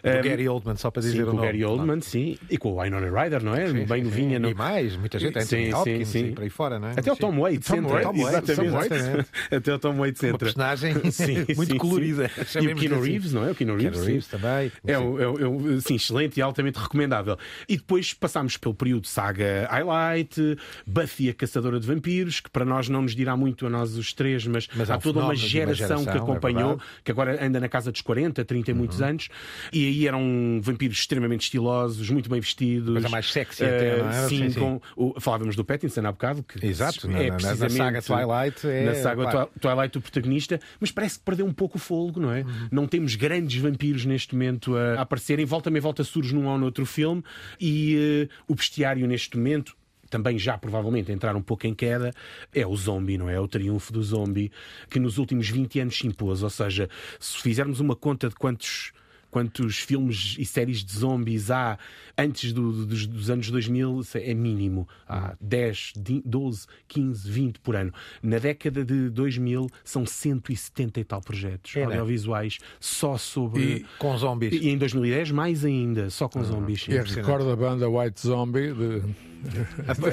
Do 0.02 0.18
Um, 0.18 0.22
Gary 0.22 0.48
Oldman, 0.48 0.76
só 0.76 0.90
para 0.90 1.02
dizer 1.02 1.16
sim, 1.16 1.22
o 1.22 1.26
com 1.26 1.30
o 1.32 1.34
nome. 1.36 1.46
Gary 1.46 1.64
Oldman, 1.64 2.00
sim. 2.00 2.38
E 2.50 2.58
com 2.58 2.72
o 2.72 2.82
Winona 2.82 3.08
Ryder, 3.22 3.42
não 3.44 3.54
é? 3.54 3.68
Sim, 3.68 3.84
Bem 3.84 4.04
sim, 4.04 4.10
sim. 4.36 4.42
não- 4.42 4.50
E 4.50 4.54
mais, 4.54 4.96
muita 4.96 5.18
gente, 5.18 5.38
Anthony 5.38 5.66
Sim, 5.66 5.74
Hopkins 5.74 6.08
sim, 6.08 6.18
sim. 6.20 6.26
e 6.28 6.32
por 6.32 6.42
aí 6.44 6.50
fora, 6.50 6.78
não 6.78 6.88
é? 6.88 6.92
Até 6.92 7.12
o. 7.12 7.16
Tom 7.16 7.38
Waits 7.40 7.66
Tom 7.68 7.76
entra. 7.76 7.90
Waits, 7.92 8.04
Tom 8.10 8.22
Waits, 8.22 8.46
Exatamente. 8.52 8.94
exatamente. 8.94 9.28
Até 9.54 9.74
o 9.74 9.78
Tom 9.78 9.96
Waits 9.98 10.22
Uma 10.22 10.28
entra. 10.28 10.38
personagem 10.38 10.94
Sim, 11.12 11.46
muito 11.56 11.76
colorida. 11.76 12.30
E 12.60 12.68
o 12.68 12.74
Keanu 12.76 12.96
assim. 13.00 13.10
Reeves, 13.10 13.32
não 13.32 13.46
é? 13.46 13.50
O 13.50 13.54
Keanu 13.54 13.76
Reeves, 13.76 14.04
Reeves 14.04 14.26
também. 14.26 14.72
É, 14.86 14.92
é, 14.92 14.94
é 14.94 15.80
sim, 15.80 15.94
excelente 15.94 16.38
e 16.38 16.42
altamente 16.42 16.78
recomendável. 16.78 17.36
E 17.68 17.76
depois 17.76 18.12
passámos 18.14 18.56
pelo 18.56 18.74
período 18.74 19.06
saga 19.06 19.68
Highlight, 19.70 20.56
Buffy 20.86 21.30
a 21.30 21.34
Caçadora 21.34 21.78
de 21.78 21.86
Vampiros, 21.86 22.40
que 22.40 22.50
para 22.50 22.64
nós 22.64 22.88
não 22.88 23.02
nos 23.02 23.14
dirá 23.14 23.36
muito 23.36 23.66
a 23.66 23.70
nós 23.70 23.96
os 23.96 24.12
três, 24.12 24.46
mas, 24.46 24.68
Mas 24.74 24.90
é 24.90 24.92
há 24.94 24.98
toda 24.98 25.18
uma 25.20 25.26
uma 25.28 25.34
geração, 25.36 26.02
que 26.04 26.10
é 26.10 26.16
acompanhou, 26.16 26.78
que 27.04 27.10
agora 27.10 27.44
anda 27.44 27.58
na 27.60 27.68
casa 27.68 27.90
dos 27.92 28.00
40, 28.00 28.44
30 28.44 28.70
e 28.70 28.74
muitos 28.74 29.00
anos, 29.00 29.28
e 29.72 29.86
aí 29.86 30.06
eram 30.08 30.60
vampiros 30.62 30.98
extremamente 30.98 31.42
estilosos, 31.42 32.08
muito 32.10 32.28
bem 32.28 32.40
vestidos. 32.40 32.92
Coisa 32.92 33.08
mais 33.08 33.30
sexy 33.32 33.62
Eh, 33.64 33.66
até, 33.66 34.02
não 34.02 34.10
é? 34.10 34.21
Sim, 34.28 34.38
Sim, 34.38 34.50
sim. 34.50 34.60
com 34.60 34.80
o- 34.96 35.20
falávamos 35.20 35.56
do 35.56 35.64
Pattinson 35.64 36.00
há 36.06 36.12
bocado, 36.12 36.42
que 36.42 36.64
Exato, 36.66 37.08
na- 37.08 37.18
é 37.18 37.30
na- 37.30 37.36
na 37.36 37.68
saga 37.70 38.02
Twilight 38.02 38.66
é- 38.66 38.84
na 38.84 38.94
saga 38.94 39.22
claro. 39.22 39.46
Twi- 39.48 39.60
Twilight 39.60 39.98
o 39.98 40.00
protagonista, 40.00 40.60
mas 40.80 40.90
parece 40.90 41.18
que 41.18 41.24
perdeu 41.24 41.46
um 41.46 41.52
pouco 41.52 41.76
o 41.76 41.80
fôlego, 41.80 42.20
não 42.20 42.32
é? 42.32 42.42
Uhum. 42.42 42.68
Não 42.70 42.86
temos 42.86 43.14
grandes 43.14 43.60
vampiros 43.60 44.04
neste 44.04 44.34
momento 44.34 44.76
a, 44.76 44.94
a 44.94 45.02
aparecerem, 45.02 45.44
volta 45.44 45.70
meia 45.70 45.82
volta 45.82 46.04
surge 46.04 46.34
num 46.34 46.46
ou 46.46 46.58
noutro 46.58 46.84
filme 46.86 47.22
e 47.60 48.28
eh, 48.30 48.34
o 48.48 48.54
bestiário 48.54 49.06
neste 49.06 49.36
momento 49.36 49.76
também 50.10 50.38
já 50.38 50.58
provavelmente 50.58 51.10
entrar 51.10 51.34
um 51.34 51.40
pouco 51.40 51.66
em 51.66 51.74
queda, 51.74 52.12
é 52.54 52.66
o 52.66 52.76
zombie, 52.76 53.16
não 53.16 53.30
é? 53.30 53.34
É 53.36 53.40
o 53.40 53.48
triunfo 53.48 53.90
do 53.94 54.02
zombie 54.02 54.52
que 54.90 55.00
nos 55.00 55.16
últimos 55.16 55.48
20 55.48 55.80
anos 55.80 55.96
se 55.96 56.06
impôs. 56.06 56.42
Ou 56.42 56.50
seja, 56.50 56.86
se 57.18 57.38
fizermos 57.40 57.80
uma 57.80 57.96
conta 57.96 58.28
de 58.28 58.34
quantos 58.34 58.92
quantos 59.30 59.78
filmes 59.78 60.36
e 60.38 60.44
séries 60.44 60.84
de 60.84 60.92
zombies 60.92 61.50
há 61.50 61.78
antes 62.16 62.52
do- 62.52 62.86
dos, 62.86 63.06
dos 63.06 63.30
anos 63.30 63.50
2000 63.50 64.00
é 64.14 64.34
mínimo. 64.34 64.88
Há 65.08 65.34
10, 65.40 65.92
di- 65.96 66.22
12, 66.24 66.66
15, 66.88 67.30
20 67.30 67.58
por 67.60 67.76
ano. 67.76 67.92
Na 68.22 68.38
década 68.38 68.84
de 68.84 69.08
2000 69.10 69.66
são 69.84 70.04
170 70.06 71.00
e 71.00 71.04
tal 71.04 71.20
projetos 71.20 71.74
É, 71.76 71.80
né? 71.80 71.84
audiovisuais 71.86 72.58
só 72.80 73.16
sobre. 73.16 73.62
E 73.62 73.86
com 73.98 74.16
zombies. 74.16 74.52
E 74.62 74.68
em 74.68 74.78
2010 74.78 75.30
mais 75.30 75.64
ainda, 75.64 76.10
só 76.10 76.28
com 76.28 76.42
zombies. 76.44 76.82
sim. 76.84 76.92
E 76.92 76.98
recordo 76.98 77.50
a 77.50 77.56
banda 77.56 77.88
White 77.88 78.20
Zombie 78.26 78.72
de... 78.72 79.02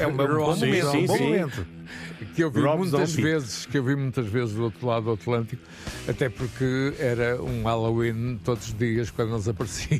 É 0.01 0.07
um 0.07 0.17
bom 0.17 0.27
momento, 0.27 0.97
um 0.97 1.05
bom 1.05 1.17
momento. 1.19 1.67
que 2.33 2.43
eu 2.43 2.49
vi 2.49 2.61
Rob 2.61 2.79
muitas 2.79 3.11
Zombie. 3.11 3.21
vezes, 3.21 3.65
que 3.67 3.77
eu 3.77 3.83
vi 3.83 3.95
muitas 3.95 4.25
vezes 4.25 4.55
do 4.55 4.63
outro 4.63 4.87
lado 4.87 5.03
do 5.05 5.11
Atlântico, 5.11 5.61
até 6.07 6.29
porque 6.29 6.95
era 6.97 7.39
um 7.39 7.61
Halloween 7.61 8.39
todos 8.43 8.69
os 8.69 8.73
dias 8.73 9.11
quando 9.11 9.33
eles 9.33 9.47
apareciam. 9.47 9.99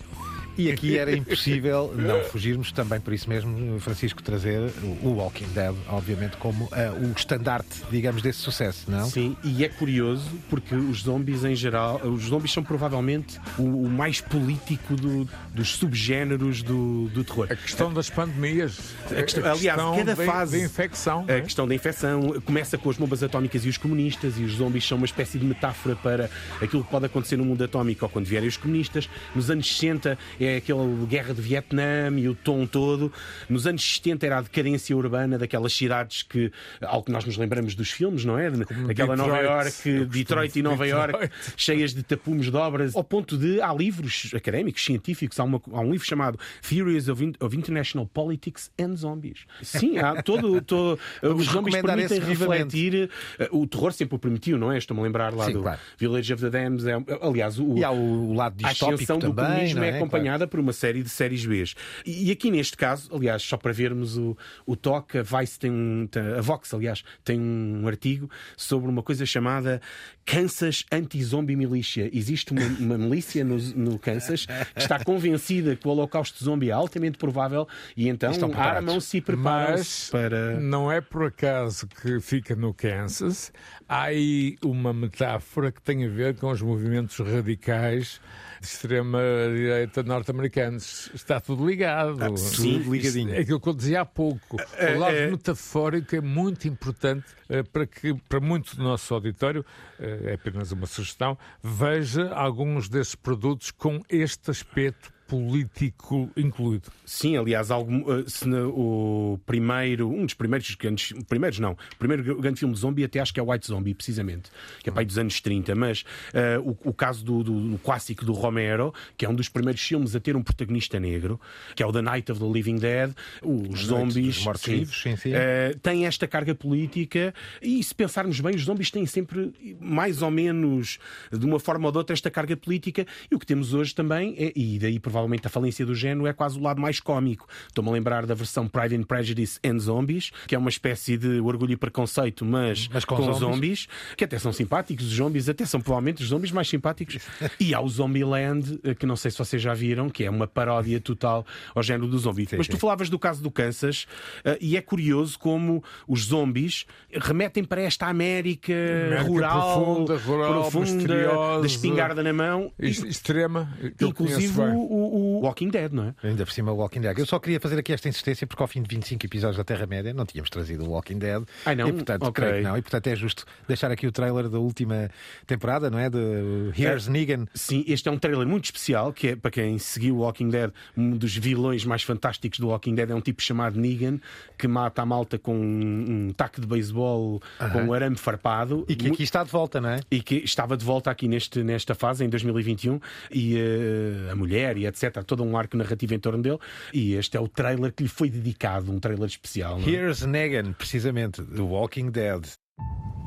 E 0.60 0.72
aqui 0.72 0.97
era 0.97 1.16
impossível 1.16 1.93
não 1.95 2.22
fugirmos 2.26 2.72
também 2.72 2.99
por 2.99 3.14
isso 3.14 3.30
mesmo, 3.30 3.80
Francisco, 3.80 4.22
trazer 4.22 4.60
o 5.01 5.10
Walking 5.14 5.47
Dead, 5.53 5.74
obviamente, 5.88 6.36
como 6.38 6.68
eh, 6.74 6.91
o 6.91 7.12
estandarte, 7.18 7.82
digamos, 7.89 8.22
desse 8.22 8.39
sucesso, 8.39 8.91
não? 8.91 9.10
Sim, 9.10 9.38
e 9.43 9.64
é 9.64 9.70
curioso 9.70 10.30
porque 10.49 10.76
os 10.76 11.03
zombies 11.03 11.43
em 11.45 11.55
geral, 11.55 12.01
os 12.03 12.24
zombies 12.26 12.51
são 12.51 12.62
provavelmente 12.64 13.39
o, 13.57 13.64
o 13.64 13.89
mais 13.89 14.20
político 14.20 14.95
do- 14.95 15.28
dos 15.53 15.70
subgéneros 15.78 16.62
do, 16.62 17.07
do 17.10 17.24
terror. 17.24 17.47
A 17.49 17.55
questão 17.55 17.93
das 17.93 18.10
pandemias, 18.10 18.78
A 19.10 19.24
questão- 19.24 19.45
a 19.45 19.51
aliás, 19.51 19.78
questão 19.80 19.95
cada 19.97 20.16
da- 20.16 20.26
fase 20.26 20.57
da 20.60 20.66
infecção. 20.66 21.26
A 21.28 21.32
é? 21.34 21.41
questão 21.41 21.68
da 21.68 21.74
infecção 21.76 22.41
começa 22.45 22.78
com 22.78 22.89
as 22.89 22.97
bombas 22.97 23.24
atómicas 23.24 23.64
e 23.66 23.70
os 23.70 23.78
comunistas, 23.78 24.38
e 24.38 24.43
os 24.43 24.53
zombies 24.55 24.86
são 24.86 24.97
uma 24.97 25.05
espécie 25.05 25.38
de 25.39 25.45
metáfora 25.45 25.95
para 25.95 26.30
aquilo 26.62 26.84
que 26.84 26.89
pode 26.91 27.05
acontecer 27.05 27.38
no 27.38 27.45
mundo 27.45 27.64
atómico 27.64 28.03
ou 28.03 28.10
quando 28.10 28.26
vierem 28.26 28.49
os 28.49 28.57
comunistas. 28.57 29.10
Nos 29.34 29.49
anos 29.49 29.66
60 29.78 30.18
é 30.39 30.48
aquela 30.57 30.85
guerra 31.05 31.33
de 31.33 31.41
Vietnã 31.41 32.09
e 32.17 32.27
o 32.27 32.35
tom 32.35 32.65
todo. 32.65 33.11
Nos 33.49 33.65
anos 33.67 33.95
70 33.95 34.25
era 34.25 34.37
a 34.37 34.41
decadência 34.41 34.95
urbana 34.95 35.37
daquelas 35.37 35.73
cidades 35.73 36.23
que, 36.23 36.51
algo 36.81 37.05
que 37.05 37.11
nós 37.11 37.25
nos 37.25 37.37
lembramos 37.37 37.75
dos 37.75 37.91
filmes, 37.91 38.25
não 38.25 38.37
é? 38.37 38.47
Aquela 38.89 39.15
Nova 39.15 39.37
Detroit. 39.37 39.49
York, 39.49 39.89
Eu 39.89 40.05
Detroit 40.05 40.55
e 40.59 40.61
Nova 40.61 40.85
Detroit. 40.85 41.11
York, 41.13 41.29
cheias 41.57 41.93
de 41.93 42.03
tapumes 42.03 42.49
de 42.49 42.55
obras, 42.57 42.95
ao 42.95 43.03
ponto 43.03 43.37
de 43.37 43.61
há 43.61 43.73
livros 43.73 44.31
académicos, 44.35 44.83
científicos, 44.83 45.39
há, 45.39 45.43
uma- 45.43 45.61
há 45.71 45.79
um 45.81 45.91
livro 45.91 46.05
chamado 46.07 46.39
Theories 46.67 47.07
of, 47.09 47.23
In- 47.23 47.33
of 47.39 47.55
International 47.55 48.05
Politics 48.07 48.71
and 48.79 48.95
Zombies. 48.95 49.45
Sim, 49.61 49.97
há 49.97 50.21
todo, 50.21 50.61
todo 50.61 50.99
os 51.23 51.45
zombies 51.45 51.75
permitem 51.81 52.19
refletir 52.19 53.09
eh, 53.37 53.49
o 53.51 53.65
terror 53.67 53.91
sempre 53.93 54.15
o 54.15 54.19
permitiu, 54.19 54.57
não 54.57 54.71
é? 54.71 54.77
Estou-me 54.77 55.01
a 55.01 55.03
lembrar 55.03 55.33
lá 55.33 55.45
Sim, 55.45 55.53
do 55.53 55.61
claro. 55.61 55.79
Village 55.97 56.33
of 56.33 56.41
the 56.43 56.49
Dams, 56.49 56.85
é, 56.87 56.95
aliás, 57.21 57.59
o, 57.59 57.77
E 57.77 57.83
há 57.83 57.91
o 57.91 58.33
lado 58.33 58.55
a 58.63 58.69
distópico 58.69 58.95
ascensão 58.95 59.19
do 59.19 59.33
também, 59.33 59.45
comunismo 59.53 59.79
não 59.79 59.83
é 59.85 59.89
é? 59.89 59.95
acompanhada 59.97 60.38
acompanhada 60.39 60.47
por 60.47 60.59
uma 60.59 60.73
série 60.73 61.03
de 61.03 61.09
séries 61.09 61.45
B. 61.45 61.63
E, 62.05 62.29
e 62.29 62.31
aqui 62.31 62.49
neste 62.49 62.77
caso, 62.77 63.09
aliás, 63.13 63.41
só 63.43 63.57
para 63.57 63.73
vermos 63.73 64.17
o, 64.17 64.37
o 64.65 64.75
toque, 64.75 65.17
a 65.17 65.23
Vice 65.23 65.59
tem 65.59 65.71
um. 65.71 66.07
A 66.37 66.41
Vox, 66.41 66.73
aliás, 66.73 67.03
tem 67.23 67.39
um 67.39 67.87
artigo 67.87 68.29
sobre 68.55 68.89
uma 68.89 69.03
coisa 69.03 69.25
chamada 69.25 69.81
Kansas 70.30 70.86
Anti-Zombie 70.91 71.55
Milícia. 71.55 72.07
Existe 72.13 72.51
uma, 72.51 72.61
uma 72.80 72.97
milícia 72.99 73.43
no, 73.43 73.57
no, 73.57 73.97
Kansas 73.97 74.45
que 74.45 74.80
está 74.80 75.03
convencida 75.03 75.75
que 75.75 75.88
o 75.88 75.91
holocausto 75.91 76.43
zombie 76.43 76.69
é 76.69 76.71
altamente 76.71 77.17
provável 77.17 77.67
e 77.97 78.07
então 78.07 78.32
armam-se 78.55 79.17
e 79.17 79.21
preparam-se 79.21 80.11
para. 80.11 80.59
Não 80.59 80.91
é 80.91 81.01
por 81.01 81.25
acaso 81.25 81.88
que 81.88 82.19
fica 82.19 82.55
no 82.55 82.75
Kansas. 82.75 83.51
Há 83.88 84.03
aí 84.03 84.55
uma 84.63 84.93
metáfora 84.93 85.71
que 85.71 85.82
tem 85.82 86.05
a 86.05 86.09
ver 86.09 86.36
com 86.36 86.51
os 86.51 86.61
movimentos 86.61 87.17
radicais 87.17 88.21
de 88.61 88.67
extrema-direita 88.67 90.03
norte-americanos. 90.03 91.09
Está 91.13 91.39
tudo 91.39 91.67
ligado. 91.67 92.23
Ah, 92.23 92.38
sim, 92.38 92.77
ligadinho. 92.80 93.34
É 93.34 93.39
aquilo 93.39 93.59
que 93.59 93.69
eu 93.69 93.73
dizia 93.73 94.01
há 94.01 94.05
pouco. 94.05 94.57
O 94.57 94.99
lado 94.99 95.15
é, 95.15 95.32
metafórico 95.32 96.15
é 96.15 96.21
muito 96.21 96.67
importante 96.67 97.25
eh, 97.49 97.63
para 97.63 97.88
que, 97.88 98.13
para 98.27 98.39
muito 98.39 98.75
do 98.75 98.84
nosso 98.84 99.13
auditório, 99.13 99.65
eh, 99.99 100.18
é 100.24 100.34
apenas 100.34 100.72
uma 100.72 100.86
sugestão, 100.86 101.38
veja 101.61 102.34
alguns 102.34 102.89
desses 102.89 103.15
produtos 103.15 103.72
com 103.72 104.01
este 104.09 104.51
aspecto 104.51 105.11
político 105.30 106.30
incluído. 106.36 106.91
Sim, 107.05 107.38
aliás, 107.38 107.69
algum, 107.69 108.03
eh, 108.11 108.25
o 108.65 109.39
primeiro, 109.45 110.09
um 110.09 110.25
dos 110.25 110.34
primeiros 110.34 110.73
grandes, 110.73 111.13
primeiros 111.27 111.59
não, 111.59 111.73
o 111.73 111.97
primeiro 111.99 112.41
grande 112.41 112.59
filme 112.59 112.73
de 112.73 112.80
zombie 112.80 113.03
até 113.03 113.19
acho 113.19 113.32
que 113.32 113.39
é 113.39 113.43
White 113.43 113.67
Zombie, 113.67 113.93
precisamente, 113.93 114.49
que 114.84 114.89
é 114.89 114.93
aí 114.95 115.05
dos 115.05 115.19
anos 115.19 115.39
30, 115.39 115.75
mas 115.75 116.03
uh, 116.34 116.67
o, 116.84 116.89
o, 116.89 116.93
caso 116.93 117.23
do, 117.23 117.43
do, 117.43 117.69
do, 117.69 117.77
clássico 117.77 118.25
do 118.25 118.34
Romero, 118.34 118.91
que 119.15 119.23
é 119.23 119.30
um 119.30 119.36
dos 119.36 119.47
primeiros 119.47 119.82
filmes 119.82 120.15
a 120.15 120.19
ter 120.19 120.36
um 120.36 120.41
protagonista 120.41 120.99
negro, 120.99 121.39
que 121.75 121.84
é 121.84 121.86
o 121.86 121.93
The 121.93 122.01
Night 122.01 122.32
of 122.32 122.41
the 122.41 122.47
Living 122.47 122.77
Dead, 122.77 123.11
os 123.43 123.86
zombies, 123.86 124.43
sim, 124.57 124.86
sim, 124.86 125.15
sim. 125.15 125.30
Uh, 125.30 125.77
tem 125.80 126.07
esta 126.07 126.27
carga 126.27 126.55
política 126.55 127.34
e 127.61 127.84
se 127.84 127.93
pensarmos 127.93 128.39
bem, 128.39 128.55
os 128.55 128.63
zombies 128.63 128.89
têm 128.89 129.05
sempre 129.05 129.53
mais 129.80 130.23
ou 130.23 130.32
menos, 130.32 130.97
de 131.32 131.45
uma 131.45 131.59
forma 131.59 131.88
ou 131.88 131.91
de 131.91 131.99
outra, 131.99 132.13
esta 132.15 132.32
carga 132.32 132.57
política 132.57 133.05
e 133.30 133.36
o 133.36 133.39
que 133.39 133.45
temos 133.45 133.75
hoje 133.75 133.93
também, 133.93 134.36
é, 134.39 134.51
e 134.55 134.80
daí 134.80 134.99
provavelmente 134.99 135.18
provavelmente 135.20 135.47
a 135.47 135.49
falência 135.49 135.86
do 135.86 135.93
género 135.93 136.28
é 136.28 136.34
quase 136.34 136.57
o 136.57 136.61
lado 136.61 136.82
mais 136.82 136.99
cómico. 136.99 137.47
Estou-me 137.67 137.89
a 137.89 137.93
lembrar 137.93 138.26
da 138.26 138.34
versão 138.34 138.67
Pride 138.67 138.95
and 138.95 139.03
Prejudice 139.03 139.59
and 139.65 139.80
Zombies, 139.80 140.32
que 140.47 140.55
é 140.55 140.57
uma 140.57 140.70
espécie 140.70 141.17
de 141.17 141.39
orgulho 141.41 141.74
e 141.74 141.78
preconceito, 141.78 142.45
mas, 142.45 142.88
mas 142.91 143.03
com, 143.03 143.15
com 143.15 143.34
zombies. 143.34 143.39
zombies. 143.39 143.88
que 144.15 144.24
até 144.24 144.39
são 144.39 144.53
simpáticos. 144.53 145.05
Os 145.05 145.13
zombies 145.13 145.49
até 145.49 145.65
são 145.65 145.82
provavelmente 145.82 146.24
os 146.24 146.30
zombies 146.30 146.51
mais 146.51 146.70
simpáticos. 146.70 147.20
e 147.59 147.74
há 147.74 147.82
o 147.82 147.89
Zombieland, 147.89 148.80
eh, 148.84 148.95
que 148.95 149.05
não 149.05 149.15
sei 149.15 149.32
se 149.32 149.38
vocês 149.38 149.61
já 149.61 149.74
viram, 149.74 150.09
que 150.09 150.24
é 150.24 150.30
uma 150.30 150.47
paródia 150.47 150.99
total 150.99 151.45
ao 151.76 151.84
género 151.84 152.07
do 152.07 152.17
zombie. 152.17 152.45
Sim, 152.45 152.57
mas 152.57 152.67
tu 152.67 152.78
falavas 152.78 153.09
do 153.09 153.20
caso 153.20 153.41
do 153.41 153.51
Kansas, 153.51 154.05
uh, 154.45 154.57
e 154.61 154.78
é 154.78 154.82
curioso 154.82 155.38
como 155.38 155.84
os 156.07 156.26
zombies 156.26 156.86
remetem 157.11 157.63
para 157.63 157.82
esta 157.82 158.07
América, 158.07 158.74
América 158.74 159.22
rural, 159.24 160.05
profunda, 160.05 160.17
rural 160.17 160.53
profunda 160.53 161.59
da 161.59 161.65
espingarda 161.65 162.24
na 162.24 162.34
mão. 162.34 162.72
Extrema. 162.80 163.70
Inclusive 164.01 164.59
o, 164.61 165.09
o 165.10 165.41
Walking 165.41 165.70
Dead, 165.70 165.91
não 165.91 166.05
é? 166.05 166.14
Ainda 166.24 166.45
por 166.45 166.51
cima 166.51 166.72
o 166.72 166.76
Walking 166.76 167.01
Dead. 167.01 167.18
Eu 167.18 167.26
só 167.26 167.39
queria 167.39 167.60
fazer 167.60 167.80
aqui 167.80 167.93
esta 167.93 168.07
insistência 168.07 168.45
porque 168.45 168.62
ao 168.62 168.68
fim 168.68 168.82
de 168.82 168.89
25 168.89 169.26
episódios 169.26 169.57
da 169.57 169.64
Terra-média 169.64 170.14
não 170.14 170.26
tínhamos 170.26 170.49
trazido 170.49 170.86
o 170.86 170.91
Walking 170.91 171.20
Dead. 171.20 171.43
Ai, 171.66 171.76
não? 171.76 171.88
E 171.88 171.93
portanto, 171.93 172.24
okay. 172.24 172.43
creio 172.43 172.57
que 172.57 172.70
não. 172.70 172.78
E 172.78 172.82
portanto 172.82 173.07
é 173.07 173.16
justo 173.16 173.45
deixar 173.68 173.91
aqui 173.91 174.07
o 174.07 174.12
trailer 174.12 174.49
da 174.49 174.60
última 174.60 175.10
temporada, 175.45 175.89
não 175.89 175.99
é? 175.99 176.10
De 176.10 176.72
Here's 176.78 177.07
é, 177.07 177.12
Negan. 177.12 177.45
Sim, 177.53 177.84
este 177.88 178.07
é 178.07 178.12
um 178.12 178.18
trailer 178.18 178.47
muito 178.47 178.66
especial 178.66 179.12
que 179.12 179.30
é 179.30 179.36
para 179.36 179.51
quem 179.51 179.78
seguiu 179.80 180.18
o 180.18 180.20
Walking 180.20 180.49
Dead, 180.49 180.72
um 180.95 181.12
dos 181.18 181.36
vilões 181.36 181.86
mais 181.86 182.03
fantásticos 182.03 182.60
do 182.60 182.68
Walking 182.68 182.95
Dead 182.95 183.10
é 183.10 183.16
um 183.16 183.22
tipo 183.22 183.41
chamado 183.41 183.80
Negan 183.80 184.20
que 184.57 184.68
mata 184.68 185.01
a 185.01 185.05
malta 185.05 185.38
com 185.38 185.55
um, 185.55 186.28
um 186.28 186.34
taco 186.34 186.62
de 186.62 186.68
beisebol 186.68 187.36
uh 187.36 187.39
-huh. 187.60 187.72
com 187.72 187.80
um 187.84 187.93
arame 187.93 188.18
farpado. 188.18 188.86
E 188.88 188.95
que 188.95 189.07
aqui 189.07 189.24
está 189.24 189.43
de 189.43 189.49
volta, 189.49 189.80
não 189.80 189.89
é? 189.89 189.99
E 190.12 190.22
que 190.22 190.36
estava 190.36 190.76
de 190.76 190.86
volta 190.86 191.10
aqui 191.10 191.28
neste, 191.28 191.64
nesta 191.64 191.95
fase, 191.95 192.24
em 192.24 192.30
2021, 192.30 192.99
e 193.32 193.55
uh, 193.55 194.32
a 194.32 194.36
mulher 194.36 194.78
e 194.78 194.86
etc. 194.86 194.98
Todo 195.25 195.43
um 195.43 195.57
arco 195.57 195.77
narrativo 195.77 196.13
em 196.13 196.19
torno 196.19 196.41
dele. 196.41 196.59
E 196.93 197.13
este 197.13 197.37
é 197.37 197.39
o 197.39 197.47
trailer 197.47 197.93
que 197.93 198.03
lhe 198.03 198.09
foi 198.09 198.29
dedicado, 198.29 198.91
um 198.91 198.99
trailer 198.99 199.27
especial. 199.27 199.79
É? 199.79 199.89
Here's 199.89 200.25
Negan, 200.25 200.73
precisamente, 200.73 201.41
The 201.43 201.61
Walking 201.61 202.11
Dead. 202.11 202.47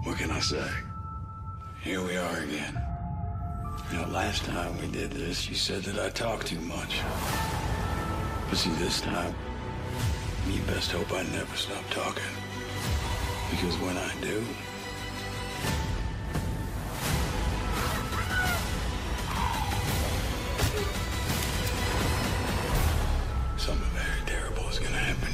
What 0.04 0.18
can 0.18 0.36
I 0.36 0.40
say? 0.40 0.68
Here 1.84 2.00
we 2.00 2.16
are 2.16 2.38
again. 2.42 2.74
You 3.92 3.98
know, 3.98 4.08
last 4.08 4.44
time 4.44 4.78
we 4.80 4.86
did 4.88 5.10
this, 5.12 5.48
you 5.48 5.54
said 5.54 5.82
that 5.84 5.98
I 5.98 6.10
talk 6.10 6.44
too 6.44 6.60
much. 6.60 7.00
But 8.48 8.58
see, 8.58 8.70
this 8.78 9.00
time, 9.00 9.34
you 10.48 10.60
best 10.62 10.92
hope 10.92 11.12
I 11.12 11.22
never 11.24 11.56
stop 11.56 11.84
talking. 11.90 12.22
Because 13.50 13.76
when 13.80 13.96
I 13.96 14.12
do, 14.20 14.42
terrible 24.82 24.86
is 24.86 24.88
going 24.88 24.92
to 24.92 24.98
happen 24.98 25.20
to 25.20 25.26
you. 25.26 25.31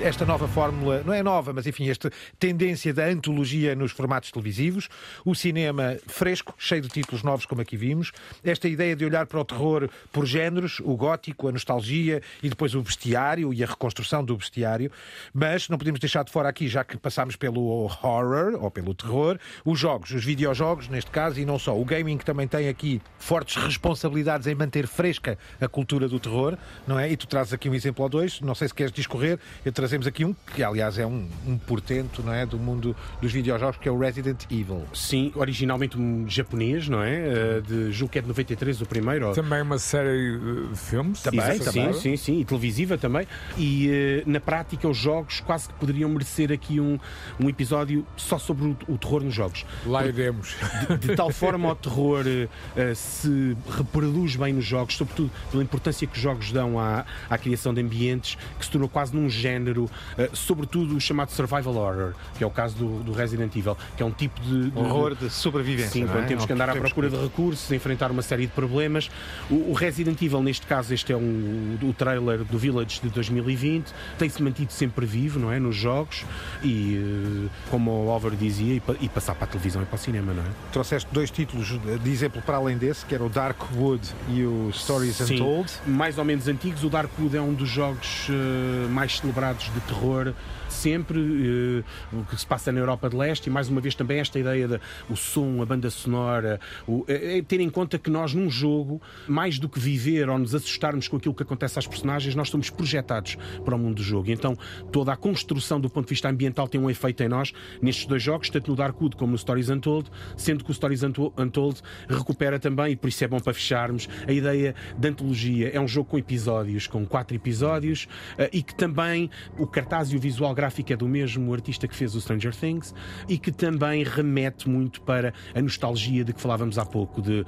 Esta 0.00 0.24
nova 0.24 0.46
fórmula, 0.46 1.02
não 1.04 1.12
é 1.12 1.22
nova, 1.22 1.52
mas 1.52 1.66
enfim, 1.66 1.88
esta 1.90 2.10
tendência 2.38 2.94
da 2.94 3.06
antologia 3.06 3.74
nos 3.74 3.90
formatos 3.90 4.30
televisivos, 4.30 4.88
o 5.24 5.34
cinema 5.34 5.96
fresco, 6.06 6.54
cheio 6.56 6.82
de 6.82 6.88
títulos 6.88 7.22
novos, 7.22 7.46
como 7.46 7.60
aqui 7.60 7.76
vimos, 7.76 8.12
esta 8.44 8.68
ideia 8.68 8.94
de 8.94 9.04
olhar 9.04 9.26
para 9.26 9.40
o 9.40 9.44
terror 9.44 9.88
por 10.12 10.24
géneros, 10.24 10.80
o 10.84 10.96
gótico, 10.96 11.48
a 11.48 11.52
nostalgia 11.52 12.22
e 12.42 12.48
depois 12.48 12.74
o 12.74 12.82
bestiário 12.82 13.52
e 13.52 13.62
a 13.64 13.66
reconstrução 13.66 14.24
do 14.24 14.36
bestiário, 14.36 14.90
mas 15.34 15.68
não 15.68 15.76
podemos 15.76 15.98
deixar 15.98 16.22
de 16.24 16.30
fora 16.30 16.48
aqui, 16.48 16.68
já 16.68 16.84
que 16.84 16.96
passámos 16.96 17.34
pelo 17.34 17.62
horror 17.62 18.56
ou 18.60 18.70
pelo 18.70 18.94
terror, 18.94 19.38
os 19.64 19.78
jogos, 19.78 20.10
os 20.12 20.24
videojogos, 20.24 20.88
neste 20.88 21.10
caso, 21.10 21.40
e 21.40 21.44
não 21.44 21.58
só. 21.58 21.78
O 21.78 21.84
gaming 21.84 22.18
também 22.18 22.46
tem 22.46 22.68
aqui 22.68 23.02
fortes 23.18 23.56
responsabilidades 23.56 24.46
em 24.46 24.54
manter 24.54 24.86
fresca 24.86 25.36
a 25.60 25.66
cultura 25.66 26.08
do 26.08 26.20
terror, 26.20 26.56
não 26.86 26.98
é? 26.98 27.10
E 27.10 27.16
tu 27.16 27.26
trazes 27.26 27.52
aqui 27.52 27.68
um 27.68 27.74
exemplo 27.74 28.04
ou 28.04 28.08
dois, 28.08 28.40
não 28.40 28.54
sei 28.54 28.68
se 28.68 28.74
queres 28.74 28.92
discorrer, 28.92 29.38
eu 29.64 29.72
trazemos 29.88 30.06
aqui 30.06 30.22
um 30.22 30.34
que, 30.54 30.62
aliás, 30.62 30.98
é 30.98 31.06
um, 31.06 31.26
um 31.46 31.56
portento 31.56 32.22
não 32.22 32.34
é, 32.34 32.44
do 32.44 32.58
mundo 32.58 32.94
dos 33.22 33.32
videojogos, 33.32 33.78
que 33.78 33.88
é 33.88 33.92
o 33.92 33.98
Resident 33.98 34.44
Evil. 34.50 34.84
Sim, 34.92 35.32
originalmente 35.34 35.98
um 35.98 36.28
japonês, 36.28 36.90
não 36.90 37.02
é? 37.02 37.14
Eh, 37.16 37.60
de, 37.66 37.90
julgo 37.90 38.12
que 38.12 38.18
é 38.18 38.22
de 38.22 38.28
93 38.28 38.82
o 38.82 38.86
primeiro. 38.86 39.32
Também 39.32 39.62
uma 39.62 39.78
série 39.78 40.38
de 40.70 40.76
filmes. 40.76 41.22
Também, 41.22 41.58
também. 41.58 41.92
Sim, 41.94 42.00
sim, 42.00 42.16
sim, 42.18 42.40
e 42.40 42.44
televisiva 42.44 42.98
também. 42.98 43.26
E 43.56 43.88
eh, 43.90 44.22
na 44.26 44.40
prática, 44.40 44.86
os 44.86 44.96
jogos 44.96 45.40
quase 45.40 45.68
que 45.68 45.74
poderiam 45.74 46.10
merecer 46.10 46.52
aqui 46.52 46.78
um, 46.78 46.98
um 47.40 47.48
episódio 47.48 48.06
só 48.14 48.38
sobre 48.38 48.66
o, 48.66 48.76
o 48.88 48.98
terror 48.98 49.24
nos 49.24 49.34
jogos. 49.34 49.64
Lá 49.86 50.04
iremos. 50.04 50.54
De, 51.00 51.08
de 51.08 51.16
tal 51.16 51.30
forma 51.32 51.70
o 51.70 51.74
terror 51.74 52.24
uh, 52.26 52.94
se 52.94 53.56
reproduz 53.70 54.36
bem 54.36 54.52
nos 54.52 54.66
jogos, 54.66 54.96
sobretudo 54.96 55.30
pela 55.50 55.62
importância 55.62 56.06
que 56.06 56.16
os 56.16 56.22
jogos 56.22 56.52
dão 56.52 56.78
à, 56.78 57.06
à 57.30 57.38
criação 57.38 57.72
de 57.72 57.80
ambientes, 57.80 58.36
que 58.58 58.64
se 58.64 58.70
tornou 58.70 58.88
quase 58.88 59.14
num 59.14 59.30
género 59.30 59.77
uh, 59.84 60.36
sobretudo 60.36 60.96
o 60.96 61.00
chamado 61.00 61.30
survival 61.30 61.74
horror, 61.74 62.12
que 62.36 62.44
é 62.44 62.46
o 62.46 62.50
caso 62.50 62.76
do, 62.76 63.02
do 63.02 63.12
Resident 63.12 63.54
Evil, 63.56 63.76
que 63.96 64.02
é 64.02 64.06
um 64.06 64.10
tipo 64.10 64.40
de, 64.40 64.70
de 64.70 64.78
horror 64.78 65.14
de 65.14 65.30
sobrevivência. 65.30 65.90
Sim, 65.90 66.06
quando 66.06 66.24
é? 66.24 66.26
temos 66.26 66.46
que 66.46 66.52
andar 66.52 66.70
à 66.70 66.74
procura 66.74 67.08
de 67.08 67.16
recursos, 67.16 67.70
enfrentar 67.72 68.10
uma 68.10 68.22
série 68.22 68.46
de 68.46 68.52
problemas. 68.52 69.10
O, 69.50 69.70
o 69.70 69.72
Resident 69.72 70.20
Evil, 70.22 70.42
neste 70.42 70.66
caso, 70.66 70.92
este 70.92 71.12
é 71.12 71.16
um, 71.16 71.78
o 71.82 71.92
trailer 71.92 72.44
do 72.44 72.58
Village 72.58 73.00
de 73.00 73.08
2020, 73.08 73.92
tem-se 74.18 74.42
mantido 74.42 74.72
sempre 74.72 75.06
vivo, 75.06 75.38
não 75.38 75.52
é? 75.52 75.58
Nos 75.58 75.76
jogos 75.76 76.24
e, 76.62 76.96
uh, 76.96 77.50
como 77.70 77.90
o 77.90 78.06
Oliver 78.08 78.32
dizia, 78.32 78.74
e, 78.74 78.82
e, 79.00 79.08
passar 79.08 79.34
para 79.34 79.44
a 79.44 79.48
televisão 79.48 79.82
e 79.82 79.86
para 79.86 79.96
o 79.96 79.98
cinema, 79.98 80.32
não 80.32 80.42
é? 80.42 80.46
Trouxeste 80.72 81.08
dois 81.12 81.30
títulos 81.30 81.68
de 81.68 82.10
exemplo 82.10 82.42
para 82.42 82.56
além 82.56 82.76
desse, 82.76 83.04
que 83.04 83.14
era 83.14 83.24
o 83.24 83.28
Darkwood 83.28 84.06
e 84.28 84.42
o 84.42 84.70
Stories 84.72 85.16
Sim, 85.16 85.34
Untold. 85.34 85.72
Mais 85.86 86.18
ou 86.18 86.24
menos 86.24 86.48
antigos. 86.48 86.84
O 86.84 86.90
Darkwood 86.90 87.36
é 87.36 87.40
um 87.40 87.52
dos 87.52 87.68
jogos 87.68 88.28
uh, 88.28 88.88
mais 88.90 89.18
celebrados 89.18 89.67
de 89.74 89.80
terror 89.80 90.34
sempre 90.78 91.18
uh, 91.18 91.84
o 92.12 92.24
que 92.24 92.36
se 92.36 92.46
passa 92.46 92.70
na 92.70 92.78
Europa 92.78 93.10
de 93.10 93.16
Leste 93.16 93.48
e 93.48 93.50
mais 93.50 93.68
uma 93.68 93.80
vez 93.80 93.94
também 93.94 94.20
esta 94.20 94.38
ideia 94.38 94.68
do 94.68 95.16
som, 95.16 95.60
a 95.60 95.66
banda 95.66 95.90
sonora, 95.90 96.60
o, 96.86 97.04
é, 97.08 97.42
ter 97.42 97.60
em 97.60 97.68
conta 97.68 97.98
que 97.98 98.08
nós 98.08 98.32
num 98.32 98.48
jogo, 98.48 99.02
mais 99.26 99.58
do 99.58 99.68
que 99.68 99.80
viver 99.80 100.28
ou 100.28 100.38
nos 100.38 100.54
assustarmos 100.54 101.08
com 101.08 101.16
aquilo 101.16 101.34
que 101.34 101.42
acontece 101.42 101.78
às 101.78 101.86
personagens, 101.86 102.34
nós 102.34 102.48
somos 102.48 102.70
projetados 102.70 103.36
para 103.64 103.74
o 103.74 103.78
mundo 103.78 103.96
do 103.96 104.02
jogo. 104.02 104.30
Então 104.30 104.56
toda 104.92 105.12
a 105.12 105.16
construção 105.16 105.80
do 105.80 105.90
ponto 105.90 106.06
de 106.06 106.10
vista 106.10 106.28
ambiental 106.28 106.68
tem 106.68 106.80
um 106.80 106.88
efeito 106.88 107.22
em 107.22 107.28
nós 107.28 107.52
nestes 107.82 108.06
dois 108.06 108.22
jogos, 108.22 108.48
tanto 108.48 108.70
no 108.70 108.76
Darkwood 108.76 109.16
como 109.16 109.32
no 109.32 109.38
Stories 109.38 109.68
Untold, 109.68 110.08
sendo 110.36 110.64
que 110.64 110.70
o 110.70 110.74
Stories 110.74 111.02
Untold 111.02 111.82
recupera 112.08 112.58
também, 112.58 112.92
e 112.92 112.96
por 112.96 113.08
isso 113.08 113.24
é 113.24 113.28
bom 113.28 113.40
para 113.40 113.52
fecharmos, 113.52 114.08
a 114.26 114.32
ideia 114.32 114.74
da 114.96 115.08
antologia. 115.08 115.70
É 115.70 115.80
um 115.80 115.88
jogo 115.88 116.10
com 116.10 116.18
episódios, 116.18 116.86
com 116.86 117.04
quatro 117.04 117.34
episódios, 117.34 118.06
e 118.52 118.62
que 118.62 118.74
também 118.74 119.30
o 119.58 119.66
cartaz 119.66 120.12
e 120.12 120.16
o 120.16 120.20
visual 120.20 120.54
gráfico 120.54 120.67
é 120.88 120.96
do 120.96 121.08
mesmo 121.08 121.52
artista 121.52 121.86
que 121.88 121.94
fez 121.94 122.14
o 122.14 122.20
Stranger 122.20 122.54
Things 122.54 122.94
e 123.28 123.38
que 123.38 123.50
também 123.50 124.04
remete 124.04 124.68
muito 124.68 125.00
para 125.02 125.32
a 125.54 125.60
nostalgia 125.60 126.24
de 126.24 126.32
que 126.32 126.40
falávamos 126.40 126.78
há 126.78 126.84
pouco, 126.84 127.20
de 127.20 127.40
uh, 127.40 127.46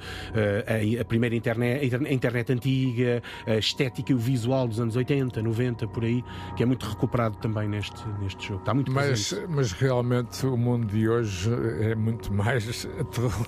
a, 0.97 1.01
a, 1.01 1.05
primeira 1.05 1.35
internet, 1.35 1.95
a 1.95 2.13
internet 2.13 2.51
antiga, 2.51 3.23
a 3.47 3.55
estética 3.55 4.11
e 4.11 4.15
o 4.15 4.17
visual 4.17 4.67
dos 4.67 4.79
anos 4.79 4.95
80, 4.95 5.41
90, 5.41 5.87
por 5.87 6.03
aí, 6.03 6.23
que 6.55 6.63
é 6.63 6.65
muito 6.65 6.85
recuperado 6.85 7.37
também 7.37 7.67
neste, 7.67 8.01
neste 8.19 8.47
jogo. 8.47 8.59
Está 8.59 8.73
muito 8.73 8.91
mas, 8.91 9.33
mas 9.49 9.71
realmente 9.71 10.45
o 10.45 10.57
mundo 10.57 10.87
de 10.87 11.07
hoje 11.07 11.49
é 11.81 11.95
muito 11.95 12.33
mais 12.33 12.85
aterrador. 12.99 13.47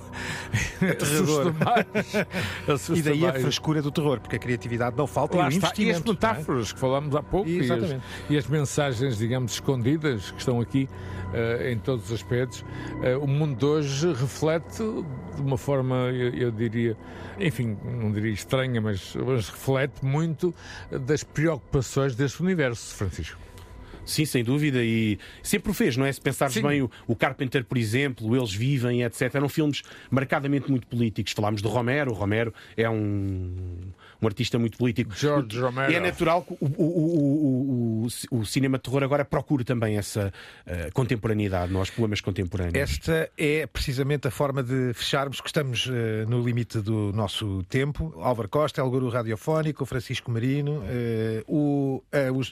mais, 1.54 2.14
e 2.98 3.02
daí 3.02 3.20
mais. 3.20 3.36
a 3.36 3.40
frescura 3.40 3.82
do 3.82 3.92
terror, 3.92 4.20
porque 4.20 4.36
a 4.36 4.40
criatividade 4.40 4.98
não 4.98 5.08
falta 5.08 5.38
Lá 5.38 5.44
e 5.44 5.48
o 5.48 5.50
está. 5.50 5.68
investimento. 5.68 5.92
E 5.92 5.96
as 5.96 6.04
metáforas 6.04 6.70
é? 6.70 6.74
que 6.74 6.80
falámos 6.80 7.16
há 7.16 7.24
pouco 7.24 7.50
e, 7.50 7.68
e, 7.68 7.72
as, 7.72 7.96
e, 8.30 8.38
as, 8.38 8.48
mensagens, 8.48 9.18
digamos, 9.18 9.60
escondidas 9.64 10.30
que 10.32 10.40
estão 10.40 10.60
aqui 10.60 10.90
uh, 11.34 11.68
em 11.68 11.80
todos 11.80 12.06
os 12.08 12.12
aspectos. 12.12 12.62
Uh, 12.62 13.24
o 13.24 13.28
mundo 13.28 13.58
de 13.58 13.66
hoje 13.66 14.14
reflete 14.14 14.84
de 15.36 15.42
uma 15.42 15.58
forma, 15.58 15.96
eu, 16.12 16.34
eu 16.34 16.52
diria, 16.52 16.98
enfim, 17.40 17.78
não 17.84 18.12
diria 18.12 18.32
estranha, 18.32 18.82
mas, 18.82 19.16
mas 19.16 19.50
reflete 19.50 20.04
muito 20.04 20.54
das 20.92 21.24
preocupações 21.24 22.16
deste 22.16 22.42
universo, 22.42 22.94
Francisco. 22.96 23.40
Sim, 24.06 24.26
sem 24.26 24.44
dúvida, 24.44 24.84
e 24.84 25.18
sempre 25.42 25.72
o 25.72 25.74
fez, 25.74 25.96
não 25.96 26.06
é? 26.06 26.12
Se 26.12 26.20
pensares 26.20 26.56
Sim. 26.56 26.62
bem, 26.62 26.82
o, 26.82 26.92
o, 27.08 27.16
Carpenter, 27.16 27.64
por 27.64 27.78
exemplo, 27.78 28.36
Eles 28.36 28.54
Vivem, 28.54 29.02
etc., 29.02 29.34
eram 29.34 29.48
filmes 29.48 29.82
marcadamente 30.12 30.70
muito 30.70 30.86
políticos. 30.88 31.32
Falámos 31.32 31.62
do 31.62 31.70
Romero, 31.70 32.12
o 32.12 32.14
Romero 32.14 32.54
é 32.76 32.90
um, 32.90 33.80
um 34.24 34.28
artista 34.28 34.58
muito 34.58 34.78
político. 34.78 35.14
George 35.16 35.60
Romero. 35.60 35.92
E 35.92 35.96
é 35.96 36.00
natural 36.00 36.42
que 36.44 36.54
o, 36.60 36.66
o, 36.78 38.08
o, 38.32 38.38
o 38.40 38.46
cinema 38.46 38.78
de 38.78 38.84
terror 38.84 39.04
agora 39.04 39.26
procure 39.26 39.64
também 39.64 39.98
essa 39.98 40.34
uh, 40.66 40.92
contemporaneidade, 40.94 41.72
nós 41.72 41.90
poemas 41.90 42.22
contemporâneos. 42.22 42.76
Esta 42.76 43.30
é 43.38 43.66
precisamente 43.68 44.28
a 44.28 44.32
forma 44.32 44.64
de 44.64 44.94
fecharmos, 44.94 45.42
que 45.42 45.48
estamos 45.48 45.86
uh, 45.86 45.92
no 46.28 46.42
limite 46.44 46.80
do 46.80 47.12
nosso 47.14 47.64
tempo. 47.64 48.14
Álvaro 48.18 48.50
Costa, 48.50 48.82
El 48.82 48.90
Guru 48.90 49.10
Radiofónico, 49.10 49.86
Francisco 49.86 50.32
Marino. 50.32 50.84
Uh, 50.84 52.04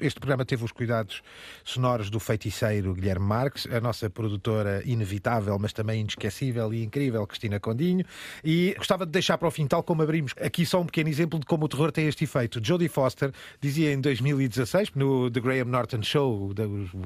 este 0.01 0.19
programa 0.19 0.45
teve 0.45 0.63
os 0.63 0.71
cuidados 0.71 1.21
sonoros 1.63 2.09
do 2.09 2.19
feiticeiro 2.19 2.93
Guilherme 2.93 3.25
Marques, 3.25 3.67
a 3.71 3.79
nossa 3.79 4.09
produtora 4.09 4.81
inevitável, 4.85 5.57
mas 5.59 5.73
também 5.73 6.01
inesquecível 6.01 6.73
e 6.73 6.83
incrível, 6.83 7.25
Cristina 7.25 7.59
Condinho. 7.59 8.05
E 8.43 8.73
gostava 8.77 9.05
de 9.05 9.11
deixar 9.11 9.37
para 9.37 9.47
o 9.47 9.51
fim, 9.51 9.67
tal 9.67 9.83
como 9.83 10.01
abrimos, 10.01 10.33
aqui 10.41 10.65
só 10.65 10.81
um 10.81 10.85
pequeno 10.85 11.09
exemplo 11.09 11.39
de 11.39 11.45
como 11.45 11.60
o 11.65 11.69
terror 11.69 11.91
tem 11.91 12.07
este 12.07 12.23
efeito. 12.23 12.63
Jodie 12.63 12.87
Foster 12.87 13.31
dizia 13.59 13.91
em 13.91 13.99
2016, 13.99 14.91
no 14.95 15.29
The 15.29 15.39
Graham 15.39 15.65
Norton 15.65 16.01
Show, 16.03 16.53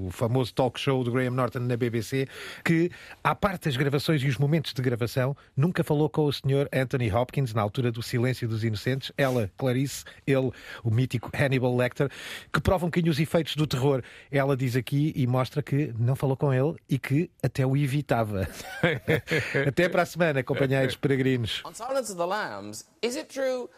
o 0.02 0.12
famoso 0.12 0.54
talk 0.54 0.80
show 0.80 1.04
do 1.04 1.12
Graham 1.12 1.32
Norton 1.32 1.60
na 1.60 1.78
BBC, 1.78 2.28
que, 2.64 2.92
à 3.24 3.34
parte 3.34 3.66
das 3.66 3.78
gravações 3.78 4.22
e 4.22 4.28
os 4.28 4.38
momentos 4.38 4.74
de 4.74 4.82
gravação, 4.82 5.36
nunca 5.56 5.84
falou 5.84 6.10
com 6.10 6.26
o 6.26 6.34
senhor 6.34 6.68
Anthony 6.74 7.12
Hopkins 7.12 7.54
na 7.54 7.62
altura 7.62 7.92
do 7.92 8.02
Silêncio 8.02 8.48
dos 8.48 8.64
Inocentes, 8.64 9.12
ela, 9.18 9.50
Clarice, 9.58 10.04
ele, 10.26 10.52
o 10.84 10.92
mítico 10.92 11.32
Hannibal 11.34 11.76
Lecter, 11.76 12.10
que 12.52 12.60
provam 12.60 12.90
que 12.90 13.08
os 13.10 13.20
efeitos 13.20 13.56
do 13.56 13.68
terror 13.68 14.02
ela 14.32 14.58
diz 14.58 14.76
aqui 14.76 15.14
e 15.16 15.28
mostra 15.28 15.62
que 15.62 15.94
não 15.98 16.16
falou 16.16 16.36
com 16.36 16.54
ele 16.54 16.76
e 16.90 16.98
que 16.98 17.30
até 17.44 17.66
o 17.66 17.78
evitava. 17.78 18.48
até 19.68 19.88
para 19.90 20.02
a 20.02 20.06
semana, 20.06 20.44
companheiros 20.44 20.96
peregrinos. 20.96 21.62
On 21.66 21.74
Silence 21.74 22.12
of 22.12 22.18
the 22.18 22.26
Lambs, 22.26 22.86
is 23.02 23.16
it 23.16 23.28
true 23.28 23.70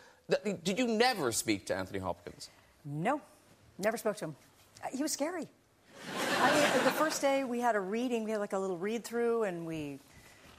did 0.64 0.78
you 0.78 0.88
never 0.88 1.32
speak 1.32 1.66
to 1.68 1.76
Anthony 1.76 2.00
Hopkins? 2.00 2.50
No, 2.84 3.22
never 3.78 3.98
spoke 3.98 4.18
to 4.18 4.26
him. 4.26 4.36
Uh, 4.84 4.88
he 4.96 5.02
was 5.02 5.12
scary. 5.12 5.48
I 6.40 6.54
mean, 6.54 6.84
the 6.86 6.92
first 6.92 7.22
day 7.22 7.44
we 7.44 7.60
had 7.60 7.76
a 7.76 7.80
reading, 7.80 8.24
we 8.24 8.32
had 8.32 8.40
like 8.40 8.54
a 8.54 8.60
little 8.60 8.78
read 8.78 9.04
through, 9.04 9.44
and 9.44 9.66
we. 9.66 10.00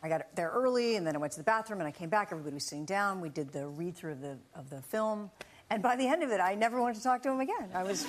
I 0.01 0.09
got 0.09 0.37
there 0.37 0.51
early, 0.51 0.95
and 0.95 1.05
then 1.05 1.16
I 1.16 1.19
went 1.19 1.33
to 1.33 1.39
the 1.39 1.45
bathroom, 1.45 1.81
and 1.81 1.89
I 1.89 1.91
came 1.91 2.09
back. 2.09 2.29
Everybody 2.31 2.55
was 2.55 2.64
sitting 2.64 2.85
down. 2.85 3.21
We 3.21 3.31
did 3.31 3.53
the 3.53 3.66
read 3.66 3.97
through 3.97 4.12
of 4.12 4.21
the 4.21 4.39
of 4.55 4.71
the 4.71 4.81
film. 4.83 5.31
And 5.71 5.83
by 5.83 5.97
the 5.97 6.07
end 6.07 6.23
of 6.23 6.31
it, 6.31 6.41
I 6.41 6.55
never 6.55 6.81
wanted 6.81 6.97
to 6.97 7.03
talk 7.03 7.23
to 7.25 7.31
him 7.31 7.41
again. 7.41 7.69
I 7.75 7.83
was 7.83 8.07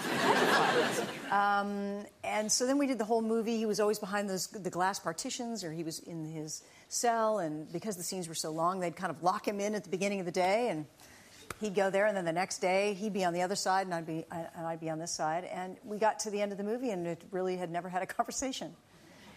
um, 1.32 2.06
and 2.24 2.50
so 2.50 2.66
then 2.66 2.78
we 2.78 2.88
did 2.88 2.98
the 2.98 3.06
whole 3.06 3.22
movie. 3.22 3.58
He 3.58 3.66
was 3.66 3.82
always 3.82 4.00
behind 4.00 4.30
those, 4.30 4.48
the 4.48 4.70
glass 4.70 4.98
partitions, 4.98 5.64
or 5.64 5.74
he 5.74 5.84
was 5.84 6.00
in 6.00 6.24
his 6.24 6.64
cell. 6.88 7.40
And 7.40 7.70
because 7.74 7.98
the 7.98 8.04
scenes 8.04 8.30
were 8.30 8.36
so 8.36 8.52
long, 8.52 8.80
they'd 8.80 8.96
kind 8.96 9.12
of 9.12 9.24
lock 9.24 9.46
him 9.46 9.60
in 9.60 9.76
at 9.76 9.84
the 9.84 9.90
beginning 9.90 10.22
of 10.22 10.26
the 10.26 10.32
day, 10.32 10.70
and 10.70 10.86
he'd 11.60 11.76
go 11.76 11.90
there. 11.90 12.06
And 12.06 12.16
then 12.16 12.26
the 12.26 12.34
next 12.34 12.60
day, 12.60 12.94
he'd 12.94 13.14
be 13.14 13.26
on 13.26 13.34
the 13.34 13.42
other 13.42 13.56
side, 13.56 13.86
and 13.86 13.94
I'd 13.94 14.06
be 14.06 14.26
and 14.32 14.66
I'd 14.66 14.80
be 14.80 14.90
on 14.90 15.00
this 15.00 15.12
side. 15.12 15.46
And 15.46 15.78
we 15.84 15.98
got 15.98 16.20
to 16.20 16.30
the 16.30 16.42
end 16.42 16.52
of 16.52 16.58
the 16.58 16.64
movie, 16.64 16.92
and 16.92 17.06
it 17.08 17.24
really 17.32 17.58
had 17.58 17.72
never 17.72 17.90
had 17.90 18.02
a 18.02 18.06
conversation. 18.18 18.76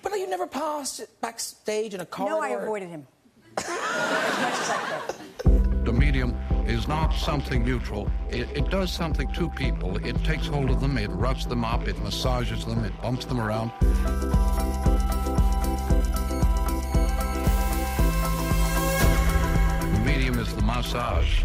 But 0.02 0.12
you 0.14 0.28
never 0.28 0.46
passed 0.46 1.02
backstage 1.20 1.94
in 1.94 2.00
a 2.00 2.06
corridor. 2.06 2.34
No, 2.34 2.42
I 2.42 2.48
avoided 2.48 2.88
him 2.88 3.06
as 3.58 3.68
much 3.68 3.76
as 3.78 4.70
I 4.70 5.02
could. 5.06 5.84
The 5.84 5.92
medium 5.92 6.36
is 6.66 6.86
not 6.86 7.12
something 7.12 7.64
neutral. 7.64 8.08
It, 8.30 8.48
it, 8.56 8.70
does 8.70 8.92
something 8.92 9.32
to 9.32 9.50
people. 9.50 9.96
It 10.06 10.22
takes 10.22 10.46
hold 10.46 10.70
of 10.70 10.80
them, 10.80 10.96
it 10.96 11.10
roughs 11.10 11.44
them 11.44 11.64
up, 11.64 11.88
it 11.88 12.00
massages 12.02 12.64
them, 12.64 12.84
it 12.84 12.92
bumps 13.02 13.24
them 13.24 13.40
around. 13.40 13.72
The 19.92 20.02
medium 20.04 20.38
is 20.38 20.54
the 20.54 20.62
massage. 20.62 21.42